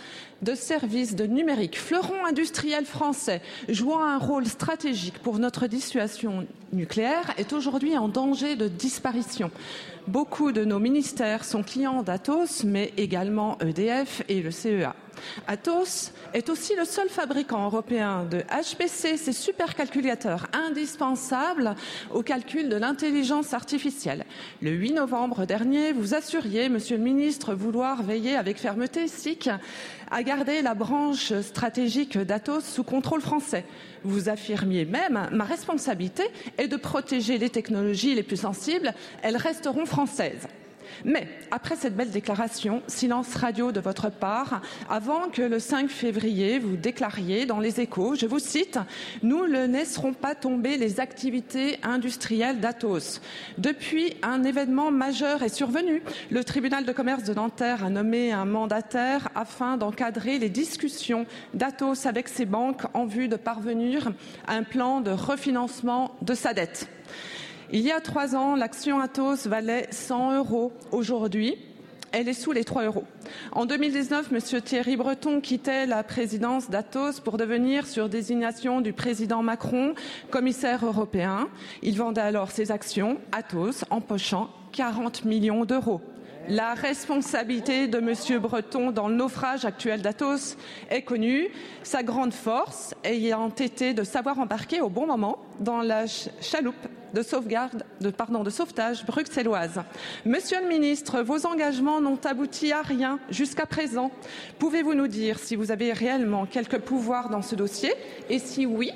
de 0.41 0.55
services 0.55 1.15
de 1.15 1.27
numérique, 1.27 1.79
fleuron 1.79 2.25
industriel 2.25 2.87
français, 2.87 3.43
jouant 3.69 4.03
un 4.03 4.17
rôle 4.17 4.47
stratégique 4.47 5.19
pour 5.19 5.39
notre 5.39 5.67
dissuasion 5.67 6.47
nucléaire, 6.73 7.35
est 7.37 7.53
aujourd'hui 7.53 7.99
en 7.99 8.09
danger 8.09 8.57
de 8.57 8.69
disparition. 8.69 9.51
Beaucoup 10.07 10.53
de 10.53 10.65
nos 10.65 10.79
ministères 10.79 11.45
sont 11.45 11.63
clients 11.63 12.03
d'Atos, 12.03 12.65
mais 12.65 12.95
également 12.97 13.59
EDF 13.61 14.23
et 14.31 14.41
le 14.41 14.53
CEA. 14.53 14.97
Atos 15.47 16.13
est 16.35 16.49
aussi 16.49 16.75
le 16.77 16.85
seul 16.85 17.09
fabricant 17.09 17.65
européen 17.65 18.25
de 18.25 18.39
HPC, 18.39 19.17
ces 19.17 19.33
supercalculateurs 19.33 20.47
indispensables 20.53 21.75
au 22.13 22.23
calcul 22.23 22.69
de 22.69 22.77
l'intelligence 22.77 23.55
artificielle. 23.55 24.25
Le 24.61 24.71
8 24.71 24.95
novembre 24.95 25.45
dernier, 25.45 25.93
vous 25.93 26.15
assuriez, 26.15 26.69
Monsieur 26.69 26.97
le 26.97 27.03
Ministre, 27.03 27.55
vouloir 27.55 28.03
veiller 28.03 28.37
avec 28.37 28.59
fermeté 28.59 29.09
SIC 29.09 29.51
à 30.11 30.23
garder 30.23 30.63
la 30.63 30.75
branche 30.75 31.33
stratégique 31.41 32.19
d'Atos 32.19 32.65
sous 32.65 32.85
contrôle 32.85 33.21
français. 33.21 33.65
Vous 34.05 34.29
affirmiez 34.29 34.85
même 34.85 35.29
ma 35.33 35.45
responsabilité 35.45 36.25
est 36.59 36.69
de 36.69 36.77
protéger 36.77 37.39
les 37.39 37.51
technologies 37.51 38.15
les 38.15 38.23
plus 38.23 38.37
sensibles, 38.37 38.93
elles 39.23 39.37
resteront 39.37 39.87
françaises. 39.87 40.49
Mais 41.05 41.29
après 41.51 41.77
cette 41.77 41.97
belle 41.97 42.11
déclaration, 42.11 42.83
silence 42.87 43.35
radio 43.35 43.73
de 43.73 43.81
votre 43.81 44.11
part, 44.11 44.63
avant 44.89 45.29
que 45.31 45.43
le 45.43 45.59
5 45.59 45.89
février 45.89 46.59
vous 46.59 46.77
déclariez 46.77 47.47
dans 47.47 47.61
les 47.61 47.81
échos, 47.81 48.15
je 48.15 48.27
vous 48.27 48.39
cite, 48.39 48.79
nous 49.23 49.47
ne 49.47 49.67
laisserons 49.67 50.13
pas 50.13 50.35
tomber 50.35 50.77
les 50.77 51.01
activités 51.01 51.79
industrielles 51.83 52.61
d'Atos. 52.61 53.21
Depuis, 53.59 54.15
un 54.23 54.45
événement 54.45 54.91
majeur 54.91 55.43
est 55.43 55.55
survenu. 55.55 56.03
Le 56.31 56.45
tribunal 56.45 56.85
de 56.85 56.93
commerce 56.93 57.25
de 57.25 57.35
Nanterre 57.35 57.85
a 57.85 57.91
nommé 57.91 58.33
un 58.33 58.45
mandataire 58.45 59.29
afin 59.35 59.77
d'encadrer 59.77 60.39
les 60.39 60.49
discussions 60.49 61.27
d'Atos 61.55 62.07
avec 62.07 62.29
ses 62.29 62.47
banques 62.47 62.83
en 62.95 63.07
vue 63.07 63.29
de 63.29 63.37
parvenir 63.37 64.13
à 64.47 64.55
un 64.55 64.63
plan 64.63 65.01
de 65.01 65.11
refinancement 65.11 66.15
de 66.23 66.35
sa 66.35 66.55
dette. 66.55 66.89
Il 67.75 67.81
y 67.81 67.91
a 67.91 68.03
trois 68.03 68.37
ans, 68.37 68.55
l'action 68.55 69.01
Atos 69.01 69.47
valait 69.47 69.87
100 69.91 70.37
euros. 70.37 70.73
Aujourd'hui, 70.91 71.57
elle 72.13 72.29
est 72.29 72.35
sous 72.35 72.53
les 72.53 72.65
3 72.65 72.85
euros. 72.85 73.05
En 73.51 73.65
2019, 73.65 74.31
M. 74.31 74.61
Thierry 74.61 74.97
Breton 74.99 75.41
quittait 75.41 75.87
la 75.87 76.03
présidence 76.03 76.69
d'Atos 76.69 77.21
pour 77.21 77.39
devenir, 77.39 77.87
sur 77.87 78.11
désignation 78.11 78.83
du 78.83 78.93
président 78.93 79.43
Macron, 79.43 79.95
commissaire 80.31 80.85
européen. 80.85 81.49
Il 81.81 81.97
vendait 81.97 82.21
alors 82.21 82.51
ses 82.51 82.71
actions, 82.71 83.17
Atos, 83.33 83.87
empochant 83.89 84.51
40 84.73 85.25
millions 85.25 85.65
d'euros. 85.65 86.03
La 86.49 86.75
responsabilité 86.75 87.89
de 87.89 87.97
M. 87.97 88.39
Breton 88.39 88.91
dans 88.91 89.09
le 89.09 89.15
naufrage 89.15 89.65
actuel 89.65 90.03
d'Atos 90.03 90.59
est 90.91 91.03
connue, 91.03 91.49
sa 91.85 92.03
grande 92.03 92.35
force 92.35 92.95
ayant 93.03 93.49
été 93.49 93.95
de 93.95 94.05
savoir 94.05 94.39
embarquer 94.39 94.83
au 94.83 94.91
bon 94.91 95.07
moment 95.07 95.39
dans 95.61 95.81
la 95.81 96.05
chaloupe 96.07 96.77
de 97.13 97.23
sauvegarde, 97.23 97.85
de, 98.01 98.11
pardon, 98.11 98.43
de 98.43 98.51
sauvetage 98.51 99.05
bruxelloise. 99.05 99.83
Monsieur 100.25 100.61
le 100.61 100.69
ministre, 100.69 101.23
vos 101.23 101.47
engagements 101.47 102.01
n'ont 102.01 102.19
abouti 102.25 102.73
à 102.73 102.83
rien 102.83 103.19
jusqu'à 103.31 103.67
présent. 103.67 104.11
Pouvez-vous 104.59 104.95
nous 104.95 105.09
dire 105.09 105.39
si 105.39 105.57
vous 105.57 105.71
avez 105.71 105.93
réellement 105.93 106.47
quelques 106.47 106.79
pouvoirs 106.79 107.29
dans 107.29 107.43
ce 107.43 107.55
dossier? 107.55 107.93
Et 108.31 108.39
si 108.39 108.67
oui, 108.67 108.91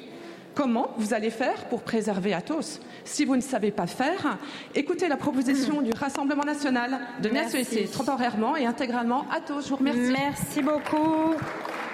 comment 0.55 0.91
vous 0.97 1.15
allez 1.15 1.31
faire 1.31 1.67
pour 1.67 1.83
préserver 1.83 2.35
Atos? 2.35 2.81
Si 3.05 3.25
vous 3.25 3.37
ne 3.37 3.41
savez 3.41 3.71
pas 3.71 3.87
faire, 3.87 4.39
écoutez 4.75 5.09
la 5.09 5.17
proposition 5.17 5.83
du 5.83 5.91
Rassemblement 5.93 6.45
national 6.45 6.99
de 7.23 7.29
nationaliser 7.29 7.87
temporairement 7.87 8.57
et 8.57 8.67
intégralement 8.67 9.27
Atos. 9.31 9.65
Je 9.65 9.69
vous 9.71 9.77
remercie. 9.77 10.13
Merci 10.13 10.63
beaucoup. 10.63 11.35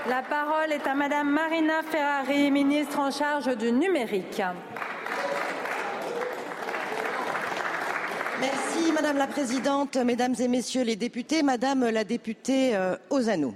La 0.09 0.23
parole 0.23 0.73
est 0.73 0.85
à 0.87 0.95
Madame 0.95 1.31
Marina 1.31 1.83
Ferrari, 1.89 2.51
ministre 2.51 2.99
en 2.99 3.11
charge 3.12 3.57
du 3.57 3.70
numérique. 3.70 4.43
Merci 8.43 8.90
Madame 8.90 9.18
la 9.18 9.28
Présidente, 9.28 9.97
Mesdames 9.99 10.34
et 10.40 10.49
Messieurs 10.49 10.82
les 10.82 10.97
députés, 10.97 11.45
Madame 11.45 11.88
la 11.88 12.03
députée 12.03 12.74
euh, 12.74 12.97
Ozano. 13.09 13.55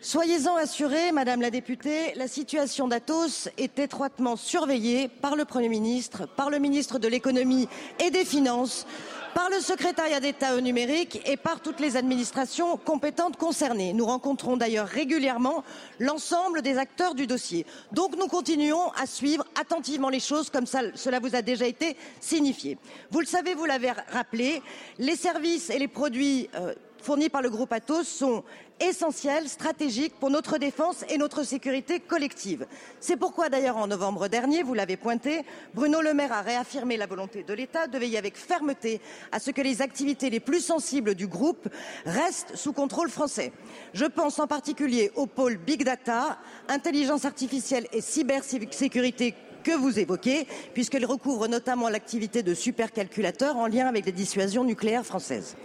Soyez-en 0.00 0.56
assurée, 0.56 1.12
Madame 1.12 1.42
la 1.42 1.50
députée, 1.50 2.14
la 2.16 2.26
situation 2.26 2.88
d'Atos 2.88 3.50
est 3.58 3.78
étroitement 3.78 4.36
surveillée 4.36 5.08
par 5.08 5.36
le 5.36 5.44
Premier 5.44 5.68
ministre, 5.68 6.26
par 6.26 6.48
le 6.48 6.58
ministre 6.58 6.98
de 6.98 7.06
l'économie 7.06 7.68
et 8.02 8.10
des 8.10 8.24
finances, 8.24 8.86
par 9.34 9.50
le 9.50 9.60
secrétariat 9.60 10.20
d'État 10.20 10.54
au 10.56 10.60
numérique 10.60 11.20
et 11.26 11.36
par 11.36 11.60
toutes 11.60 11.80
les 11.80 11.96
administrations 11.96 12.76
compétentes 12.76 13.36
concernées. 13.36 13.92
Nous 13.92 14.06
rencontrons 14.06 14.56
d'ailleurs 14.56 14.86
régulièrement 14.86 15.64
l'ensemble 15.98 16.62
des 16.62 16.78
acteurs 16.78 17.14
du 17.14 17.26
dossier. 17.26 17.66
Donc 17.92 18.16
nous 18.16 18.28
continuons 18.28 18.90
à 18.92 19.06
suivre 19.06 19.44
attentivement 19.60 20.08
les 20.08 20.20
choses 20.20 20.50
comme 20.50 20.66
cela 20.66 21.18
vous 21.18 21.34
a 21.34 21.42
déjà 21.42 21.66
été 21.66 21.96
signifié. 22.20 22.78
Vous 23.10 23.20
le 23.20 23.26
savez, 23.26 23.54
vous 23.54 23.64
l'avez 23.64 23.90
rappelé, 24.12 24.62
les 24.98 25.16
services 25.16 25.68
et 25.70 25.78
les 25.78 25.88
produits 25.88 26.48
euh, 26.54 26.72
fournis 27.02 27.28
par 27.28 27.42
le 27.42 27.50
groupe 27.50 27.72
Atos 27.72 28.06
sont 28.06 28.44
essentiels, 28.80 29.48
stratégiques 29.48 30.14
pour 30.18 30.30
notre 30.30 30.58
défense 30.58 31.04
et 31.08 31.18
notre 31.18 31.44
sécurité 31.44 32.00
collective. 32.00 32.66
C'est 33.00 33.16
pourquoi 33.16 33.48
d'ailleurs 33.48 33.76
en 33.76 33.86
novembre 33.86 34.28
dernier, 34.28 34.62
vous 34.62 34.74
l'avez 34.74 34.96
pointé, 34.96 35.44
Bruno 35.74 36.00
Le 36.00 36.14
Maire 36.14 36.32
a 36.32 36.42
réaffirmé 36.42 36.96
la 36.96 37.06
volonté 37.06 37.42
de 37.42 37.54
l'État 37.54 37.86
de 37.86 37.98
veiller 37.98 38.18
avec 38.18 38.36
fermeté 38.36 39.00
à 39.32 39.38
ce 39.38 39.50
que 39.50 39.62
les 39.62 39.82
activités 39.82 40.30
les 40.30 40.40
plus 40.40 40.60
sensibles 40.60 41.14
du 41.14 41.26
groupe 41.26 41.68
restent 42.04 42.56
sous 42.56 42.72
contrôle 42.72 43.10
français. 43.10 43.52
Je 43.92 44.06
pense 44.06 44.38
en 44.38 44.46
particulier 44.46 45.10
au 45.14 45.26
pôle 45.26 45.56
Big 45.56 45.84
Data, 45.84 46.38
intelligence 46.68 47.24
artificielle 47.24 47.86
et 47.92 48.00
cybersécurité 48.00 49.34
que 49.62 49.72
vous 49.72 49.98
évoquez, 49.98 50.46
puisqu'elle 50.74 51.06
recouvre 51.06 51.48
notamment 51.48 51.88
l'activité 51.88 52.42
de 52.42 52.54
supercalculateurs 52.54 53.56
en 53.56 53.66
lien 53.66 53.86
avec 53.86 54.04
les 54.04 54.12
dissuasions 54.12 54.62
nucléaires 54.62 55.06
françaises. 55.06 55.56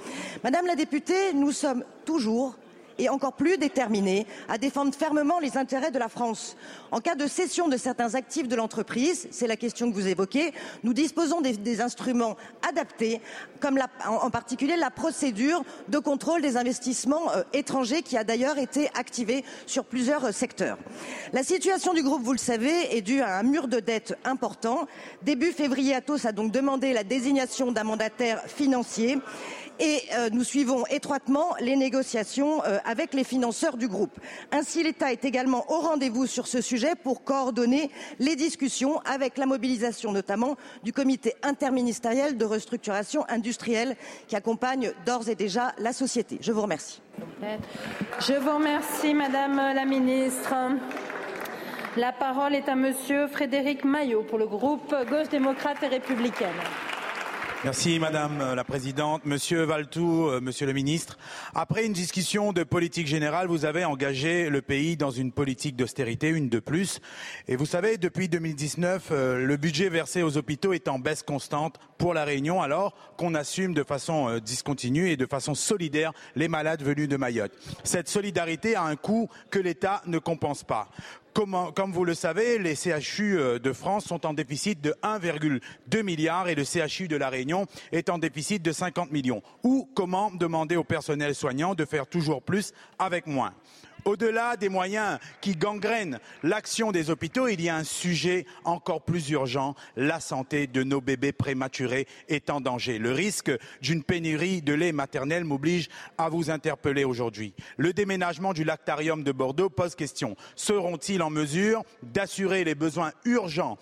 Madame 0.44 0.66
la 0.66 0.76
députée, 0.76 1.34
nous 1.34 1.52
sommes 1.52 1.84
toujours 2.06 2.56
et 3.00 3.10
encore 3.10 3.34
plus 3.34 3.58
déterminés 3.58 4.28
à 4.48 4.58
défendre 4.58 4.94
fermement 4.94 5.40
les 5.40 5.58
intérêts 5.58 5.92
de 5.92 5.98
la 5.98 6.10
France. 6.10 6.56
En 6.92 7.00
cas 7.00 7.16
de 7.16 7.26
cession 7.26 7.68
de 7.68 7.78
certains 7.78 8.14
actifs 8.16 8.48
de 8.48 8.56
l'entreprise, 8.56 9.28
c'est 9.32 9.48
la 9.48 9.56
question 9.56 9.90
que 9.90 9.96
vous 9.96 10.08
évoquez, 10.08 10.54
nous 10.84 10.94
disposons 10.94 11.42
des, 11.42 11.82
instruments 11.82 12.36
adaptés, 12.68 13.22
comme 13.62 13.80
en, 14.06 14.30
particulier 14.30 14.76
la 14.76 14.92
procédure 14.92 15.64
de 15.88 15.98
contrôle 15.98 16.42
des 16.42 16.58
investissements 16.58 17.32
euh, 17.32 17.44
étrangers 17.54 18.02
qui 18.02 18.18
a 18.18 18.26
d'ailleurs 18.26 18.58
été 18.58 18.90
activée 18.96 19.46
sur 19.66 19.86
plusieurs 19.86 20.26
euh, 20.26 20.32
secteurs. 20.32 20.78
La 21.32 21.44
situation 21.44 21.94
du 21.94 22.04
groupe, 22.04 22.22
vous 22.22 22.34
le 22.34 22.38
savez, 22.38 22.98
est 22.98 23.02
due 23.02 23.22
à 23.22 23.38
un 23.38 23.44
mur 23.44 23.70
de 23.70 23.80
dette 23.80 24.18
important. 24.26 24.88
Début 25.22 25.54
février, 25.54 25.96
Atos 25.96 26.26
a 26.26 26.34
donc 26.34 26.52
demandé 26.52 26.92
la 26.92 27.04
désignation 27.04 27.72
d'un 27.72 27.84
mandataire 27.84 28.42
financier 28.48 29.20
et 29.80 30.02
euh, 30.18 30.30
nous 30.32 30.44
suivons 30.44 30.86
étroitement 30.88 31.56
les 31.60 31.76
négociations 31.76 32.64
euh, 32.66 32.78
avec 32.86 33.14
les 33.14 33.24
financeurs 33.24 33.78
du 33.78 33.88
groupe. 33.88 34.20
Ainsi, 34.52 34.84
l'État 34.84 35.12
est 35.12 35.26
également 35.26 35.72
au 35.72 35.80
rendez-vous 35.80 36.28
sur 36.28 36.48
ce 36.48 36.62
sujet 36.62 36.94
pour 36.96 37.24
coordonner 37.24 37.90
les 38.20 38.36
discussions 38.36 39.00
avec 39.00 39.38
la 39.38 39.46
mobilisation 39.46 40.12
notamment 40.12 40.58
du 40.84 40.94
comité 40.94 41.36
interministériel 41.44 42.38
de 42.38 42.46
restructuration 42.46 43.26
industrielle 43.30 43.96
qui 44.28 44.36
accompagne 44.36 44.92
d'ores 45.06 45.30
et 45.30 45.36
déjà 45.36 45.74
la 45.78 45.94
société. 45.94 46.38
Je 46.42 46.52
vous 46.52 46.62
remercie. 46.62 47.02
Je 48.20 48.34
vous 48.34 48.56
remercie, 48.56 49.14
Madame 49.14 49.56
la 49.56 49.86
Ministre. 49.86 50.54
La 51.98 52.12
parole 52.12 52.56
est 52.56 52.70
à 52.70 52.76
Monsieur 52.76 53.28
Frédéric 53.28 53.84
Maillot 53.84 54.24
pour 54.24 54.38
le 54.38 54.48
groupe 54.48 54.94
Gauche 55.10 55.30
démocrate 55.30 55.82
et 55.84 55.88
républicaine. 55.88 56.50
Merci 57.66 58.00
Madame 58.00 58.56
la 58.56 58.64
Présidente. 58.64 59.26
Monsieur 59.26 59.64
Valtou, 59.64 60.30
euh, 60.30 60.40
Monsieur 60.40 60.66
le 60.66 60.72
Ministre, 60.72 61.18
après 61.54 61.86
une 61.86 61.92
discussion 61.92 62.54
de 62.54 62.64
politique 62.64 63.06
générale, 63.06 63.48
vous 63.48 63.66
avez 63.66 63.84
engagé 63.84 64.50
le 64.50 64.62
pays 64.62 64.96
dans 64.96 65.12
une 65.12 65.34
politique 65.34 65.76
d'austérité, 65.76 66.30
une 66.30 66.48
de 66.48 66.60
plus. 66.60 67.02
Et 67.50 67.58
vous 67.58 67.66
savez, 67.66 67.98
depuis 67.98 68.30
2019, 68.30 69.10
euh, 69.12 69.46
le 69.46 69.58
budget 69.58 69.90
versé 69.90 70.24
aux 70.24 70.38
hôpitaux 70.38 70.72
est 70.72 70.88
en 70.88 71.00
baisse 71.00 71.22
constante 71.22 71.82
pour 71.98 72.14
la 72.14 72.24
Réunion, 72.24 72.62
alors 72.62 72.94
qu'on 73.18 73.36
assume 73.36 73.74
de 73.74 73.84
façon 73.84 74.30
euh, 74.30 74.40
discontinue 74.40 75.10
et 75.10 75.18
de 75.18 75.26
façon 75.26 75.54
solidaire 75.54 76.14
les 76.38 76.48
malades 76.48 76.82
venus 76.82 77.10
de 77.10 77.18
Mayotte. 77.18 77.52
Cette 77.84 78.08
solidarité 78.08 78.76
a 78.76 78.84
un 78.84 78.96
coût 78.96 79.28
que 79.50 79.60
l'État 79.60 80.02
ne 80.06 80.18
compense 80.18 80.64
pas. 80.64 80.88
Comment, 81.34 81.72
comme 81.72 81.92
vous 81.92 82.06
le 82.06 82.16
savez, 82.16 82.58
les 82.58 82.76
CHU 82.76 83.38
euh, 83.38 83.60
de 83.60 83.72
France 83.72 84.06
sont 84.06 84.26
en 84.26 84.34
déficit 84.34 84.82
de 84.82 84.96
1,2 85.04 86.04
milliard 86.04 86.50
et 86.50 86.56
le 86.56 86.64
CHU 86.64 87.08
de 87.08 87.16
la 87.16 87.30
Réunion 87.30 87.68
est 87.92 88.10
en 88.10 88.18
déficit 88.18 88.64
de 88.64 88.72
50 88.72 89.12
millions. 89.12 89.44
Ou 89.64 89.88
comment 89.94 90.32
demander 90.32 90.76
au 90.76 90.84
personnel 90.84 91.36
soignant 91.36 91.76
de 91.76 91.86
faire 91.86 92.08
toujours 92.08 92.42
plus 92.42 92.74
avec 92.98 93.28
moins? 93.28 93.54
Au-delà 94.06 94.58
des 94.58 94.70
moyens 94.70 95.20
qui 95.42 95.56
gangrènent 95.56 96.20
l'action 96.44 96.92
des 96.92 97.10
hôpitaux, 97.10 97.48
il 97.48 97.62
y 97.62 97.70
a 97.70 97.76
un 97.76 97.84
sujet 97.84 98.46
encore 98.64 99.02
plus 99.02 99.30
urgent. 99.30 99.76
La 99.96 100.20
santé 100.20 100.68
de 100.68 100.84
nos 100.84 101.02
bébés 101.02 101.32
prématurés 101.32 102.08
est 102.28 102.50
en 102.50 102.62
danger. 102.62 102.98
Le 102.98 103.12
risque 103.12 103.52
d'une 103.82 104.04
pénurie 104.04 104.62
de 104.62 104.74
lait 104.74 104.92
maternel 104.92 105.44
m'oblige 105.44 105.90
à 106.18 106.30
vous 106.30 106.50
interpeller 106.50 107.04
aujourd'hui. 107.04 107.54
Le 107.78 107.94
déménagement 107.94 108.54
du 108.54 108.64
lactarium 108.64 109.24
de 109.24 109.32
Bordeaux 109.32 109.70
pose 109.70 109.96
question. 109.96 110.36
Seront-ils 110.56 111.22
en 111.22 111.30
mesure 111.30 111.84
d'assurer 112.04 112.64
les 112.64 112.76
besoins 112.76 113.12
urgents 113.26 113.78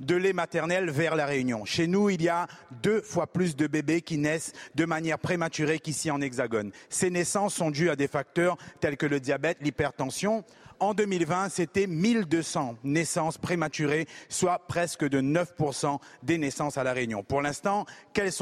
de 0.00 0.14
lait 0.14 0.32
maternel 0.32 0.90
vers 0.90 1.16
la 1.16 1.26
Réunion. 1.26 1.64
Chez 1.64 1.86
nous, 1.86 2.10
il 2.10 2.22
y 2.22 2.28
a 2.28 2.46
deux 2.82 3.00
fois 3.00 3.26
plus 3.26 3.56
de 3.56 3.66
bébés 3.66 4.02
qui 4.02 4.18
naissent 4.18 4.52
de 4.74 4.84
manière 4.84 5.18
prématurée 5.18 5.78
qu'ici 5.78 6.10
en 6.10 6.20
Hexagone. 6.20 6.72
Ces 6.88 7.10
naissances 7.10 7.54
sont 7.54 7.70
dues 7.70 7.90
à 7.90 7.96
des 7.96 8.08
facteurs 8.08 8.56
tels 8.80 8.96
que 8.96 9.06
le 9.06 9.20
diabète, 9.20 9.58
l'hypertension. 9.60 10.44
En 10.80 10.92
2020, 10.92 11.50
c'était 11.50 11.86
1200 11.86 12.76
naissances 12.84 13.38
prématurées, 13.38 14.06
soit 14.28 14.58
presque 14.66 15.08
de 15.08 15.20
9% 15.20 15.98
des 16.22 16.36
naissances 16.36 16.76
à 16.76 16.84
La 16.84 16.92
Réunion. 16.92 17.22
Pour 17.22 17.42
l'instant, 17.42 17.86
quelles, 18.12 18.32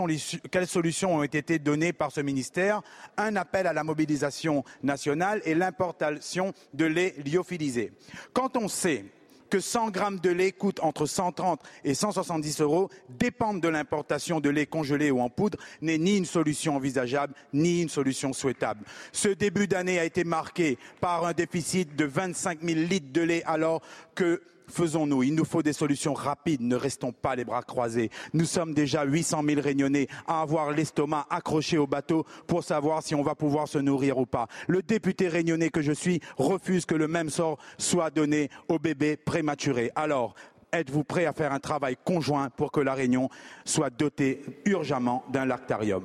quelles, 0.51 0.67
solutions 0.67 1.17
ont 1.17 1.23
été 1.23 1.59
données 1.59 1.93
par 1.93 2.11
ce 2.11 2.21
ministère? 2.21 2.83
Un 3.17 3.37
appel 3.37 3.67
à 3.67 3.73
la 3.73 3.85
mobilisation 3.85 4.65
nationale 4.83 5.43
et 5.45 5.55
l'importation 5.55 6.53
de 6.73 6.87
lait 6.87 7.15
lyophilisé. 7.25 7.93
Quand 8.33 8.57
on 8.57 8.69
sait 8.69 9.05
que 9.53 9.61
100 9.61 9.91
grammes 9.91 10.19
de 10.19 10.31
lait 10.31 10.51
coûtent 10.51 10.81
entre 10.81 11.05
130 11.05 11.61
et 11.85 11.93
170 11.93 12.63
euros, 12.63 12.89
dépendre 13.11 13.61
de 13.61 13.69
l'importation 13.69 14.41
de 14.41 14.49
lait 14.49 14.65
congelé 14.65 15.11
ou 15.11 15.21
en 15.21 15.29
poudre 15.29 15.59
n'est 15.83 15.99
ni 15.99 16.17
une 16.17 16.25
solution 16.25 16.77
envisageable, 16.77 17.35
ni 17.53 17.83
une 17.83 17.91
solution 17.91 18.33
souhaitable. 18.33 18.87
Ce 19.13 19.29
début 19.29 19.69
d'année 19.69 19.99
a 19.99 20.07
été 20.07 20.25
marqué 20.25 20.79
par 21.03 21.27
un 21.27 21.35
déficit 21.35 21.95
de 21.95 22.07
25 22.07 22.63
000 22.63 22.81
litres 22.81 23.13
de 23.13 23.21
lait 23.21 23.43
alors 23.45 23.83
que 24.15 24.41
faisons-nous 24.73 25.23
Il 25.23 25.35
nous 25.35 25.45
faut 25.45 25.63
des 25.63 25.73
solutions 25.73 26.15
rapides, 26.15 26.63
ne 26.63 26.77
restons 26.77 27.13
pas 27.13 27.37
les 27.37 27.45
bras 27.45 27.63
croisés. 27.63 28.11
Nous 28.33 28.45
sommes 28.45 28.75
déjà 28.75 29.05
800 29.05 29.43
000 29.47 29.61
réunionnais 29.61 30.09
à 30.27 30.41
avoir 30.41 30.73
l'estomac 30.73 31.27
accroché 31.31 31.79
au 31.79 31.87
bateau 31.87 32.25
pour 32.47 32.65
savoir 32.65 33.03
si 33.03 33.15
on 33.15 33.23
va 33.23 33.35
pouvoir 33.35 33.69
se 33.69 33.79
nourrir 33.79 34.19
ou 34.19 34.27
pas. 34.27 34.47
Le 34.69 34.83
député 34.83 35.29
réunionnais 35.29 35.71
que 35.71 35.83
je 35.83 35.93
suis 35.93 36.21
refuse 36.37 36.87
que 36.87 36.95
le 36.95 37.09
même 37.09 37.31
sort 37.31 37.59
soit 37.79 38.11
donné 38.11 38.49
aux 38.69 38.79
bébés 38.79 39.17
prématurés. 39.17 39.91
Alors, 39.95 40.35
êtes-vous 40.73 41.05
prêt 41.05 41.27
à 41.27 41.33
faire 41.33 41.53
un 41.53 41.61
travail 41.61 41.97
conjoint 42.05 42.49
pour 42.51 42.73
que 42.73 42.81
la 42.81 42.95
Réunion 42.95 43.29
soit 43.65 43.91
dotée 43.91 44.43
urgemment 44.65 45.25
d'un 45.31 45.45
lactarium? 45.45 46.05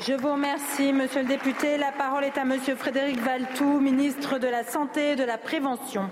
Je 0.00 0.12
vous 0.12 0.32
remercie, 0.32 0.92
Monsieur 0.92 1.22
le 1.22 1.28
député. 1.28 1.78
La 1.78 1.90
parole 1.90 2.24
est 2.24 2.36
à 2.36 2.44
Monsieur 2.44 2.76
Frédéric 2.76 3.18
Valtou, 3.18 3.80
ministre 3.80 4.38
de 4.38 4.46
la 4.46 4.62
Santé 4.62 5.12
et 5.12 5.16
de 5.16 5.24
la 5.24 5.38
Prévention. 5.38 6.10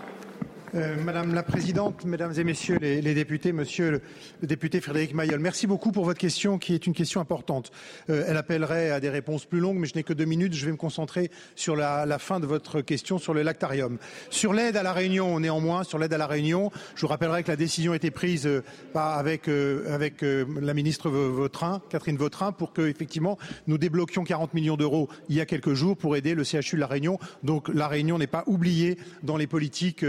Euh, 0.74 0.96
Madame 1.04 1.34
la 1.34 1.44
Présidente, 1.44 2.04
Mesdames 2.04 2.32
et 2.36 2.42
Messieurs 2.42 2.78
les, 2.80 3.14
députés, 3.14 3.52
Monsieur 3.52 3.92
le, 3.92 4.02
député 4.42 4.80
Frédéric 4.80 5.14
Mayol, 5.14 5.38
merci 5.38 5.68
beaucoup 5.68 5.92
pour 5.92 6.04
votre 6.04 6.18
question 6.18 6.58
qui 6.58 6.74
est 6.74 6.88
une 6.88 6.94
question 6.94 7.20
importante. 7.20 7.70
Euh, 8.10 8.24
elle 8.26 8.36
appellerait 8.36 8.90
à 8.90 8.98
des 8.98 9.08
réponses 9.08 9.44
plus 9.44 9.60
longues, 9.60 9.76
mais 9.76 9.86
je 9.86 9.94
n'ai 9.94 10.02
que 10.02 10.12
deux 10.12 10.24
minutes. 10.24 10.52
Je 10.52 10.66
vais 10.66 10.72
me 10.72 10.76
concentrer 10.76 11.30
sur 11.54 11.76
la, 11.76 12.18
fin 12.18 12.40
de 12.40 12.46
votre 12.46 12.80
question 12.80 13.18
sur 13.18 13.34
le 13.34 13.42
lactarium. 13.42 13.98
Sur 14.30 14.52
l'aide 14.52 14.76
à 14.76 14.82
la 14.82 14.92
Réunion, 14.92 15.38
néanmoins, 15.38 15.84
sur 15.84 16.00
l'aide 16.00 16.12
à 16.12 16.18
la 16.18 16.26
Réunion, 16.26 16.72
je 16.96 17.02
vous 17.02 17.08
rappellerai 17.08 17.44
que 17.44 17.52
la 17.52 17.56
décision 17.56 17.92
a 17.92 17.96
été 17.96 18.10
prise 18.10 18.44
euh, 18.46 18.64
avec, 18.96 19.46
avec 19.46 20.22
la 20.22 20.74
ministre 20.74 21.08
Vautrin, 21.08 21.82
Catherine 21.88 22.16
Vautrin, 22.16 22.50
pour 22.50 22.72
que 22.72 22.82
effectivement 22.82 23.38
nous 23.68 23.78
débloquions 23.78 24.24
40 24.24 24.54
millions 24.54 24.76
d'euros 24.76 25.08
il 25.28 25.36
y 25.36 25.40
a 25.40 25.46
quelques 25.46 25.74
jours 25.74 25.96
pour 25.96 26.16
aider 26.16 26.34
le 26.34 26.42
CHU 26.42 26.74
de 26.74 26.80
la 26.80 26.86
Réunion. 26.88 27.18
Donc 27.44 27.68
la 27.68 27.86
Réunion 27.86 28.18
n'est 28.18 28.26
pas 28.26 28.42
oubliée 28.46 28.98
dans 29.22 29.36
les 29.36 29.46
politiques 29.46 30.04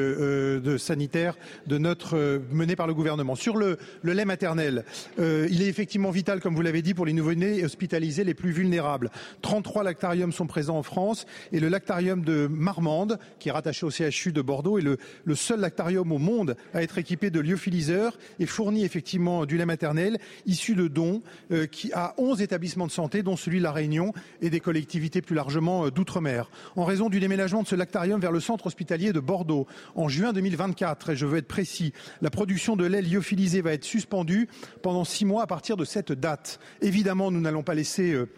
sanitaire 0.78 1.38
de 1.68 1.78
notre 1.78 2.18
euh, 2.18 2.40
mené 2.52 2.76
par 2.76 2.88
le 2.88 2.94
gouvernement. 2.94 3.36
Sur 3.36 3.58
le, 3.58 3.78
lait 4.04 4.26
maternel, 4.26 4.86
euh, 5.20 5.48
il 5.50 5.62
est 5.62 5.68
effectivement 5.68 6.12
vital, 6.12 6.40
comme 6.40 6.56
vous 6.56 6.62
l'avez 6.62 6.82
dit, 6.82 6.94
pour 6.94 7.06
les 7.06 7.14
nouveau-nés 7.14 7.64
hospitalisés 7.64 8.24
les 8.24 8.34
plus 8.34 8.52
vulnérables. 8.52 9.12
33 9.42 9.84
lactariums 9.84 10.32
sont 10.32 10.48
présents 10.48 10.78
en 10.78 10.84
France 10.84 11.26
et 11.52 11.60
le 11.60 11.70
lactarium 11.70 12.24
de 12.24 12.48
Marmande, 12.48 13.20
qui 13.40 13.50
est 13.50 13.52
rattaché 13.52 13.86
au 13.86 13.90
CHU 13.90 14.32
de 14.32 14.42
Bordeaux, 14.42 14.78
est 14.78 14.82
le, 14.82 15.36
seul 15.36 15.60
lactarium 15.60 16.12
au 16.12 16.18
monde 16.18 16.56
à 16.74 16.82
être 16.82 16.98
équipé 16.98 17.30
de 17.30 17.40
lyophiliseurs 17.40 18.18
et 18.40 18.46
fournit 18.46 18.86
effectivement 18.86 19.46
du 19.46 19.58
lait 19.58 19.66
maternel 19.66 20.18
issu 20.46 20.76
de 20.76 20.88
dons 20.88 21.22
euh, 21.52 21.66
qui 21.66 21.92
a 21.94 22.14
11 22.18 22.42
établissements 22.42 22.88
de 22.88 22.92
santé, 22.92 23.24
dont 23.24 23.36
celui 23.36 23.60
de 23.60 23.64
la 23.64 23.72
Réunion 23.72 24.14
et 24.42 24.50
des 24.50 24.60
collectivités 24.60 25.22
plus 25.22 25.36
largement 25.36 25.90
d'outre-mer. 25.90 26.50
En 26.76 26.86
raison 26.86 27.10
du 27.10 27.20
déménagement 27.20 27.64
de 27.64 27.68
ce 27.68 27.76
lactarium 27.76 28.20
vers 28.20 28.32
le 28.32 28.40
centre 28.40 28.68
hospitalier 28.68 29.14
de 29.14 29.20
Bordeaux 29.20 29.68
en 29.96 30.08
juin 30.08 30.34
2020, 30.34 30.45
2024, 30.50 31.10
et 31.10 31.16
je 31.16 31.26
veux 31.26 31.38
être 31.38 31.48
précis, 31.48 31.92
la 32.22 32.30
production 32.30 32.76
de 32.76 32.86
lait 32.86 33.02
lyophilisé 33.02 33.62
va 33.62 33.74
être 33.74 33.84
suspendue 33.84 34.48
pendant 34.84 35.04
six 35.04 35.26
mois 35.26 35.44
à 35.44 35.48
partir 35.48 35.76
de 35.76 35.86
cette 35.86 36.12
date. 36.12 36.60
Évidemment, 36.82 37.32
nous 37.32 37.42
n'allons 37.42 37.64
pas 37.64 37.74
laisser 37.74 38.14
euh, 38.14 38.30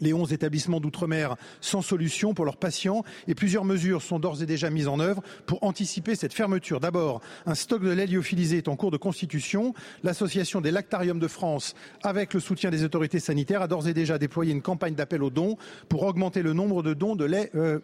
les 0.00 0.12
11 0.12 0.32
établissements 0.32 0.80
d'outre-mer 0.80 1.36
sans 1.60 1.82
solution 1.82 2.34
pour 2.34 2.44
leurs 2.44 2.56
patients 2.56 3.04
et 3.28 3.34
plusieurs 3.34 3.64
mesures 3.64 4.02
sont 4.02 4.18
d'ores 4.18 4.42
et 4.42 4.46
déjà 4.46 4.70
mises 4.70 4.88
en 4.88 5.00
œuvre 5.00 5.22
pour 5.46 5.62
anticiper 5.62 6.14
cette 6.14 6.32
fermeture. 6.32 6.80
D'abord, 6.80 7.20
un 7.46 7.54
stock 7.54 7.82
de 7.82 7.90
lait 7.90 8.06
lyophilisé 8.06 8.58
est 8.58 8.68
en 8.68 8.76
cours 8.76 8.90
de 8.90 8.96
constitution. 8.96 9.74
L'association 10.02 10.60
des 10.60 10.70
lactariums 10.70 11.18
de 11.18 11.28
France, 11.28 11.74
avec 12.02 12.34
le 12.34 12.40
soutien 12.40 12.70
des 12.70 12.84
autorités 12.84 13.20
sanitaires, 13.20 13.62
a 13.62 13.68
d'ores 13.68 13.88
et 13.88 13.94
déjà 13.94 14.18
déployé 14.18 14.52
une 14.52 14.62
campagne 14.62 14.94
d'appel 14.94 15.22
aux 15.22 15.30
dons 15.30 15.56
pour 15.88 16.02
augmenter 16.04 16.42
le 16.42 16.52
nombre 16.52 16.82
de 16.82 16.94
dons 16.94 17.16
de 17.16 17.24
lait, 17.24 17.50
euh, 17.54 17.80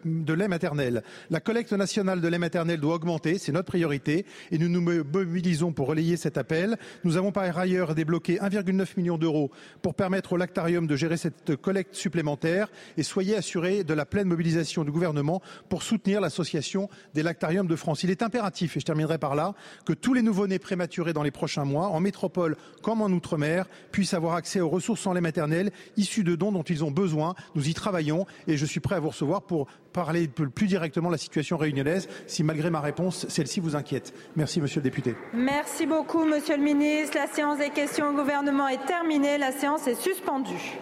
maternel. 0.47 1.03
La 1.29 1.39
collecte 1.39 1.73
nationale 1.73 2.21
de 2.21 2.27
lait 2.27 2.37
maternel 2.37 2.79
doit 2.79 2.95
augmenter, 2.95 3.37
c'est 3.37 3.51
notre 3.51 3.67
priorité 3.67 4.25
et 4.51 4.57
nous 4.57 4.69
nous 4.69 4.81
mobilisons 4.81 5.73
pour 5.73 5.87
relayer 5.87 6.15
cet 6.17 6.37
appel. 6.37 6.77
Nous 7.03 7.17
avons 7.17 7.31
par 7.31 7.57
ailleurs 7.57 7.95
débloqué 7.95 8.37
1,9 8.37 8.97
million 8.97 9.17
d'euros 9.17 9.51
pour 9.81 9.95
permettre 9.95 10.33
aux 10.33 10.37
lactariums 10.37 10.87
de 10.87 10.95
gérer 10.95 11.17
cette 11.17 11.55
collecte 11.55 11.96
supplémentaires 11.97 12.69
et 12.97 13.03
soyez 13.03 13.35
assurés 13.35 13.83
de 13.83 13.93
la 13.93 14.05
pleine 14.05 14.27
mobilisation 14.27 14.83
du 14.83 14.91
gouvernement 14.91 15.41
pour 15.69 15.83
soutenir 15.83 16.21
l'association 16.21 16.89
des 17.13 17.23
lactariums 17.23 17.67
de 17.67 17.75
France. 17.75 18.03
Il 18.03 18.11
est 18.11 18.21
impératif, 18.21 18.77
et 18.77 18.79
je 18.79 18.85
terminerai 18.85 19.17
par 19.17 19.35
là, 19.35 19.53
que 19.85 19.93
tous 19.93 20.13
les 20.13 20.21
nouveau-nés 20.21 20.59
prématurés 20.59 21.13
dans 21.13 21.23
les 21.23 21.31
prochains 21.31 21.65
mois, 21.65 21.87
en 21.87 21.99
métropole 21.99 22.55
comme 22.81 23.01
en 23.01 23.07
outre-mer, 23.07 23.65
puissent 23.91 24.13
avoir 24.13 24.35
accès 24.35 24.61
aux 24.61 24.69
ressources 24.69 25.05
en 25.07 25.13
lait 25.13 25.21
maternel 25.21 25.71
issues 25.97 26.23
de 26.23 26.35
dons 26.35 26.51
dont 26.51 26.63
ils 26.63 26.83
ont 26.83 26.91
besoin. 26.91 27.35
Nous 27.55 27.67
y 27.69 27.73
travaillons 27.73 28.25
et 28.47 28.57
je 28.57 28.65
suis 28.65 28.79
prêt 28.79 28.95
à 28.95 28.99
vous 28.99 29.09
recevoir 29.09 29.41
pour 29.41 29.67
parler 29.93 30.27
plus 30.27 30.67
directement 30.67 31.09
de 31.09 31.13
la 31.13 31.17
situation 31.17 31.57
réunionnaise 31.57 32.07
si 32.27 32.43
malgré 32.43 32.69
ma 32.69 32.81
réponse, 32.81 33.27
celle-ci 33.29 33.59
vous 33.59 33.75
inquiète. 33.75 34.13
Merci 34.35 34.61
Monsieur 34.61 34.79
le 34.79 34.83
député. 34.83 35.15
Merci 35.33 35.85
beaucoup 35.85 36.25
Monsieur 36.25 36.57
le 36.57 36.63
ministre. 36.63 37.17
La 37.17 37.27
séance 37.27 37.57
des 37.57 37.69
questions 37.69 38.09
au 38.09 38.13
gouvernement 38.13 38.67
est 38.67 38.85
terminée. 38.85 39.37
La 39.37 39.51
séance 39.51 39.87
est 39.87 39.99
suspendue. 39.99 40.77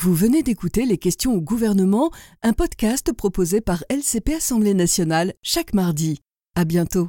Vous 0.00 0.14
venez 0.14 0.44
d'écouter 0.44 0.86
Les 0.86 0.96
questions 0.96 1.34
au 1.34 1.40
gouvernement, 1.40 2.12
un 2.44 2.52
podcast 2.52 3.12
proposé 3.12 3.60
par 3.60 3.82
LCP 3.90 4.34
Assemblée 4.34 4.72
nationale 4.72 5.34
chaque 5.42 5.74
mardi. 5.74 6.20
À 6.54 6.64
bientôt. 6.64 7.08